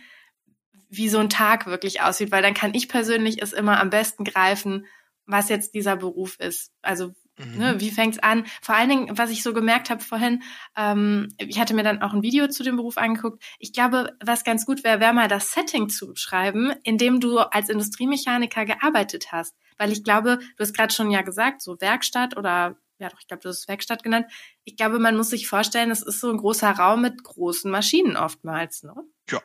wie 0.88 1.08
so 1.08 1.18
ein 1.18 1.28
Tag 1.28 1.66
wirklich 1.66 2.02
aussieht, 2.02 2.30
weil 2.32 2.42
dann 2.42 2.54
kann 2.54 2.74
ich 2.74 2.88
persönlich 2.88 3.42
es 3.42 3.52
immer 3.52 3.80
am 3.80 3.90
besten 3.90 4.24
greifen, 4.24 4.86
was 5.26 5.48
jetzt 5.48 5.74
dieser 5.74 5.96
Beruf 5.96 6.38
ist. 6.38 6.72
Also 6.82 7.12
Mhm. 7.38 7.58
Ne, 7.58 7.80
wie 7.80 7.90
fängt's 7.90 8.18
an? 8.18 8.44
Vor 8.62 8.74
allen 8.74 8.88
Dingen, 8.88 9.18
was 9.18 9.30
ich 9.30 9.42
so 9.42 9.52
gemerkt 9.52 9.90
habe 9.90 10.02
vorhin, 10.02 10.42
ähm, 10.76 11.28
ich 11.38 11.60
hatte 11.60 11.74
mir 11.74 11.82
dann 11.82 12.00
auch 12.00 12.14
ein 12.14 12.22
Video 12.22 12.48
zu 12.48 12.62
dem 12.62 12.76
Beruf 12.76 12.96
angeguckt. 12.96 13.42
Ich 13.58 13.72
glaube, 13.72 14.16
was 14.24 14.44
ganz 14.44 14.64
gut 14.64 14.84
wäre, 14.84 15.00
wäre 15.00 15.12
mal 15.12 15.28
das 15.28 15.52
Setting 15.52 15.88
zu 15.88 16.14
schreiben, 16.14 16.72
in 16.82 16.96
dem 16.96 17.20
du 17.20 17.38
als 17.38 17.68
Industriemechaniker 17.68 18.64
gearbeitet 18.64 19.32
hast. 19.32 19.54
Weil 19.76 19.92
ich 19.92 20.02
glaube, 20.02 20.38
du 20.56 20.62
hast 20.62 20.74
gerade 20.74 20.94
schon 20.94 21.10
ja 21.10 21.20
gesagt, 21.20 21.60
so 21.60 21.78
Werkstatt 21.80 22.36
oder 22.38 22.76
ja 22.98 23.08
doch, 23.08 23.20
ich 23.20 23.26
glaube, 23.26 23.42
du 23.42 23.48
hast 23.48 23.68
Werkstatt 23.68 24.02
genannt. 24.02 24.26
Ich 24.64 24.76
glaube, 24.76 24.98
man 24.98 25.16
muss 25.16 25.30
sich 25.30 25.48
vorstellen, 25.48 25.90
es 25.90 26.02
ist 26.02 26.20
so 26.20 26.30
ein 26.30 26.38
großer 26.38 26.70
Raum 26.70 27.02
mit 27.02 27.22
großen 27.22 27.70
Maschinen 27.70 28.16
oftmals, 28.16 28.82
ne? 28.82 28.94
Ja. 29.30 29.42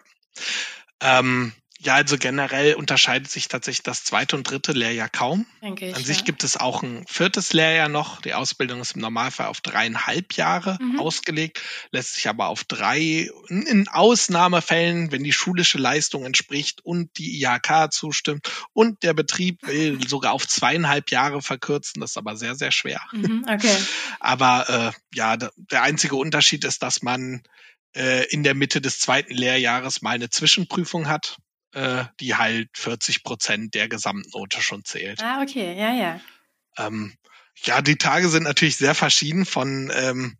Ähm, 1.02 1.54
ja, 1.84 1.96
also 1.96 2.15
generell 2.17 2.76
unterscheidet 2.76 3.32
sich 3.32 3.48
tatsächlich 3.48 3.82
das 3.82 4.04
zweite 4.04 4.36
und 4.36 4.44
dritte 4.44 4.72
Lehrjahr 4.72 5.10
kaum. 5.10 5.48
Denke 5.63 5.89
ich, 5.89 5.96
An 5.96 6.04
sich 6.04 6.20
ja. 6.20 6.24
gibt 6.24 6.44
es 6.44 6.56
auch 6.56 6.84
ein 6.84 7.06
viertes 7.08 7.54
Lehrjahr 7.54 7.89
noch. 7.89 8.22
Die 8.22 8.36
Ausbildung 8.36 8.82
ist 8.82 8.94
im 8.94 9.02
Normalfall 9.02 9.48
auf 9.48 9.62
dreieinhalb 9.62 10.34
Jahre 10.34 10.78
mhm. 10.80 11.00
ausgelegt, 11.00 11.60
lässt 11.91 12.13
sich 12.13 12.30
aber 12.30 12.50
auf 12.50 12.65
drei, 12.65 13.32
in 13.48 13.88
Ausnahmefällen, 13.88 15.12
wenn 15.12 15.24
die 15.24 15.34
schulische 15.34 15.80
Leistung 15.80 16.24
entspricht 16.24 16.86
und 16.86 17.17
die 17.17 17.41
IHK 17.41 17.91
zustimmt 17.91 18.48
und 18.74 19.02
der 19.02 19.15
Betrieb 19.15 19.65
will 19.65 19.98
sogar 20.08 20.34
auf 20.34 20.48
zweieinhalb 20.48 21.10
Jahre 21.10 21.41
verkürzen. 21.41 22.00
Das 22.00 22.12
ist 22.12 22.17
aber 22.17 22.38
sehr, 22.38 22.54
sehr 22.54 22.72
schwer. 22.72 23.02
Mhm, 23.12 23.44
okay. 23.50 23.76
Aber 24.20 24.94
äh, 24.94 25.15
ja, 25.15 25.36
der 25.36 25.82
einzige 25.82 26.15
Unterschied 26.15 26.63
ist, 26.63 26.84
dass 26.84 27.02
man 27.02 27.41
äh, 27.96 28.26
in 28.28 28.44
der 28.44 28.54
Mitte 28.54 28.82
des 28.82 29.00
zweiten 29.00 29.34
Lehrjahres 29.34 30.04
mal 30.04 30.12
eine 30.12 30.30
Zwischenprüfung 30.30 31.08
hat 31.08 31.38
äh, 31.73 32.05
die 32.19 32.36
halt 32.36 32.69
40 32.73 33.23
Prozent 33.23 33.73
der 33.73 33.88
Gesamtnote 33.88 34.62
schon 34.62 34.84
zählt. 34.84 35.21
Ah, 35.23 35.41
okay, 35.41 35.77
ja, 35.77 35.93
ja. 35.93 36.19
Ähm, 36.77 37.13
ja, 37.63 37.81
die 37.81 37.97
Tage 37.97 38.29
sind 38.29 38.43
natürlich 38.43 38.77
sehr 38.77 38.95
verschieden 38.95 39.45
von 39.45 39.91
ähm, 39.93 40.38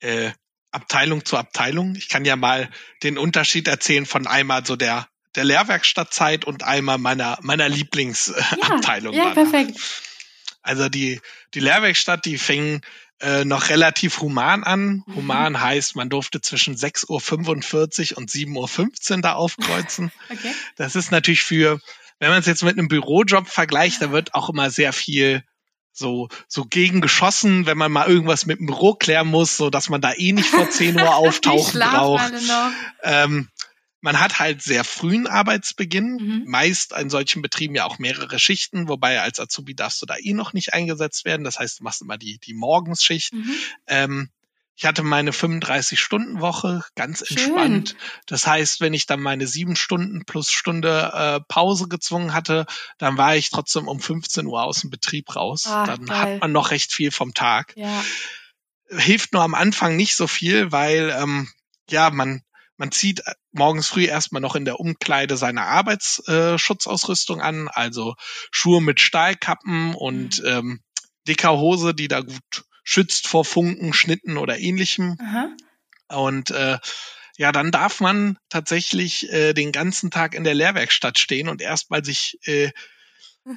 äh, 0.00 0.30
Abteilung 0.70 1.24
zu 1.24 1.36
Abteilung. 1.36 1.94
Ich 1.96 2.08
kann 2.08 2.24
ja 2.24 2.36
mal 2.36 2.70
den 3.02 3.18
Unterschied 3.18 3.68
erzählen 3.68 4.06
von 4.06 4.26
einmal 4.26 4.64
so 4.64 4.76
der 4.76 5.08
der 5.34 5.44
Lehrwerkstattzeit 5.44 6.44
und 6.44 6.62
einmal 6.62 6.98
meiner 6.98 7.38
meiner 7.42 7.68
Lieblingsabteilung. 7.68 9.14
Ja, 9.14 9.28
ja 9.28 9.30
perfekt. 9.34 9.78
Also 10.62 10.88
die 10.88 11.20
die 11.54 11.60
Lehrwerkstatt, 11.60 12.24
die 12.24 12.38
fing 12.38 12.80
äh, 13.20 13.44
noch 13.44 13.68
relativ 13.68 14.20
human 14.20 14.64
an. 14.64 15.02
Mhm. 15.06 15.14
Human 15.14 15.60
heißt, 15.60 15.96
man 15.96 16.08
durfte 16.08 16.40
zwischen 16.40 16.76
6.45 16.76 18.12
Uhr 18.12 18.18
und 18.18 18.30
7.15 18.30 19.16
Uhr 19.16 19.22
da 19.22 19.32
aufkreuzen. 19.34 20.12
okay. 20.30 20.52
Das 20.76 20.96
ist 20.96 21.10
natürlich 21.10 21.42
für, 21.42 21.80
wenn 22.18 22.30
man 22.30 22.40
es 22.40 22.46
jetzt 22.46 22.62
mit 22.62 22.78
einem 22.78 22.88
Bürojob 22.88 23.48
vergleicht, 23.48 24.02
da 24.02 24.12
wird 24.12 24.34
auch 24.34 24.50
immer 24.50 24.70
sehr 24.70 24.92
viel 24.92 25.42
so, 25.92 26.28
so 26.46 26.66
gegen 26.66 27.00
geschossen, 27.00 27.64
wenn 27.64 27.78
man 27.78 27.90
mal 27.90 28.06
irgendwas 28.06 28.44
mit 28.44 28.58
dem 28.58 28.66
Büro 28.66 28.94
klären 28.94 29.28
muss, 29.28 29.56
so 29.56 29.70
dass 29.70 29.88
man 29.88 30.02
da 30.02 30.12
eh 30.12 30.32
nicht 30.32 30.50
vor 30.50 30.68
10 30.68 31.00
Uhr 31.00 31.14
auftauchen 31.16 31.80
braucht. 31.80 32.32
Ähm, 33.02 33.48
man 34.06 34.20
hat 34.20 34.38
halt 34.38 34.62
sehr 34.62 34.84
frühen 34.84 35.26
Arbeitsbeginn, 35.26 36.16
mhm. 36.20 36.44
meist 36.46 36.92
in 36.92 37.10
solchen 37.10 37.42
Betrieben 37.42 37.74
ja 37.74 37.86
auch 37.86 37.98
mehrere 37.98 38.38
Schichten, 38.38 38.86
wobei 38.86 39.20
als 39.20 39.40
Azubi 39.40 39.74
darfst 39.74 40.00
du 40.00 40.06
da 40.06 40.14
eh 40.16 40.32
noch 40.32 40.52
nicht 40.52 40.74
eingesetzt 40.74 41.24
werden. 41.24 41.42
Das 41.42 41.58
heißt, 41.58 41.80
du 41.80 41.82
machst 41.82 42.02
immer 42.02 42.16
die, 42.16 42.38
die 42.38 42.54
Morgensschicht. 42.54 43.34
Mhm. 43.34 43.54
Ähm, 43.88 44.30
ich 44.76 44.84
hatte 44.84 45.02
meine 45.02 45.32
35-Stunden-Woche 45.32 46.84
ganz 46.94 47.26
Schön. 47.26 47.36
entspannt. 47.36 47.96
Das 48.26 48.46
heißt, 48.46 48.80
wenn 48.80 48.94
ich 48.94 49.06
dann 49.06 49.18
meine 49.18 49.48
sieben 49.48 49.74
Stunden 49.74 50.24
plus 50.24 50.52
Stunde 50.52 51.10
äh, 51.12 51.40
Pause 51.48 51.88
gezwungen 51.88 52.32
hatte, 52.32 52.66
dann 52.98 53.18
war 53.18 53.34
ich 53.34 53.50
trotzdem 53.50 53.88
um 53.88 53.98
15 53.98 54.46
Uhr 54.46 54.62
aus 54.62 54.82
dem 54.82 54.90
Betrieb 54.90 55.34
raus. 55.34 55.64
Ach, 55.66 55.84
dann 55.84 56.06
geil. 56.06 56.34
hat 56.34 56.40
man 56.42 56.52
noch 56.52 56.70
recht 56.70 56.92
viel 56.92 57.10
vom 57.10 57.34
Tag. 57.34 57.72
Ja. 57.74 58.04
Hilft 58.88 59.32
nur 59.32 59.42
am 59.42 59.54
Anfang 59.56 59.96
nicht 59.96 60.14
so 60.14 60.28
viel, 60.28 60.70
weil 60.70 61.12
ähm, 61.18 61.48
ja, 61.90 62.10
man 62.10 62.42
man 62.76 62.92
zieht 62.92 63.22
morgens 63.52 63.88
früh 63.88 64.04
erstmal 64.04 64.42
noch 64.42 64.54
in 64.54 64.64
der 64.64 64.80
Umkleide 64.80 65.36
seine 65.36 65.62
Arbeitsschutzausrüstung 65.62 67.40
äh, 67.40 67.42
an, 67.42 67.68
also 67.68 68.14
Schuhe 68.50 68.80
mit 68.80 69.00
Stahlkappen 69.00 69.94
und 69.94 70.40
mhm. 70.40 70.46
ähm, 70.46 70.80
dicker 71.26 71.56
Hose, 71.58 71.94
die 71.94 72.08
da 72.08 72.20
gut 72.20 72.64
schützt 72.84 73.26
vor 73.26 73.44
Funken, 73.44 73.92
Schnitten 73.92 74.36
oder 74.36 74.58
ähnlichem. 74.58 75.16
Aha. 75.20 75.48
Und 76.08 76.50
äh, 76.50 76.78
ja, 77.36 77.52
dann 77.52 77.70
darf 77.70 78.00
man 78.00 78.38
tatsächlich 78.48 79.30
äh, 79.32 79.52
den 79.52 79.72
ganzen 79.72 80.10
Tag 80.10 80.34
in 80.34 80.44
der 80.44 80.54
Lehrwerkstatt 80.54 81.18
stehen 81.18 81.48
und 81.48 81.60
erstmal 81.60 82.04
sich 82.04 82.38
äh, 82.44 82.70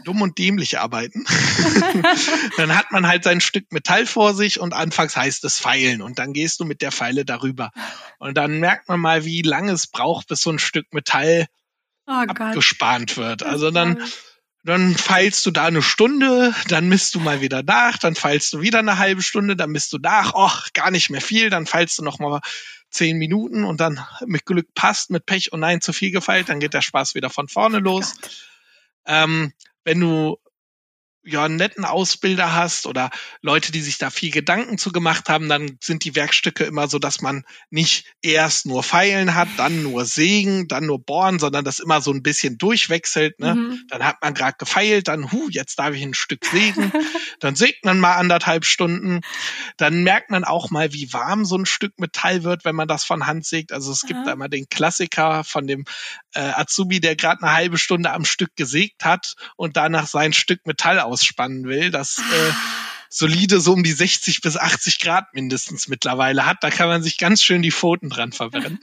dumm 0.03 0.21
und 0.21 0.37
dämlich 0.37 0.79
arbeiten. 0.79 1.25
dann 2.57 2.75
hat 2.77 2.91
man 2.91 3.07
halt 3.07 3.23
sein 3.23 3.41
Stück 3.41 3.71
Metall 3.71 4.05
vor 4.05 4.33
sich 4.33 4.59
und 4.59 4.73
anfangs 4.73 5.15
heißt 5.15 5.43
es 5.43 5.59
Pfeilen 5.59 6.01
und 6.01 6.19
dann 6.19 6.33
gehst 6.33 6.59
du 6.59 6.65
mit 6.65 6.81
der 6.81 6.91
Pfeile 6.91 7.25
darüber. 7.25 7.71
Und 8.19 8.37
dann 8.37 8.59
merkt 8.59 8.87
man 8.87 8.99
mal, 8.99 9.25
wie 9.25 9.41
lange 9.41 9.71
es 9.71 9.87
braucht, 9.87 10.27
bis 10.27 10.41
so 10.41 10.51
ein 10.51 10.59
Stück 10.59 10.93
Metall 10.93 11.47
oh 12.07 12.11
abgespannt 12.11 13.17
wird. 13.17 13.43
Also 13.43 13.71
dann 13.71 14.01
dann 14.65 14.95
feilst 14.95 15.45
du 15.45 15.51
da 15.51 15.65
eine 15.65 15.81
Stunde, 15.81 16.53
dann 16.67 16.89
misst 16.89 17.15
du 17.15 17.19
mal 17.21 17.39
wieder 17.41 17.63
nach, 17.63 17.97
dann 17.97 18.15
feilst 18.15 18.51
du 18.53 18.61
wieder 18.61 18.79
eine 18.79 18.97
halbe 18.97 19.21
Stunde, 19.21 19.55
dann 19.55 19.69
misst 19.71 19.93
du 19.93 19.97
nach, 19.97 20.33
ach, 20.35 20.73
gar 20.73 20.91
nicht 20.91 21.09
mehr 21.09 21.21
viel, 21.21 21.49
dann 21.49 21.65
feilst 21.65 21.97
du 21.97 22.03
noch 22.03 22.19
mal 22.19 22.41
zehn 22.91 23.17
Minuten 23.17 23.63
und 23.63 23.79
dann 23.79 24.05
mit 24.25 24.45
Glück 24.45 24.73
passt, 24.73 25.11
mit 25.11 25.25
Pech 25.25 25.53
und 25.53 25.61
Nein 25.61 25.79
zu 25.79 25.93
viel 25.93 26.11
gefeilt, 26.11 26.49
dann 26.49 26.59
geht 26.59 26.73
der 26.73 26.81
Spaß 26.81 27.15
wieder 27.15 27.29
von 27.29 27.47
vorne 27.47 27.77
oh 27.77 27.81
los. 27.81 28.15
Ähm, 29.05 29.53
wenn 29.85 29.99
du 29.99 30.37
ja, 31.31 31.45
einen 31.45 31.55
netten 31.55 31.85
Ausbilder 31.85 32.53
hast 32.53 32.85
oder 32.85 33.09
Leute, 33.41 33.71
die 33.71 33.81
sich 33.81 33.97
da 33.97 34.09
viel 34.09 34.31
Gedanken 34.31 34.77
zu 34.77 34.91
gemacht 34.91 35.29
haben, 35.29 35.49
dann 35.49 35.77
sind 35.81 36.03
die 36.03 36.15
Werkstücke 36.15 36.63
immer 36.63 36.87
so, 36.87 36.99
dass 36.99 37.21
man 37.21 37.43
nicht 37.69 38.05
erst 38.21 38.65
nur 38.65 38.83
Pfeilen 38.83 39.35
hat, 39.35 39.49
dann 39.57 39.83
nur 39.83 40.05
Sägen, 40.05 40.67
dann 40.67 40.85
nur 40.85 40.99
Bohren, 40.99 41.39
sondern 41.39 41.65
das 41.65 41.79
immer 41.79 42.01
so 42.01 42.11
ein 42.11 42.23
bisschen 42.23 42.57
durchwechselt. 42.57 43.39
Ne? 43.39 43.55
Mhm. 43.55 43.83
Dann 43.89 44.03
hat 44.03 44.17
man 44.21 44.33
gerade 44.33 44.57
gefeilt, 44.57 45.07
dann, 45.07 45.31
hu, 45.31 45.49
jetzt 45.49 45.79
darf 45.79 45.93
ich 45.93 46.03
ein 46.03 46.13
Stück 46.13 46.45
sägen. 46.45 46.91
dann 47.39 47.55
sägt 47.55 47.85
man 47.85 47.99
mal 47.99 48.15
anderthalb 48.15 48.65
Stunden. 48.65 49.21
Dann 49.77 50.03
merkt 50.03 50.29
man 50.29 50.43
auch 50.43 50.69
mal, 50.71 50.93
wie 50.93 51.13
warm 51.13 51.45
so 51.45 51.57
ein 51.57 51.65
Stück 51.65 51.99
Metall 51.99 52.43
wird, 52.43 52.65
wenn 52.65 52.75
man 52.75 52.87
das 52.87 53.05
von 53.05 53.27
Hand 53.27 53.45
sägt. 53.45 53.71
Also 53.71 53.91
es 53.91 54.01
gibt 54.01 54.21
mhm. 54.21 54.27
einmal 54.27 54.49
den 54.49 54.67
Klassiker 54.69 55.43
von 55.43 55.67
dem 55.67 55.85
äh, 56.33 56.41
Azubi, 56.41 56.99
der 56.99 57.15
gerade 57.15 57.43
eine 57.43 57.53
halbe 57.53 57.77
Stunde 57.77 58.11
am 58.11 58.25
Stück 58.25 58.55
gesägt 58.55 59.05
hat 59.05 59.35
und 59.55 59.77
danach 59.77 60.07
sein 60.07 60.33
Stück 60.33 60.65
Metall 60.65 60.99
aus 60.99 61.18
ausspannen 61.19 61.65
will, 61.65 61.91
das 61.91 62.17
äh, 62.17 62.51
solide 63.09 63.59
so 63.59 63.73
um 63.73 63.83
die 63.83 63.91
60 63.91 64.41
bis 64.41 64.55
80 64.55 64.99
Grad 64.99 65.33
mindestens 65.33 65.87
mittlerweile 65.87 66.45
hat. 66.45 66.57
Da 66.61 66.69
kann 66.69 66.87
man 66.87 67.01
sich 67.01 67.17
ganz 67.17 67.43
schön 67.43 67.61
die 67.61 67.71
Pfoten 67.71 68.09
dran 68.09 68.31
verbrennen. 68.31 68.79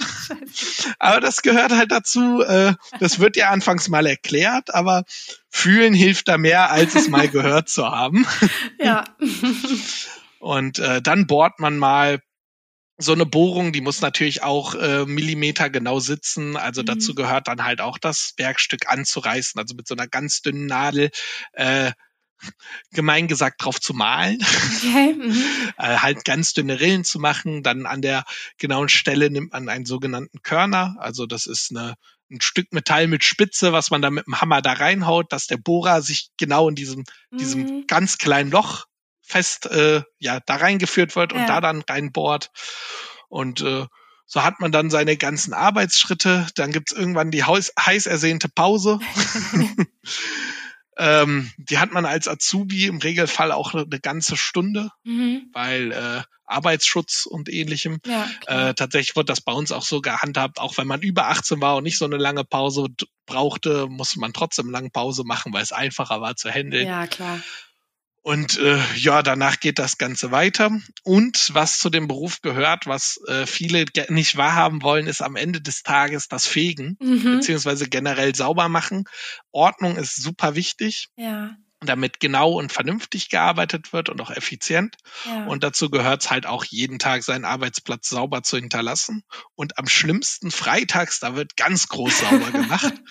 aber 0.98 1.20
das 1.20 1.42
gehört 1.42 1.72
halt 1.72 1.92
dazu. 1.92 2.42
Äh, 2.42 2.74
das 2.98 3.20
wird 3.20 3.36
ja 3.36 3.50
anfangs 3.50 3.88
mal 3.88 4.06
erklärt, 4.06 4.74
aber 4.74 5.04
fühlen 5.48 5.94
hilft 5.94 6.28
da 6.28 6.38
mehr, 6.38 6.70
als 6.70 6.94
es 6.94 7.08
mal 7.08 7.28
gehört 7.28 7.68
zu 7.68 7.86
haben. 7.86 8.26
ja. 8.80 9.04
Und 10.40 10.78
äh, 10.80 11.00
dann 11.00 11.26
bohrt 11.26 11.60
man 11.60 11.78
mal 11.78 12.20
so 12.98 13.12
eine 13.12 13.26
Bohrung, 13.26 13.72
die 13.72 13.82
muss 13.82 14.00
natürlich 14.00 14.42
auch 14.42 14.74
äh, 14.74 15.04
Millimeter 15.04 15.68
genau 15.68 16.00
sitzen. 16.00 16.56
Also 16.56 16.80
mhm. 16.80 16.86
dazu 16.86 17.14
gehört 17.14 17.46
dann 17.46 17.62
halt 17.62 17.80
auch 17.80 17.98
das 17.98 18.32
Werkstück 18.38 18.88
anzureißen, 18.88 19.60
also 19.60 19.74
mit 19.74 19.86
so 19.86 19.94
einer 19.94 20.08
ganz 20.08 20.40
dünnen 20.40 20.66
Nadel 20.66 21.10
äh, 21.52 21.92
gemein 22.92 23.28
gesagt 23.28 23.64
drauf 23.64 23.80
zu 23.80 23.94
malen, 23.94 24.38
okay. 24.42 25.14
Mhm. 25.16 25.72
äh, 25.78 25.96
halt 25.98 26.24
ganz 26.24 26.52
dünne 26.52 26.80
Rillen 26.80 27.04
zu 27.04 27.18
machen. 27.18 27.62
Dann 27.62 27.86
an 27.86 28.02
der 28.02 28.24
genauen 28.58 28.88
Stelle 28.88 29.30
nimmt 29.30 29.52
man 29.52 29.68
einen 29.68 29.86
sogenannten 29.86 30.42
Körner. 30.42 30.96
Also 30.98 31.26
das 31.26 31.46
ist 31.46 31.70
eine, 31.70 31.94
ein 32.30 32.40
Stück 32.40 32.72
Metall 32.72 33.06
mit 33.06 33.24
Spitze, 33.24 33.72
was 33.72 33.90
man 33.90 34.02
dann 34.02 34.14
mit 34.14 34.26
dem 34.26 34.40
Hammer 34.40 34.62
da 34.62 34.74
reinhaut, 34.74 35.32
dass 35.32 35.46
der 35.46 35.56
Bohrer 35.56 36.02
sich 36.02 36.30
genau 36.36 36.68
in 36.68 36.74
diesem, 36.74 37.04
mhm. 37.30 37.38
diesem 37.38 37.86
ganz 37.86 38.18
kleinen 38.18 38.50
Loch 38.50 38.86
fest 39.22 39.66
äh, 39.66 40.02
ja 40.18 40.40
da 40.40 40.56
reingeführt 40.56 41.16
wird 41.16 41.32
und 41.32 41.40
ja. 41.40 41.46
da 41.46 41.60
dann 41.60 41.82
reinbohrt. 41.82 42.50
Und 43.28 43.60
äh, 43.62 43.86
so 44.26 44.42
hat 44.42 44.60
man 44.60 44.72
dann 44.72 44.90
seine 44.90 45.16
ganzen 45.16 45.52
Arbeitsschritte. 45.52 46.46
Dann 46.54 46.72
gibt's 46.72 46.92
irgendwann 46.92 47.30
die 47.30 47.44
heiß 47.44 48.06
ersehnte 48.06 48.48
Pause. 48.48 48.98
Ähm, 50.98 51.50
die 51.58 51.78
hat 51.78 51.92
man 51.92 52.06
als 52.06 52.26
Azubi 52.26 52.86
im 52.86 52.98
Regelfall 52.98 53.52
auch 53.52 53.74
eine 53.74 54.00
ganze 54.00 54.36
Stunde, 54.36 54.90
mhm. 55.04 55.50
weil 55.52 55.92
äh, 55.92 56.22
Arbeitsschutz 56.46 57.26
und 57.26 57.48
ähnlichem. 57.48 57.98
Ja, 58.06 58.28
äh, 58.46 58.74
tatsächlich 58.74 59.16
wird 59.16 59.28
das 59.28 59.40
bei 59.40 59.52
uns 59.52 59.72
auch 59.72 59.82
so 59.82 60.00
gehandhabt, 60.00 60.58
auch 60.58 60.78
wenn 60.78 60.86
man 60.86 61.02
über 61.02 61.28
18 61.28 61.60
war 61.60 61.76
und 61.76 61.84
nicht 61.84 61.98
so 61.98 62.04
eine 62.04 62.16
lange 62.16 62.44
Pause 62.44 62.86
brauchte, 63.26 63.88
musste 63.88 64.20
man 64.20 64.32
trotzdem 64.32 64.70
lange 64.70 64.90
Pause 64.90 65.24
machen, 65.24 65.52
weil 65.52 65.62
es 65.62 65.72
einfacher 65.72 66.20
war 66.20 66.36
zu 66.36 66.50
handeln. 66.50 66.86
Ja, 66.86 67.06
klar. 67.06 67.40
Und 68.26 68.58
äh, 68.58 68.82
ja, 68.96 69.22
danach 69.22 69.60
geht 69.60 69.78
das 69.78 69.98
Ganze 69.98 70.32
weiter. 70.32 70.72
Und 71.04 71.54
was 71.54 71.78
zu 71.78 71.90
dem 71.90 72.08
Beruf 72.08 72.42
gehört, 72.42 72.88
was 72.88 73.20
äh, 73.28 73.46
viele 73.46 73.84
nicht 74.08 74.36
wahrhaben 74.36 74.82
wollen, 74.82 75.06
ist 75.06 75.22
am 75.22 75.36
Ende 75.36 75.60
des 75.60 75.84
Tages 75.84 76.26
das 76.26 76.44
Fegen, 76.44 76.96
mhm. 77.00 77.36
beziehungsweise 77.36 77.88
generell 77.88 78.34
sauber 78.34 78.68
machen. 78.68 79.04
Ordnung 79.52 79.96
ist 79.96 80.20
super 80.20 80.56
wichtig. 80.56 81.06
Ja 81.14 81.56
damit 81.86 82.20
genau 82.20 82.52
und 82.52 82.72
vernünftig 82.72 83.28
gearbeitet 83.28 83.92
wird 83.92 84.08
und 84.08 84.20
auch 84.20 84.30
effizient. 84.30 84.96
Ja. 85.24 85.46
Und 85.46 85.62
dazu 85.62 85.90
gehört 85.90 86.22
es 86.22 86.30
halt 86.30 86.46
auch 86.46 86.64
jeden 86.64 86.98
Tag 86.98 87.22
seinen 87.22 87.44
Arbeitsplatz 87.44 88.08
sauber 88.08 88.42
zu 88.42 88.56
hinterlassen. 88.56 89.22
Und 89.54 89.78
am 89.78 89.88
schlimmsten 89.88 90.50
freitags, 90.50 91.20
da 91.20 91.34
wird 91.36 91.56
ganz 91.56 91.88
groß 91.88 92.20
sauber 92.20 92.50
gemacht. 92.50 92.92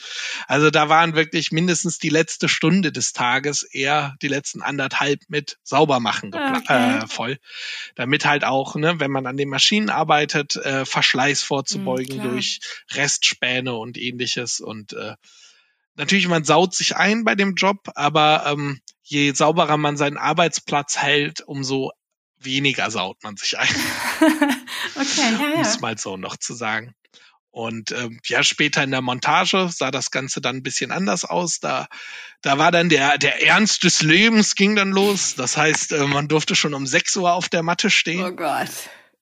Also 0.47 0.69
da 0.69 0.89
waren 0.89 1.15
wirklich 1.15 1.51
mindestens 1.51 1.97
die 1.97 2.09
letzte 2.09 2.49
Stunde 2.49 2.91
des 2.91 3.13
Tages 3.13 3.63
eher 3.63 4.15
die 4.21 4.27
letzten 4.27 4.61
anderthalb 4.61 5.21
mit 5.27 5.57
Saubermachen 5.63 6.33
ah, 6.33 6.57
okay. 6.57 6.97
äh, 6.97 7.07
voll. 7.07 7.39
Damit 7.95 8.25
halt 8.25 8.43
auch, 8.43 8.75
ne, 8.75 8.99
wenn 8.99 9.11
man 9.11 9.25
an 9.25 9.37
den 9.37 9.49
Maschinen 9.49 9.89
arbeitet, 9.89 10.55
äh, 10.57 10.85
Verschleiß 10.85 11.41
vorzubeugen 11.41 12.17
mhm, 12.17 12.31
durch 12.31 12.59
Restspäne 12.91 13.73
und 13.73 13.97
ähnliches 13.97 14.59
und 14.59 14.93
äh, 14.93 15.15
natürlich, 15.95 16.27
man 16.27 16.43
saut 16.43 16.75
sich 16.75 16.95
ein 16.95 17.23
bei 17.23 17.35
dem 17.35 17.55
Job, 17.55 17.89
aber 17.95 18.45
ähm, 18.47 18.81
je 19.01 19.33
sauberer 19.33 19.77
man 19.77 19.97
seinen 19.97 20.17
Arbeitsplatz 20.17 20.97
hält, 20.97 21.41
umso 21.41 21.91
weniger 22.37 22.91
saut 22.91 23.21
man 23.23 23.37
sich 23.37 23.57
ein. 23.57 23.67
okay, 24.95 25.07
ja, 25.17 25.49
ja. 25.49 25.55
Um 25.55 25.61
es 25.61 25.79
mal 25.79 25.97
so 25.97 26.17
noch 26.17 26.37
zu 26.37 26.53
sagen. 26.53 26.93
Und 27.55 27.93
ähm, 27.93 28.19
ja, 28.25 28.43
später 28.43 28.83
in 28.83 28.91
der 28.91 29.01
Montage 29.01 29.69
sah 29.71 29.89
das 29.89 30.11
Ganze 30.11 30.41
dann 30.41 30.57
ein 30.57 30.63
bisschen 30.63 30.91
anders 30.91 31.23
aus. 31.23 31.61
Da, 31.61 31.87
da 32.41 32.57
war 32.57 32.69
dann 32.69 32.89
der, 32.89 33.17
der 33.17 33.45
Ernst 33.45 33.85
des 33.85 34.01
Lebens 34.01 34.55
ging 34.55 34.75
dann 34.75 34.91
los. 34.91 35.35
Das 35.35 35.55
heißt, 35.55 35.93
äh, 35.93 36.05
man 36.05 36.27
durfte 36.27 36.53
schon 36.55 36.73
um 36.73 36.85
6 36.85 37.15
Uhr 37.15 37.31
auf 37.31 37.47
der 37.47 37.63
Matte 37.63 37.89
stehen. 37.89 38.25
Oh 38.25 38.31
Gott. 38.33 38.67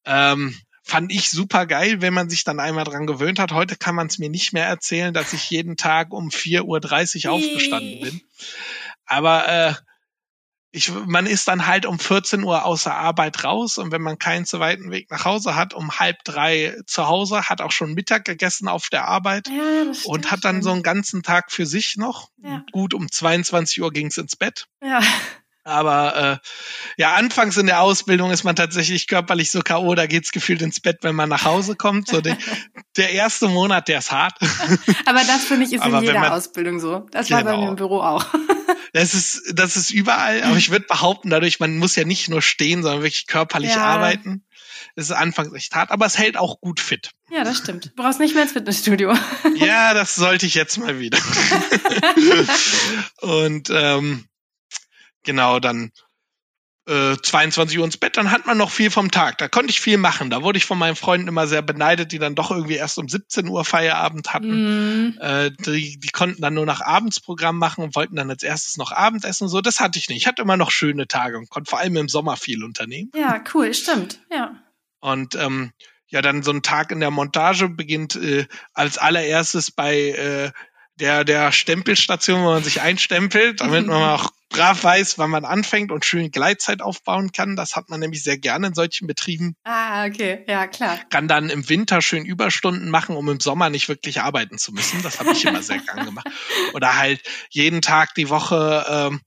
Ähm, 0.06 0.60
fand 0.84 1.12
ich 1.12 1.32
super 1.32 1.66
geil, 1.66 2.02
wenn 2.02 2.14
man 2.14 2.30
sich 2.30 2.44
dann 2.44 2.60
einmal 2.60 2.84
dran 2.84 3.08
gewöhnt 3.08 3.40
hat. 3.40 3.54
Heute 3.54 3.78
kann 3.78 3.96
man 3.96 4.08
es 4.08 4.20
mir 4.20 4.30
nicht 4.30 4.54
mehr 4.54 4.68
erzählen, 4.68 5.14
dass 5.14 5.34
ich 5.34 5.50
jeden 5.50 5.78
Tag 5.78 6.14
um 6.14 6.30
4.30 6.30 7.26
Uhr 7.26 7.32
aufgestanden 7.34 8.02
bin. 8.02 8.22
Aber 9.06 9.48
äh, 9.48 9.74
ich, 10.76 10.92
man 10.92 11.28
ist 11.28 11.48
dann 11.48 11.68
halt 11.68 11.86
um 11.86 12.00
14 12.00 12.44
Uhr 12.44 12.66
außer 12.66 12.94
Arbeit 12.94 13.44
raus 13.44 13.78
und 13.78 13.92
wenn 13.92 14.02
man 14.02 14.18
keinen 14.18 14.46
zu 14.46 14.60
weiten 14.60 14.90
Weg 14.90 15.10
nach 15.12 15.24
Hause 15.24 15.56
hat, 15.56 15.76
um 15.76 16.00
halb 16.00 16.24
drei 16.24 16.76
zu 16.88 17.08
Hause, 17.08 17.48
hat 17.48 17.62
auch 17.62 17.72
schon 17.72 17.94
Mittag 17.94 18.26
gegessen 18.26 18.68
auf 18.68 18.90
der 18.90 19.08
Arbeit 19.08 19.48
ja, 19.50 19.92
und 20.06 20.32
hat 20.32 20.44
dann 20.44 20.64
so 20.64 20.72
einen 20.72 20.82
ganzen 20.82 21.22
Tag 21.22 21.52
für 21.52 21.68
sich 21.68 21.96
noch. 21.96 22.30
Ja. 22.38 22.66
Gut, 22.72 22.96
um 22.96 23.10
22 23.10 23.84
Uhr 23.84 23.92
ging's 23.92 24.18
ins 24.18 24.36
Bett. 24.36 24.66
Ja. 24.82 25.00
Aber 25.66 26.42
äh, 26.44 27.02
ja, 27.02 27.14
anfangs 27.14 27.56
in 27.56 27.68
der 27.68 27.82
Ausbildung 27.82 28.32
ist 28.32 28.44
man 28.44 28.56
tatsächlich 28.56 29.08
körperlich 29.08 29.50
so 29.50 29.62
K.O., 29.62 29.96
da 29.96 30.08
geht's 30.08 30.32
gefühlt 30.34 30.62
ins 30.62 30.82
Bett, 30.82 31.00
wenn 31.02 31.16
man 31.16 31.30
nach 31.30 31.46
Hause 31.46 31.76
kommt. 31.76 32.10
So 32.10 32.20
der, 32.20 32.38
der 32.98 33.12
erste 33.12 33.48
Monat, 33.48 33.88
der 33.88 34.00
ist 34.00 34.12
hart. 34.12 34.38
Aber 35.06 35.22
das 35.24 35.46
finde 35.46 35.66
ich 35.66 35.74
ist 35.74 35.82
aber 35.82 36.00
in 36.00 36.04
jeder 36.04 36.20
man, 36.20 36.32
Ausbildung 36.32 36.80
so. 36.80 37.06
Das 37.12 37.28
genau. 37.28 37.38
war 37.38 37.44
bei 37.46 37.52
mir 37.52 37.70
im 37.70 37.76
genau. 37.76 37.76
Büro 37.76 38.02
auch. 38.02 38.26
Das 38.96 39.16
ist, 39.16 39.54
das 39.56 39.76
ist 39.76 39.90
überall, 39.90 40.44
aber 40.44 40.56
ich 40.56 40.70
würde 40.70 40.86
behaupten, 40.88 41.32
dadurch, 41.32 41.60
man 41.60 41.80
muss 41.80 41.96
ja 41.96 42.06
nicht 42.06 42.30
nur 42.30 42.44
stehen, 42.44 42.84
sondern 42.84 43.02
wirklich 43.02 43.26
körperlich 43.26 43.72
ja. 43.72 43.84
arbeiten. 43.84 44.46
Es 44.96 45.06
ist 45.06 45.12
anfangs 45.12 45.52
echt 45.56 45.74
hart, 45.74 45.90
aber 45.90 46.06
es 46.06 46.20
hält 46.20 46.38
auch 46.38 46.62
gut 46.62 46.80
fit. 46.80 47.10
Ja, 47.32 47.44
das 47.44 47.58
stimmt. 47.58 47.86
Du 47.86 47.90
brauchst 47.96 48.20
nicht 48.20 48.36
mehr 48.36 48.44
ins 48.44 48.52
Fitnessstudio. 48.52 49.16
Ja, 49.56 49.96
das 49.96 50.14
sollte 50.14 50.46
ich 50.46 50.54
jetzt 50.54 50.78
mal 50.78 51.00
wieder. 51.00 51.18
Und 53.22 53.72
ähm, 53.72 54.28
genau, 55.24 55.60
dann 55.60 55.92
äh, 56.88 57.16
22 57.22 57.80
Uhr 57.80 57.86
ins 57.86 57.98
Bett, 57.98 58.18
dann 58.18 58.32
hat 58.32 58.46
man 58.46 58.58
noch 58.58 58.70
viel 58.70 58.92
vom 58.92 59.10
Tag. 59.10 59.38
Da 59.38 59.48
konnte 59.48 59.70
ich 59.70 59.80
viel 59.80 59.98
machen. 59.98 60.30
Da 60.30 60.44
wurde 60.44 60.58
ich 60.58 60.66
von 60.66 60.78
meinen 60.78 60.96
Freunden 60.96 61.28
immer 61.28 61.48
sehr 61.48 61.62
beneidet, 61.62 62.12
die 62.12 62.20
dann 62.20 62.36
doch 62.36 62.52
irgendwie 62.52 62.76
erst 62.76 62.98
um 62.98 63.08
17 63.08 63.48
Uhr 63.48 63.64
Feierabend 63.64 64.34
hatten. 64.34 65.08
Mm. 65.08 65.18
Äh, 65.20 65.52
die, 65.52 65.98
die 66.00 66.10
konnten 66.10 66.42
dann 66.42 66.54
nur 66.54 66.66
nach 66.66 66.82
Abendsprogramm 66.82 67.58
machen 67.58 67.84
und 67.84 67.96
wollten 67.96 68.18
dann 68.18 68.30
als 68.30 68.44
erstes 68.44 68.78
noch 68.78 68.92
Abendessen. 68.92 69.48
So, 69.48 69.62
das 69.62 69.80
hatte 69.80 69.98
ich 69.98 70.10
nicht. 70.10 70.18
Ich 70.18 70.28
hatte 70.28 70.42
immer 70.42 70.58
noch 70.58 70.72
schöne 70.72 71.08
Tage 71.08 71.38
und 71.38 71.50
konnte 71.50 71.70
vor 71.70 71.80
allem 71.80 71.96
im 71.96 72.10
Sommer 72.10 72.36
viel 72.36 72.64
unternehmen. 72.64 73.12
Ja, 73.16 73.42
cool, 73.54 73.74
stimmt. 73.74 74.20
Ja. 74.30 74.56
Und 75.00 75.36
ähm, 75.36 75.72
ja, 76.08 76.22
dann 76.22 76.44
so 76.44 76.52
ein 76.52 76.64
Tag 76.64 76.92
in 76.92 77.00
der 77.00 77.12
Montage 77.12 77.70
beginnt 77.70 78.16
äh, 78.16 78.46
als 78.74 78.98
allererstes 78.98 79.72
bei 79.72 80.10
äh, 80.10 80.52
der, 80.96 81.24
der 81.24 81.52
Stempelstation, 81.52 82.42
wo 82.42 82.52
man 82.52 82.64
sich 82.64 82.82
einstempelt, 82.82 83.62
damit 83.62 83.88
man 83.88 84.02
auch 84.10 84.32
brav 84.54 84.82
weiß, 84.84 85.18
wann 85.18 85.32
man 85.32 85.44
anfängt 85.44 85.92
und 85.92 86.06
schön 86.06 86.32
Gleitzeit 86.32 86.82
aufbauen 86.82 87.32
kann. 87.34 87.58
Das 87.58 87.76
hat 87.76 87.90
man 87.90 88.00
nämlich 88.00 88.24
sehr 88.24 88.38
gerne 88.38 88.68
in 88.68 88.74
solchen 88.74 89.08
Betrieben. 89.08 89.56
Ah, 89.66 90.06
okay, 90.06 90.46
ja, 90.48 90.68
klar. 90.68 90.98
Kann 91.10 91.28
dann 91.28 91.50
im 91.50 91.68
Winter 91.68 92.02
schön 92.02 92.24
Überstunden 92.24 92.90
machen, 92.90 93.18
um 93.18 93.28
im 93.30 93.42
Sommer 93.42 93.70
nicht 93.70 93.90
wirklich 93.90 94.22
arbeiten 94.22 94.58
zu 94.58 94.72
müssen. 94.72 95.02
Das 95.04 95.20
habe 95.20 95.34
ich 95.34 95.44
immer 95.44 95.62
sehr 95.62 95.80
gern 95.80 96.06
gemacht. 96.06 96.28
Oder 96.74 96.98
halt 96.98 97.22
jeden 97.50 97.82
Tag 97.82 98.14
die 98.16 98.30
Woche 98.30 98.86
ähm, 98.88 99.22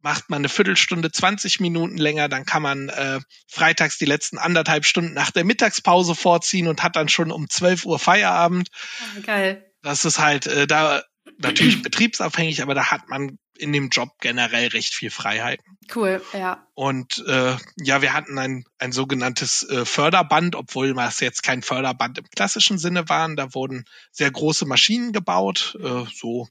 macht 0.00 0.30
man 0.30 0.38
eine 0.38 0.48
Viertelstunde, 0.48 1.10
20 1.10 1.58
Minuten 1.58 1.96
länger, 1.96 2.28
dann 2.28 2.44
kann 2.44 2.62
man 2.62 2.88
äh, 2.90 3.18
freitags 3.48 3.98
die 3.98 4.04
letzten 4.04 4.38
anderthalb 4.38 4.84
Stunden 4.84 5.14
nach 5.14 5.32
der 5.32 5.44
Mittagspause 5.44 6.14
vorziehen 6.14 6.68
und 6.68 6.84
hat 6.84 6.94
dann 6.94 7.08
schon 7.08 7.32
um 7.32 7.50
12 7.50 7.84
Uhr 7.86 7.98
Feierabend. 7.98 8.68
Ah, 9.00 9.20
geil. 9.20 9.72
Das 9.82 10.04
ist 10.04 10.20
halt 10.20 10.46
äh, 10.46 10.68
da 10.68 11.02
natürlich 11.38 11.82
betriebsabhängig, 11.82 12.62
aber 12.62 12.74
da 12.74 12.90
hat 12.90 13.08
man 13.08 13.38
in 13.58 13.72
dem 13.72 13.88
Job 13.88 14.10
generell 14.20 14.68
recht 14.68 14.94
viel 14.94 15.10
Freiheit. 15.10 15.60
Cool, 15.94 16.22
ja. 16.32 16.66
Und 16.74 17.24
äh, 17.26 17.56
ja, 17.76 18.02
wir 18.02 18.12
hatten 18.12 18.38
ein, 18.38 18.64
ein 18.78 18.92
sogenanntes 18.92 19.62
äh, 19.68 19.84
Förderband, 19.84 20.56
obwohl 20.56 20.94
das 20.94 21.20
jetzt 21.20 21.42
kein 21.42 21.62
Förderband 21.62 22.18
im 22.18 22.28
klassischen 22.28 22.78
Sinne 22.78 23.08
waren. 23.08 23.36
Da 23.36 23.54
wurden 23.54 23.84
sehr 24.10 24.30
große 24.30 24.66
Maschinen 24.66 25.12
gebaut, 25.12 25.78
äh, 25.82 26.04
so 26.12 26.48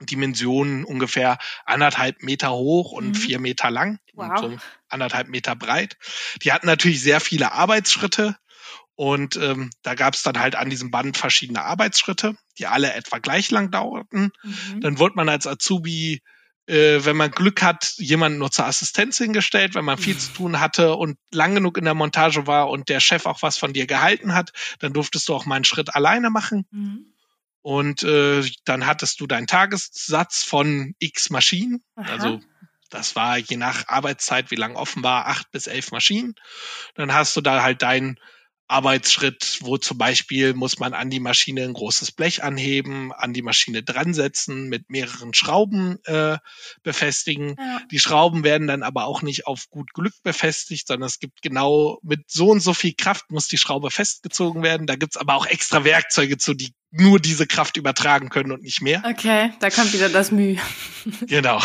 Dimensionen 0.00 0.84
ungefähr 0.84 1.38
anderthalb 1.64 2.22
Meter 2.22 2.52
hoch 2.52 2.92
und 2.92 3.08
mhm. 3.08 3.14
vier 3.14 3.40
Meter 3.40 3.70
lang 3.70 3.98
wow. 4.14 4.42
und 4.42 4.52
so 4.52 4.58
anderthalb 4.88 5.28
Meter 5.28 5.56
breit. 5.56 5.96
Die 6.42 6.52
hatten 6.52 6.66
natürlich 6.66 7.02
sehr 7.02 7.20
viele 7.20 7.52
Arbeitsschritte 7.52 8.36
und 8.98 9.36
ähm, 9.36 9.70
da 9.82 9.94
gab 9.94 10.14
es 10.14 10.24
dann 10.24 10.40
halt 10.40 10.56
an 10.56 10.70
diesem 10.70 10.90
Band 10.90 11.16
verschiedene 11.16 11.62
Arbeitsschritte, 11.62 12.34
die 12.58 12.66
alle 12.66 12.92
etwa 12.94 13.18
gleich 13.18 13.48
lang 13.52 13.70
dauerten. 13.70 14.32
Mhm. 14.42 14.80
Dann 14.80 14.98
wurde 14.98 15.14
man 15.14 15.28
als 15.28 15.46
Azubi, 15.46 16.20
äh, 16.66 16.98
wenn 17.04 17.16
man 17.16 17.30
Glück 17.30 17.62
hat, 17.62 17.92
jemanden 17.98 18.38
nur 18.38 18.50
zur 18.50 18.66
Assistenz 18.66 19.16
hingestellt, 19.18 19.76
wenn 19.76 19.84
man 19.84 19.98
viel 19.98 20.14
mhm. 20.14 20.18
zu 20.18 20.32
tun 20.32 20.58
hatte 20.58 20.96
und 20.96 21.16
lang 21.30 21.54
genug 21.54 21.78
in 21.78 21.84
der 21.84 21.94
Montage 21.94 22.48
war 22.48 22.70
und 22.70 22.88
der 22.88 22.98
Chef 22.98 23.26
auch 23.26 23.40
was 23.40 23.56
von 23.56 23.72
dir 23.72 23.86
gehalten 23.86 24.34
hat, 24.34 24.50
dann 24.80 24.92
durftest 24.92 25.28
du 25.28 25.34
auch 25.36 25.46
mal 25.46 25.54
einen 25.54 25.64
Schritt 25.64 25.94
alleine 25.94 26.28
machen. 26.30 26.66
Mhm. 26.72 27.06
Und 27.62 28.02
äh, 28.02 28.42
dann 28.64 28.84
hattest 28.84 29.20
du 29.20 29.28
deinen 29.28 29.46
Tagessatz 29.46 30.42
von 30.42 30.96
X 30.98 31.30
Maschinen. 31.30 31.84
Aha. 31.94 32.14
Also 32.14 32.40
das 32.90 33.14
war 33.14 33.38
je 33.38 33.58
nach 33.58 33.86
Arbeitszeit, 33.86 34.50
wie 34.50 34.56
lang 34.56 34.74
offen 34.74 35.04
war, 35.04 35.28
acht 35.28 35.52
bis 35.52 35.68
elf 35.68 35.92
Maschinen. 35.92 36.34
Dann 36.96 37.14
hast 37.14 37.36
du 37.36 37.40
da 37.40 37.62
halt 37.62 37.82
deinen 37.82 38.18
Arbeitsschritt, 38.68 39.58
wo 39.62 39.78
zum 39.78 39.96
Beispiel 39.98 40.54
muss 40.54 40.78
man 40.78 40.92
an 40.92 41.10
die 41.10 41.20
Maschine 41.20 41.64
ein 41.64 41.72
großes 41.72 42.12
Blech 42.12 42.42
anheben, 42.44 43.12
an 43.12 43.32
die 43.32 43.42
Maschine 43.42 43.82
dran 43.82 44.12
setzen, 44.14 44.68
mit 44.68 44.90
mehreren 44.90 45.32
Schrauben 45.32 45.98
äh, 46.04 46.36
befestigen. 46.82 47.56
Ja. 47.58 47.80
Die 47.90 47.98
Schrauben 47.98 48.44
werden 48.44 48.66
dann 48.66 48.82
aber 48.82 49.06
auch 49.06 49.22
nicht 49.22 49.46
auf 49.46 49.70
gut 49.70 49.92
Glück 49.94 50.14
befestigt, 50.22 50.86
sondern 50.86 51.06
es 51.06 51.18
gibt 51.18 51.40
genau 51.40 51.98
mit 52.02 52.30
so 52.30 52.50
und 52.50 52.60
so 52.60 52.74
viel 52.74 52.94
Kraft 52.94 53.30
muss 53.30 53.48
die 53.48 53.58
Schraube 53.58 53.90
festgezogen 53.90 54.62
werden. 54.62 54.86
Da 54.86 54.96
gibt's 54.96 55.16
aber 55.16 55.34
auch 55.34 55.46
extra 55.46 55.84
Werkzeuge 55.84 56.36
zu, 56.36 56.54
die 56.54 56.74
nur 56.90 57.20
diese 57.20 57.46
Kraft 57.46 57.76
übertragen 57.76 58.30
können 58.30 58.50
und 58.50 58.62
nicht 58.62 58.80
mehr. 58.80 59.02
Okay, 59.04 59.52
da 59.60 59.68
kommt 59.70 59.92
wieder 59.92 60.08
das 60.08 60.30
Mühe. 60.30 60.58
genau. 61.26 61.60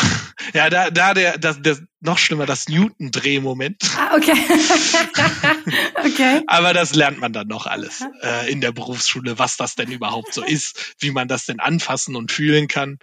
Ja, 0.54 0.70
da, 0.70 0.90
da 0.90 1.14
der, 1.14 1.38
das, 1.38 1.62
der, 1.62 1.78
noch 2.02 2.18
schlimmer, 2.18 2.46
das 2.46 2.68
Newton-Drehmoment. 2.68 3.90
Ah, 3.98 4.16
okay. 4.16 4.34
okay. 6.06 6.42
Aber 6.48 6.74
das 6.74 6.94
lernt 6.94 7.20
man 7.20 7.32
dann 7.32 7.48
noch 7.48 7.66
alles 7.66 8.04
äh, 8.22 8.52
in 8.52 8.60
der 8.60 8.74
Berufsschule, 8.74 9.40
was 9.40 9.56
das 9.56 9.76
denn 9.76 9.92
überhaupt 9.92 10.34
so 10.34 10.44
ist, 10.44 10.96
wie 11.00 11.12
man 11.12 11.30
das 11.30 11.46
denn 11.46 11.62
anfassen 11.62 12.18
und 12.18 12.32
fühlen 12.32 12.68
kann. 12.68 13.00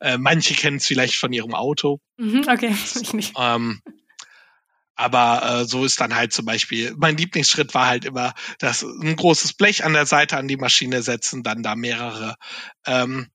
Äh, 0.00 0.16
manche 0.16 0.54
kennen 0.54 0.78
es 0.78 0.86
vielleicht 0.86 1.16
von 1.16 1.32
ihrem 1.32 1.54
Auto. 1.54 2.00
Mhm, 2.16 2.46
okay, 2.50 2.74
ich 3.02 3.12
nicht. 3.12 3.34
Ähm, 3.38 3.82
aber 5.00 5.60
äh, 5.60 5.64
so 5.64 5.84
ist 5.84 6.00
dann 6.00 6.14
halt 6.14 6.32
zum 6.32 6.44
Beispiel, 6.44 6.94
mein 6.98 7.16
Lieblingsschritt 7.16 7.72
war 7.72 7.86
halt 7.86 8.04
immer, 8.04 8.34
das 8.58 8.82
ein 8.82 9.16
großes 9.16 9.54
Blech 9.54 9.82
an 9.82 9.94
der 9.94 10.04
Seite 10.04 10.36
an 10.36 10.46
die 10.46 10.58
Maschine 10.58 11.02
setzen, 11.02 11.42
dann 11.42 11.62
da 11.62 11.74
mehrere 11.74 12.36
ähm, 12.86 13.28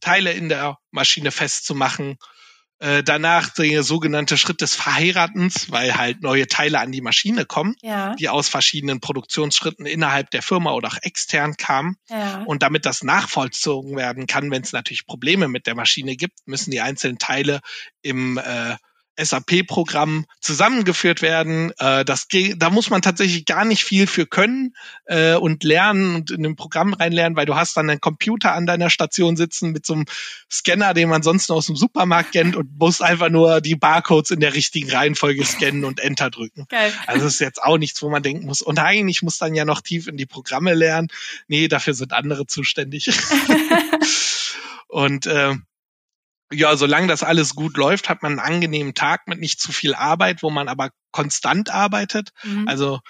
Teile 0.00 0.32
in 0.32 0.48
der 0.48 0.76
Maschine 0.90 1.30
festzumachen. 1.30 2.16
Äh, 2.80 3.04
danach 3.04 3.50
der 3.50 3.84
sogenannte 3.84 4.36
Schritt 4.36 4.60
des 4.60 4.74
Verheiratens, 4.74 5.70
weil 5.70 5.96
halt 5.96 6.20
neue 6.22 6.48
Teile 6.48 6.80
an 6.80 6.90
die 6.90 7.00
Maschine 7.00 7.46
kommen, 7.46 7.76
ja. 7.80 8.16
die 8.16 8.28
aus 8.28 8.48
verschiedenen 8.48 9.00
Produktionsschritten 9.00 9.86
innerhalb 9.86 10.30
der 10.30 10.42
Firma 10.42 10.72
oder 10.72 10.88
auch 10.88 10.98
extern 11.00 11.56
kamen. 11.56 11.96
Ja. 12.08 12.42
Und 12.44 12.64
damit 12.64 12.86
das 12.86 13.04
nachvollzogen 13.04 13.96
werden 13.96 14.26
kann, 14.26 14.50
wenn 14.50 14.62
es 14.62 14.72
natürlich 14.72 15.06
Probleme 15.06 15.46
mit 15.46 15.68
der 15.68 15.76
Maschine 15.76 16.16
gibt, 16.16 16.40
müssen 16.46 16.72
die 16.72 16.80
einzelnen 16.80 17.18
Teile 17.18 17.60
im 18.02 18.36
äh, 18.38 18.74
SAP-Programm 19.16 20.26
zusammengeführt 20.40 21.22
werden. 21.22 21.72
Äh, 21.78 22.04
das, 22.04 22.26
da 22.56 22.70
muss 22.70 22.90
man 22.90 23.02
tatsächlich 23.02 23.44
gar 23.44 23.64
nicht 23.64 23.84
viel 23.84 24.06
für 24.06 24.26
können 24.26 24.74
äh, 25.06 25.34
und 25.34 25.64
lernen 25.64 26.16
und 26.16 26.30
in 26.30 26.44
ein 26.44 26.56
Programm 26.56 26.94
reinlernen, 26.94 27.36
weil 27.36 27.46
du 27.46 27.54
hast 27.54 27.76
dann 27.76 27.88
einen 27.88 28.00
Computer 28.00 28.52
an 28.52 28.66
deiner 28.66 28.90
Station 28.90 29.36
sitzen 29.36 29.70
mit 29.70 29.86
so 29.86 29.94
einem 29.94 30.04
Scanner, 30.50 30.94
den 30.94 31.08
man 31.08 31.22
sonst 31.22 31.50
aus 31.50 31.66
dem 31.66 31.76
Supermarkt 31.76 32.32
kennt 32.32 32.56
und 32.56 32.78
musst 32.78 33.02
einfach 33.02 33.30
nur 33.30 33.60
die 33.60 33.76
Barcodes 33.76 34.30
in 34.30 34.40
der 34.40 34.54
richtigen 34.54 34.90
Reihenfolge 34.90 35.44
scannen 35.44 35.84
und 35.84 36.00
Enter 36.00 36.30
drücken. 36.30 36.66
Geil. 36.68 36.92
Also 37.06 37.24
das 37.24 37.34
ist 37.34 37.40
jetzt 37.40 37.62
auch 37.62 37.78
nichts, 37.78 38.02
wo 38.02 38.10
man 38.10 38.22
denken 38.22 38.46
muss, 38.46 38.66
oh 38.66 38.72
nein, 38.72 39.08
ich 39.08 39.22
muss 39.22 39.38
dann 39.38 39.54
ja 39.54 39.64
noch 39.64 39.80
tief 39.80 40.06
in 40.06 40.16
die 40.16 40.26
Programme 40.26 40.74
lernen. 40.74 41.08
Nee, 41.48 41.68
dafür 41.68 41.94
sind 41.94 42.12
andere 42.12 42.46
zuständig. 42.46 43.10
und 44.88 45.26
äh, 45.26 45.54
ja, 46.54 46.76
solange 46.76 47.06
das 47.06 47.22
alles 47.22 47.54
gut 47.54 47.76
läuft, 47.76 48.08
hat 48.08 48.22
man 48.22 48.38
einen 48.38 48.54
angenehmen 48.54 48.94
Tag 48.94 49.26
mit 49.28 49.40
nicht 49.40 49.60
zu 49.60 49.72
viel 49.72 49.94
Arbeit, 49.94 50.42
wo 50.42 50.50
man 50.50 50.68
aber 50.68 50.90
konstant 51.12 51.70
arbeitet. 51.70 52.30
Mhm. 52.42 52.68
Also 52.68 53.00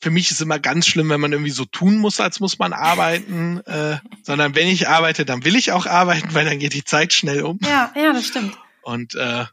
für 0.00 0.10
mich 0.10 0.30
ist 0.30 0.40
immer 0.40 0.58
ganz 0.58 0.86
schlimm, 0.86 1.10
wenn 1.10 1.20
man 1.20 1.32
irgendwie 1.32 1.50
so 1.50 1.64
tun 1.64 1.98
muss, 1.98 2.20
als 2.20 2.40
muss 2.40 2.58
man 2.58 2.72
arbeiten, 2.72 3.60
äh, 3.66 3.98
sondern 4.22 4.54
wenn 4.54 4.68
ich 4.68 4.88
arbeite, 4.88 5.24
dann 5.24 5.44
will 5.44 5.56
ich 5.56 5.72
auch 5.72 5.86
arbeiten, 5.86 6.34
weil 6.34 6.44
dann 6.44 6.58
geht 6.58 6.74
die 6.74 6.84
Zeit 6.84 7.12
schnell 7.12 7.42
um. 7.42 7.58
Ja, 7.62 7.92
ja, 7.96 8.12
das 8.12 8.26
stimmt. 8.26 8.56
Und 8.82 9.14
äh, 9.16 9.44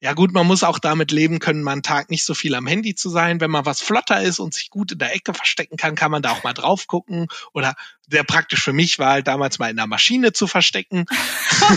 ja 0.00 0.12
gut, 0.12 0.32
man 0.32 0.46
muss 0.46 0.62
auch 0.62 0.78
damit 0.78 1.10
leben 1.10 1.40
können, 1.40 1.62
mal 1.62 1.72
einen 1.72 1.82
Tag 1.82 2.08
nicht 2.08 2.24
so 2.24 2.34
viel 2.34 2.54
am 2.54 2.68
Handy 2.68 2.94
zu 2.94 3.10
sein. 3.10 3.40
Wenn 3.40 3.50
man 3.50 3.66
was 3.66 3.80
flotter 3.80 4.22
ist 4.22 4.38
und 4.38 4.54
sich 4.54 4.70
gut 4.70 4.92
in 4.92 4.98
der 4.98 5.12
Ecke 5.12 5.34
verstecken 5.34 5.76
kann, 5.76 5.96
kann 5.96 6.12
man 6.12 6.22
da 6.22 6.30
auch 6.30 6.44
mal 6.44 6.52
drauf 6.52 6.86
gucken. 6.86 7.26
Oder 7.52 7.74
sehr 8.08 8.22
praktisch 8.22 8.62
für 8.62 8.72
mich 8.72 9.00
war 9.00 9.10
halt 9.10 9.26
damals 9.26 9.58
mal 9.58 9.70
in 9.70 9.76
der 9.76 9.88
Maschine 9.88 10.32
zu 10.32 10.46
verstecken. 10.46 11.06
Oh 11.60 11.74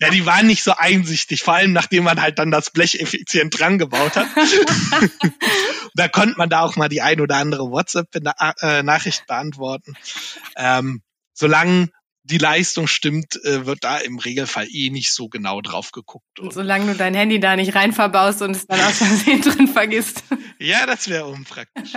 ja, 0.00 0.10
die 0.10 0.24
waren 0.26 0.46
nicht 0.46 0.62
so 0.62 0.72
einsichtig, 0.72 1.42
vor 1.42 1.54
allem 1.54 1.72
nachdem 1.72 2.04
man 2.04 2.20
halt 2.20 2.38
dann 2.38 2.50
das 2.50 2.70
Blech 2.70 3.00
effizient 3.00 3.58
dran 3.58 3.78
gebaut 3.78 4.16
hat. 4.16 4.28
da 5.94 6.08
konnte 6.08 6.38
man 6.38 6.48
da 6.48 6.60
auch 6.60 6.76
mal 6.76 6.88
die 6.88 7.02
ein 7.02 7.20
oder 7.20 7.36
andere 7.36 7.70
WhatsApp-Nachricht 7.70 9.26
beantworten. 9.26 9.96
Ähm, 10.56 11.02
solange 11.34 11.88
die 12.30 12.38
Leistung 12.38 12.86
stimmt, 12.86 13.36
äh, 13.44 13.66
wird 13.66 13.84
da 13.84 13.98
im 13.98 14.18
Regelfall 14.18 14.68
eh 14.70 14.90
nicht 14.90 15.12
so 15.12 15.28
genau 15.28 15.60
drauf 15.60 15.92
geguckt. 15.92 16.38
Und 16.38 16.52
solange 16.52 16.92
du 16.92 16.94
dein 16.96 17.14
Handy 17.14 17.40
da 17.40 17.56
nicht 17.56 17.74
rein 17.74 17.92
verbaust 17.92 18.42
und 18.42 18.52
es 18.52 18.66
dann 18.66 18.80
aus 18.80 18.98
Versehen 18.98 19.40
drin 19.42 19.68
vergisst. 19.68 20.24
Ja, 20.58 20.86
das 20.86 21.08
wäre 21.08 21.26
unpraktisch. 21.26 21.92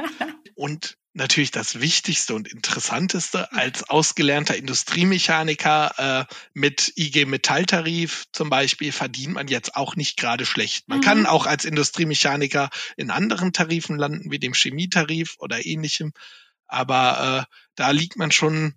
Und 0.56 0.98
natürlich 1.14 1.52
das 1.52 1.80
Wichtigste 1.80 2.34
und 2.34 2.48
Interessanteste 2.48 3.52
als 3.52 3.88
ausgelernter 3.90 4.56
Industriemechaniker 4.56 6.28
äh, 6.30 6.34
mit 6.54 6.94
IG 6.96 7.26
Metalltarif 7.26 8.26
zum 8.32 8.50
Beispiel 8.50 8.92
verdient 8.92 9.34
man 9.34 9.48
jetzt 9.48 9.76
auch 9.76 9.96
nicht 9.96 10.18
gerade 10.18 10.46
schlecht. 10.46 10.88
Man 10.90 11.00
mhm. 11.00 11.04
kann 11.04 11.26
auch 11.26 11.46
als 11.46 11.66
Industriemechaniker 11.66 12.70
in 12.98 13.12
anderen 13.12 13.54
Tarifen 13.54 13.98
landen, 13.98 14.32
wie 14.32 14.40
dem 14.40 14.54
Chemietarif 14.54 15.36
oder 15.38 15.66
ähnlichem. 15.66 16.14
Aber 16.68 17.48
äh, 17.48 17.54
da 17.76 17.92
liegt 17.92 18.18
man 18.18 18.32
schon, 18.32 18.76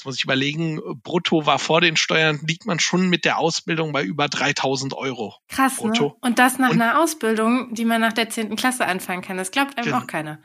jetzt 0.00 0.06
muss 0.06 0.16
ich 0.16 0.24
überlegen, 0.24 0.80
brutto 1.02 1.44
war 1.44 1.58
vor 1.58 1.82
den 1.82 1.96
Steuern, 1.96 2.40
liegt 2.46 2.64
man 2.64 2.80
schon 2.80 3.10
mit 3.10 3.26
der 3.26 3.36
Ausbildung 3.36 3.92
bei 3.92 4.02
über 4.02 4.28
3000 4.28 4.94
Euro. 4.94 5.34
Krass, 5.48 5.76
ne? 5.76 5.88
brutto. 5.88 6.04
Ne? 6.04 6.14
Und 6.22 6.38
das 6.38 6.58
nach 6.58 6.70
und, 6.70 6.80
einer 6.80 6.98
Ausbildung, 6.98 7.74
die 7.74 7.84
man 7.84 8.00
nach 8.00 8.14
der 8.14 8.30
zehnten 8.30 8.56
Klasse 8.56 8.86
anfangen 8.86 9.20
kann. 9.20 9.36
Das 9.36 9.50
glaubt 9.50 9.76
einem 9.76 9.92
auch 9.92 10.06
keiner. 10.06 10.38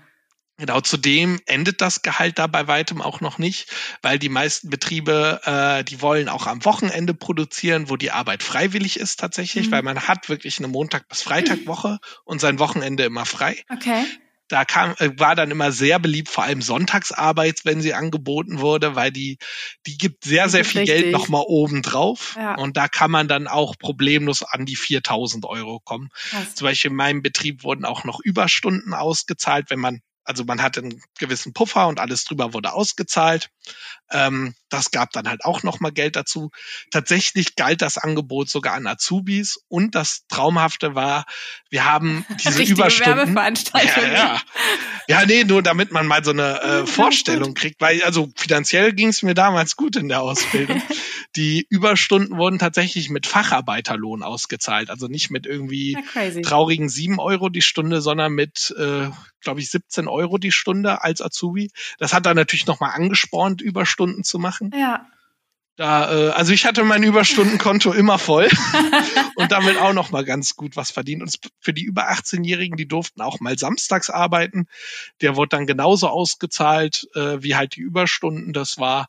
Genau, 0.58 0.82
zudem 0.82 1.40
endet 1.46 1.80
das 1.82 2.02
Gehalt 2.02 2.38
da 2.38 2.48
bei 2.48 2.68
weitem 2.68 3.02
auch 3.02 3.22
noch 3.22 3.38
nicht, 3.38 3.70
weil 4.02 4.20
die 4.20 4.30
meisten 4.30 4.70
Betriebe, 4.70 5.42
äh, 5.44 5.84
die 5.86 6.02
wollen 6.02 6.28
auch 6.28 6.48
am 6.48 6.64
Wochenende 6.66 7.14
produzieren, 7.14 7.90
wo 7.90 7.96
die 7.96 8.12
Arbeit 8.12 8.44
freiwillig 8.44 9.00
ist 9.00 9.20
tatsächlich, 9.20 9.68
mhm. 9.68 9.72
weil 9.72 9.84
man 9.84 10.02
hat 10.02 10.28
wirklich 10.28 10.60
eine 10.60 10.68
Montag- 10.68 11.08
bis 11.08 11.22
Freitagwoche 11.22 12.00
und 12.26 12.40
sein 12.40 12.60
Wochenende 12.60 13.04
immer 13.04 13.26
frei. 13.26 13.64
Okay. 13.70 14.06
Da 14.48 14.64
kam, 14.64 14.94
äh, 15.00 15.10
war 15.18 15.36
dann 15.36 15.52
immer 15.52 15.72
sehr 15.72 16.00
beliebt, 16.00 16.30
vor 16.30 16.44
allem 16.44 16.62
Sonntagsarbeit, 16.62 17.62
wenn 17.64 17.82
sie 17.82 17.94
angeboten 17.94 18.60
wurde, 18.60 18.96
weil 18.96 19.12
die, 19.12 19.38
die 19.88 19.98
gibt 19.98 20.24
sehr, 20.24 20.50
sehr 20.50 20.64
viel 20.64 20.82
richtig. 20.82 21.02
Geld 21.02 21.12
nochmal 21.12 21.44
oben 21.48 21.82
drauf. 21.82 22.36
Ja. 22.38 22.56
Und 22.56 22.78
da 22.78 22.88
kann 22.88 23.12
man 23.12 23.28
dann 23.28 23.48
auch 23.48 23.76
problemlos 23.78 24.44
an 24.44 24.66
die 24.66 24.76
4000 24.76 25.46
Euro 25.46 25.80
kommen. 25.80 26.10
Krass. 26.30 26.56
Zum 26.56 26.66
Beispiel 26.66 26.92
in 26.92 26.98
meinem 26.98 27.22
Betrieb 27.22 27.64
wurden 27.64 27.86
auch 27.86 28.04
noch 28.04 28.20
Überstunden 28.24 28.94
ausgezahlt, 28.94 29.70
wenn 29.70 29.80
man 29.80 30.02
also 30.26 30.44
man 30.44 30.62
hatte 30.62 30.82
einen 30.82 31.02
gewissen 31.20 31.54
Puffer 31.54 31.88
und 31.88 32.00
alles 32.00 32.26
drüber 32.26 32.54
wurde 32.54 32.74
ausgezahlt. 32.74 33.52
Ähm, 34.12 34.56
das 34.76 34.92
gab 34.92 35.12
dann 35.12 35.28
halt 35.28 35.46
auch 35.46 35.64
nochmal 35.64 35.92
Geld 35.92 36.16
dazu. 36.16 36.52
Tatsächlich 36.92 37.56
galt 37.56 37.82
das 37.82 37.98
Angebot 37.98 38.50
sogar 38.50 38.74
an 38.74 38.88
Azubis 38.88 39.58
und 39.68 39.96
das 39.96 40.26
Traumhafte 40.28 40.96
war, 40.96 41.26
wir 41.70 41.86
haben 41.86 42.26
diese 42.44 42.60
Richtige 42.60 42.74
Überstunden. 42.74 43.36
Ja, 43.36 44.14
ja. 44.14 44.42
ja, 45.08 45.26
nee, 45.26 45.44
nur 45.44 45.64
damit 45.64 45.92
man 45.92 46.08
mal 46.08 46.24
so 46.24 46.32
eine 46.32 46.62
äh, 46.62 46.86
Vorstellung 46.96 47.54
kriegt, 47.54 47.80
weil 47.82 48.04
also 48.04 48.30
finanziell 48.36 48.94
ging 48.94 49.10
es 49.10 49.24
mir 49.24 49.34
damals 49.34 49.76
gut 49.76 49.96
in 49.96 50.10
der 50.10 50.22
Ausbildung. 50.22 50.82
Die 51.36 51.66
Überstunden 51.70 52.38
wurden 52.38 52.60
tatsächlich 52.60 53.10
mit 53.10 53.28
Facharbeiterlohn 53.28 54.24
ausgezahlt, 54.24 54.90
also 54.90 55.08
nicht 55.08 55.32
mit 55.32 55.46
irgendwie 55.46 55.98
traurigen 56.44 56.88
sieben 56.88 57.20
Euro 57.20 57.50
die 57.50 57.62
Stunde, 57.62 58.00
sondern 58.00 58.32
mit 58.32 58.74
äh, 58.78 59.10
glaube 59.46 59.62
ich, 59.62 59.70
17 59.70 60.10
Euro 60.10 60.38
die 60.38 60.52
Stunde 60.52 61.04
als 61.04 61.22
Azubi. 61.22 61.72
Das 61.98 62.14
hat 62.14 62.26
dann 62.26 62.36
natürlich 62.36 62.66
nochmal 62.66 62.92
angespornt, 62.94 63.62
Überstunden 63.62 64.26
zu 64.26 64.40
machen. 64.40 64.65
Ja. 64.74 65.08
Da, 65.78 66.10
äh, 66.10 66.30
also 66.30 66.54
ich 66.54 66.66
hatte 66.66 66.84
mein 66.84 67.04
Überstundenkonto 67.04 67.92
immer 67.94 68.18
voll 68.18 68.48
und 69.36 69.52
damit 69.52 69.78
auch 69.78 69.94
noch 69.94 70.10
mal 70.10 70.24
ganz 70.24 70.56
gut 70.56 70.76
was 70.76 70.92
verdient. 70.92 71.22
Und 71.22 71.38
für 71.60 71.74
die 71.74 71.84
über 71.84 72.10
18-Jährigen, 72.10 72.78
die 72.78 72.88
durften 72.88 73.22
auch 73.22 73.40
mal 73.40 73.58
samstags 73.58 74.10
arbeiten. 74.10 74.68
Der 75.22 75.36
wurde 75.36 75.50
dann 75.50 75.68
genauso 75.68 76.08
ausgezahlt 76.08 77.08
äh, 77.16 77.44
wie 77.44 77.56
halt 77.56 77.76
die 77.76 77.82
Überstunden. 77.82 78.54
Das 78.54 78.78
war, 78.78 79.08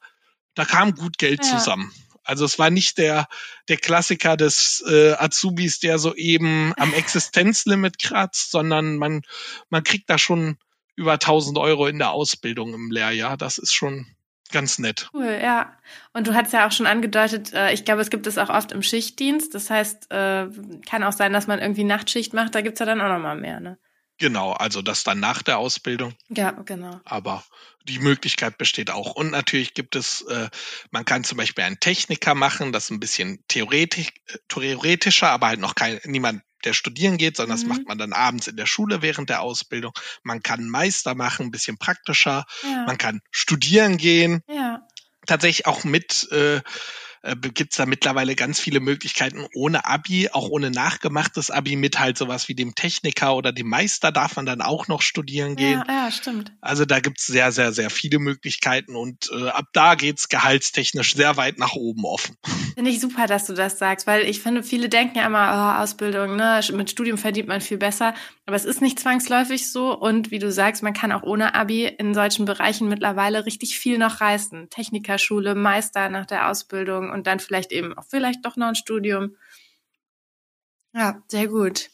da 0.55 0.65
kam 0.65 0.95
gut 0.95 1.19
Geld 1.19 1.45
ja. 1.45 1.59
zusammen. 1.59 1.93
Also 2.25 2.45
es 2.45 2.59
war 2.59 2.71
nicht 2.71 2.99
der, 2.99 3.29
der 3.69 3.77
Klassiker 3.77 4.37
des 4.37 4.85
äh, 4.89 5.13
Azubis, 5.13 5.79
der 5.79 6.01
so 6.01 6.15
eben 6.17 6.75
am 6.77 6.93
Existenzlimit 6.95 8.01
kratzt, 8.01 8.51
sondern 8.51 8.97
man, 8.97 9.23
man 9.71 9.85
kriegt 9.85 10.11
da 10.11 10.19
schon 10.19 10.59
über 10.97 11.13
1000 11.13 11.59
Euro 11.59 11.87
in 11.87 11.99
der 11.99 12.11
Ausbildung 12.11 12.75
im 12.75 12.91
Lehrjahr. 12.91 13.37
Das 13.37 13.59
ist 13.59 13.73
schon 13.73 14.16
ganz 14.53 14.79
nett. 14.79 15.09
Cool, 15.13 15.39
ja. 15.43 15.77
Und 16.13 16.27
du 16.27 16.35
hast 16.35 16.53
ja 16.53 16.67
auch 16.67 16.73
schon 16.73 16.87
angedeutet, 16.87 17.53
äh, 17.53 17.73
ich 17.73 17.85
glaube, 17.85 18.03
es 18.03 18.11
gibt 18.11 18.27
es 18.27 18.39
auch 18.39 18.49
oft 18.49 18.73
im 18.73 18.83
Schichtdienst. 18.83 19.55
Das 19.55 19.71
heißt, 19.71 20.11
äh, 20.11 20.49
kann 20.89 21.03
auch 21.03 21.13
sein, 21.13 21.33
dass 21.33 21.47
man 21.47 21.61
irgendwie 21.61 21.85
Nachtschicht 21.85 22.35
macht. 22.35 22.55
Da 22.55 22.61
gibt's 22.61 22.81
ja 22.81 22.87
dann 22.87 23.01
auch 23.01 23.09
nochmal 23.09 23.37
mehr, 23.37 23.61
ne? 23.61 23.79
Genau, 24.19 24.53
also 24.53 24.81
das 24.81 25.05
dann 25.05 25.21
nach 25.21 25.43
der 25.43 25.59
Ausbildung. 25.59 26.15
Ja, 26.31 26.53
genau. 26.53 27.01
Aber 27.05 27.45
die 27.85 27.99
Möglichkeit 27.99 28.57
besteht 28.57 28.91
auch. 28.91 29.15
Und 29.15 29.31
natürlich 29.31 29.75
gibt 29.75 29.95
es, 29.95 30.23
äh, 30.23 30.49
man 30.91 31.05
kann 31.05 31.23
zum 31.23 31.37
Beispiel 31.37 31.65
einen 31.65 31.81
Techniker 31.81 32.35
machen, 32.35 32.73
das 32.73 32.85
ist 32.85 32.91
ein 32.91 33.01
bisschen 33.01 33.45
theoretisch, 33.49 34.09
äh, 34.29 34.39
theoretischer, 34.49 35.29
aber 35.31 35.49
halt 35.49 35.61
noch 35.61 35.75
kein, 35.75 36.01
niemand, 36.05 36.43
der 36.67 36.75
studieren 36.75 37.17
geht, 37.17 37.37
sondern 37.37 37.59
mhm. 37.59 37.63
das 37.63 37.69
macht 37.69 37.89
man 37.89 37.99
dann 37.99 38.13
abends 38.13 38.49
in 38.49 38.57
der 38.57 38.67
Schule 38.67 39.01
während 39.01 39.31
der 39.31 39.41
Ausbildung. 39.41 39.93
Man 40.23 40.43
kann 40.43 40.69
Meister 40.69 41.15
machen, 41.15 41.47
ein 41.47 41.51
bisschen 41.51 41.79
praktischer. 41.79 42.45
Ja. 42.63 42.85
Man 42.87 42.99
kann 42.99 43.21
studieren 43.31 43.97
gehen. 43.97 44.43
Ja. 44.49 44.87
Tatsächlich 45.27 45.67
auch 45.67 45.85
mit 45.85 46.29
äh, 46.31 46.61
äh, 47.27 47.37
gibt 47.37 47.73
es 47.73 47.77
da 47.77 47.87
mittlerweile 47.87 48.37
ganz 48.37 48.61
viele 48.61 48.81
Möglichkeiten 48.81 49.47
ohne 49.55 49.85
Abi, 49.85 50.29
auch 50.31 50.49
ohne 50.49 50.71
nachgemachtes 50.71 51.51
Abi 51.51 51.77
mit 51.77 51.99
halt 51.99 52.17
sowas 52.17 52.49
wie 52.49 52.55
dem 52.55 52.75
Techniker 52.75 53.35
oder 53.35 53.53
dem 53.53 53.69
Meister 53.69 54.13
darf 54.13 54.37
man 54.37 54.47
dann 54.47 54.63
auch 54.63 54.87
noch 54.87 55.03
studieren 55.03 55.57
gehen. 55.57 55.83
Ja, 55.87 56.05
ja 56.05 56.11
stimmt. 56.11 56.53
Also 56.61 56.85
da 56.85 57.01
gibt 57.01 57.19
es 57.19 57.27
sehr, 57.27 57.53
sehr, 57.53 57.73
sehr 57.73 57.91
viele 57.91 58.19
Möglichkeiten 58.19 58.95
und 58.95 59.31
äh, 59.33 59.49
ab 59.49 59.67
da 59.73 59.97
geht's 59.97 60.29
gehaltstechnisch 60.29 61.15
sehr 61.15 61.37
weit 61.37 61.59
nach 61.59 61.73
oben 61.73 62.05
offen. 62.05 62.37
Finde 62.77 62.91
ich 62.91 63.01
super, 63.01 63.27
dass 63.27 63.47
du 63.47 63.55
das 63.55 63.79
sagst, 63.79 64.07
weil 64.07 64.29
ich 64.29 64.43
finde, 64.43 64.63
viele 64.63 64.91
denken 64.91 65.17
ja 65.17 65.25
immer, 65.25 65.79
oh, 65.79 65.83
Ausbildung, 65.83 66.37
ne, 66.37 66.61
mit 66.75 66.91
Studium 66.91 67.17
verdient 67.17 67.49
man 67.49 67.63
viel 67.63 67.79
besser. 67.79 68.13
Aber 68.45 68.55
es 68.55 68.67
ist 68.67 68.83
nicht 68.83 69.01
zwangsläufig 69.01 69.73
so. 69.73 69.99
Und 69.99 70.31
wie 70.31 70.39
du 70.39 70.53
sagst, 70.53 70.83
man 70.83 70.93
kann 70.93 71.11
auch 71.11 71.23
ohne 71.23 71.55
Abi 71.55 71.87
in 71.87 72.13
solchen 72.13 72.45
Bereichen 72.45 72.89
mittlerweile 72.89 73.47
richtig 73.47 73.79
viel 73.79 73.97
noch 73.97 74.21
reißen. 74.21 74.69
Technikerschule, 74.69 75.55
Meister 75.55 76.11
nach 76.11 76.27
der 76.27 76.51
Ausbildung 76.51 77.11
und 77.11 77.27
dann 77.27 77.41
vielleicht 77.41 77.73
eben 77.73 77.97
auch 77.97 78.05
vielleicht 78.05 78.45
doch 78.45 78.57
noch 78.57 78.67
ein 78.67 78.75
Studium. 78.75 79.37
Ja, 80.93 81.23
sehr 81.29 81.49
gut. 81.49 81.89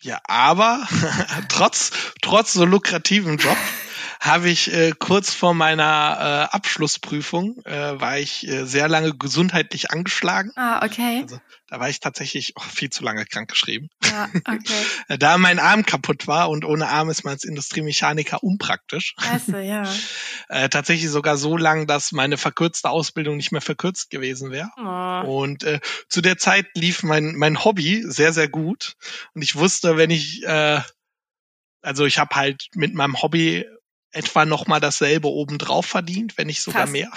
Ja, 0.00 0.18
aber 0.26 0.88
trotz, 1.50 1.92
trotz 2.22 2.54
so 2.54 2.64
lukrativen 2.64 3.36
Job 3.36 3.58
habe 4.24 4.48
ich 4.48 4.72
äh, 4.72 4.92
kurz 4.98 5.34
vor 5.34 5.52
meiner 5.52 6.48
äh, 6.50 6.56
Abschlussprüfung, 6.56 7.60
äh, 7.66 8.00
war 8.00 8.18
ich 8.18 8.48
äh, 8.48 8.64
sehr 8.64 8.88
lange 8.88 9.14
gesundheitlich 9.14 9.90
angeschlagen. 9.90 10.50
Ah, 10.56 10.82
okay. 10.82 11.20
Also, 11.22 11.38
da 11.68 11.78
war 11.78 11.90
ich 11.90 12.00
tatsächlich 12.00 12.54
oh, 12.56 12.62
viel 12.62 12.88
zu 12.88 13.04
lange 13.04 13.26
krankgeschrieben. 13.26 13.90
Ja, 14.02 14.30
okay. 14.48 15.18
da 15.18 15.36
mein 15.36 15.58
Arm 15.58 15.84
kaputt 15.84 16.26
war 16.26 16.48
und 16.48 16.64
ohne 16.64 16.88
Arm 16.88 17.10
ist 17.10 17.24
man 17.24 17.34
als 17.34 17.44
Industriemechaniker 17.44 18.42
unpraktisch. 18.42 19.14
Scheiße, 19.20 19.60
ja. 19.60 19.82
äh, 20.48 20.70
tatsächlich 20.70 21.10
sogar 21.10 21.36
so 21.36 21.58
lang, 21.58 21.86
dass 21.86 22.12
meine 22.12 22.38
verkürzte 22.38 22.88
Ausbildung 22.88 23.36
nicht 23.36 23.52
mehr 23.52 23.60
verkürzt 23.60 24.08
gewesen 24.08 24.50
wäre. 24.50 24.70
Oh. 24.78 25.42
Und 25.42 25.64
äh, 25.64 25.80
zu 26.08 26.22
der 26.22 26.38
Zeit 26.38 26.68
lief 26.74 27.02
mein, 27.02 27.34
mein 27.36 27.62
Hobby 27.62 28.02
sehr, 28.06 28.32
sehr 28.32 28.48
gut. 28.48 28.96
Und 29.34 29.42
ich 29.42 29.54
wusste, 29.54 29.98
wenn 29.98 30.08
ich 30.08 30.42
äh, 30.44 30.80
also 31.82 32.06
ich 32.06 32.18
habe 32.18 32.34
halt 32.34 32.70
mit 32.74 32.94
meinem 32.94 33.20
Hobby 33.20 33.66
etwa 34.14 34.44
noch 34.44 34.66
mal 34.66 34.80
dasselbe 34.80 35.28
obendrauf 35.28 35.86
verdient, 35.86 36.38
wenn 36.38 36.46
nicht 36.46 36.62
sogar 36.62 36.82
Krass. 36.82 36.92
mehr. 36.92 37.10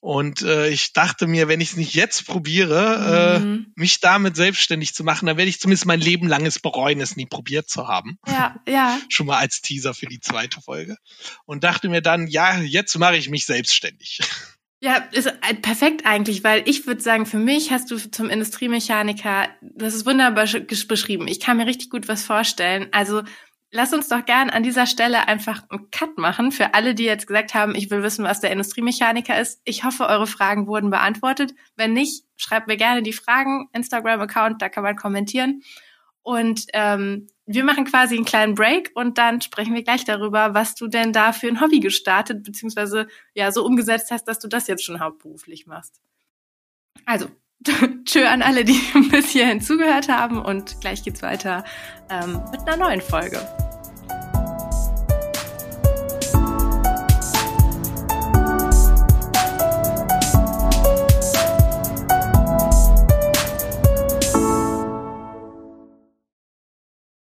Und 0.00 0.42
äh, 0.42 0.68
ich 0.68 0.92
dachte 0.92 1.26
mir, 1.26 1.48
wenn 1.48 1.60
ich 1.60 1.70
es 1.70 1.76
nicht 1.76 1.94
jetzt 1.94 2.26
probiere, 2.26 3.40
mhm. 3.40 3.66
äh, 3.74 3.80
mich 3.80 3.98
damit 3.98 4.36
selbstständig 4.36 4.94
zu 4.94 5.02
machen, 5.02 5.26
dann 5.26 5.36
werde 5.36 5.48
ich 5.48 5.58
zumindest 5.58 5.86
mein 5.86 6.00
Leben 6.00 6.28
langes 6.28 6.60
bereuen, 6.60 7.00
es 7.00 7.16
nie 7.16 7.26
probiert 7.26 7.68
zu 7.68 7.88
haben. 7.88 8.18
Ja, 8.26 8.54
ja. 8.68 9.00
Schon 9.08 9.26
mal 9.26 9.38
als 9.38 9.62
Teaser 9.62 9.94
für 9.94 10.06
die 10.06 10.20
zweite 10.20 10.60
Folge. 10.60 10.96
Und 11.44 11.64
dachte 11.64 11.88
mir 11.88 12.02
dann, 12.02 12.28
ja, 12.28 12.60
jetzt 12.60 12.96
mache 12.98 13.16
ich 13.16 13.30
mich 13.30 13.46
selbstständig. 13.46 14.20
Ja, 14.78 14.98
ist 15.10 15.28
perfekt 15.62 16.04
eigentlich, 16.04 16.44
weil 16.44 16.62
ich 16.68 16.86
würde 16.86 17.00
sagen, 17.00 17.24
für 17.24 17.38
mich 17.38 17.70
hast 17.70 17.90
du 17.90 17.96
zum 17.96 18.28
Industriemechaniker, 18.28 19.48
das 19.62 19.94
ist 19.94 20.04
wunderbar 20.04 20.46
beschrieben. 20.46 21.26
Ich 21.28 21.40
kann 21.40 21.56
mir 21.56 21.66
richtig 21.66 21.88
gut 21.88 22.08
was 22.08 22.24
vorstellen. 22.24 22.88
Also 22.92 23.22
Lass 23.72 23.92
uns 23.92 24.08
doch 24.08 24.24
gern 24.24 24.48
an 24.48 24.62
dieser 24.62 24.86
Stelle 24.86 25.26
einfach 25.26 25.64
einen 25.68 25.90
Cut 25.90 26.18
machen 26.18 26.52
für 26.52 26.74
alle, 26.74 26.94
die 26.94 27.04
jetzt 27.04 27.26
gesagt 27.26 27.52
haben, 27.54 27.74
ich 27.74 27.90
will 27.90 28.02
wissen, 28.02 28.24
was 28.24 28.40
der 28.40 28.52
Industriemechaniker 28.52 29.38
ist. 29.38 29.60
Ich 29.64 29.84
hoffe, 29.84 30.06
eure 30.06 30.26
Fragen 30.26 30.66
wurden 30.66 30.90
beantwortet. 30.90 31.54
Wenn 31.74 31.92
nicht, 31.92 32.24
schreibt 32.36 32.68
mir 32.68 32.76
gerne 32.76 33.02
die 33.02 33.12
Fragen. 33.12 33.68
Instagram-Account, 33.72 34.62
da 34.62 34.68
kann 34.68 34.84
man 34.84 34.96
kommentieren. 34.96 35.62
Und 36.22 36.66
ähm, 36.72 37.28
wir 37.46 37.64
machen 37.64 37.84
quasi 37.84 38.16
einen 38.16 38.24
kleinen 38.24 38.54
Break 38.54 38.90
und 38.94 39.18
dann 39.18 39.40
sprechen 39.40 39.74
wir 39.74 39.84
gleich 39.84 40.04
darüber, 40.04 40.54
was 40.54 40.74
du 40.74 40.88
denn 40.88 41.12
da 41.12 41.32
für 41.32 41.46
ein 41.46 41.60
Hobby 41.60 41.80
gestartet, 41.80 42.42
beziehungsweise 42.42 43.06
ja 43.34 43.52
so 43.52 43.64
umgesetzt 43.64 44.10
hast, 44.10 44.24
dass 44.24 44.40
du 44.40 44.48
das 44.48 44.66
jetzt 44.66 44.84
schon 44.84 45.00
hauptberuflich 45.00 45.66
machst. 45.66 46.00
Also, 47.04 47.28
tschö 48.04 48.26
an 48.26 48.42
alle, 48.42 48.64
die 48.64 48.80
bis 49.10 49.30
hierhin 49.30 49.60
zugehört 49.60 50.08
haben 50.08 50.38
und 50.38 50.80
gleich 50.80 51.02
geht's 51.02 51.22
weiter 51.22 51.64
ähm, 52.10 52.40
mit 52.52 52.60
einer 52.66 52.76
neuen 52.76 53.00
Folge. 53.00 53.40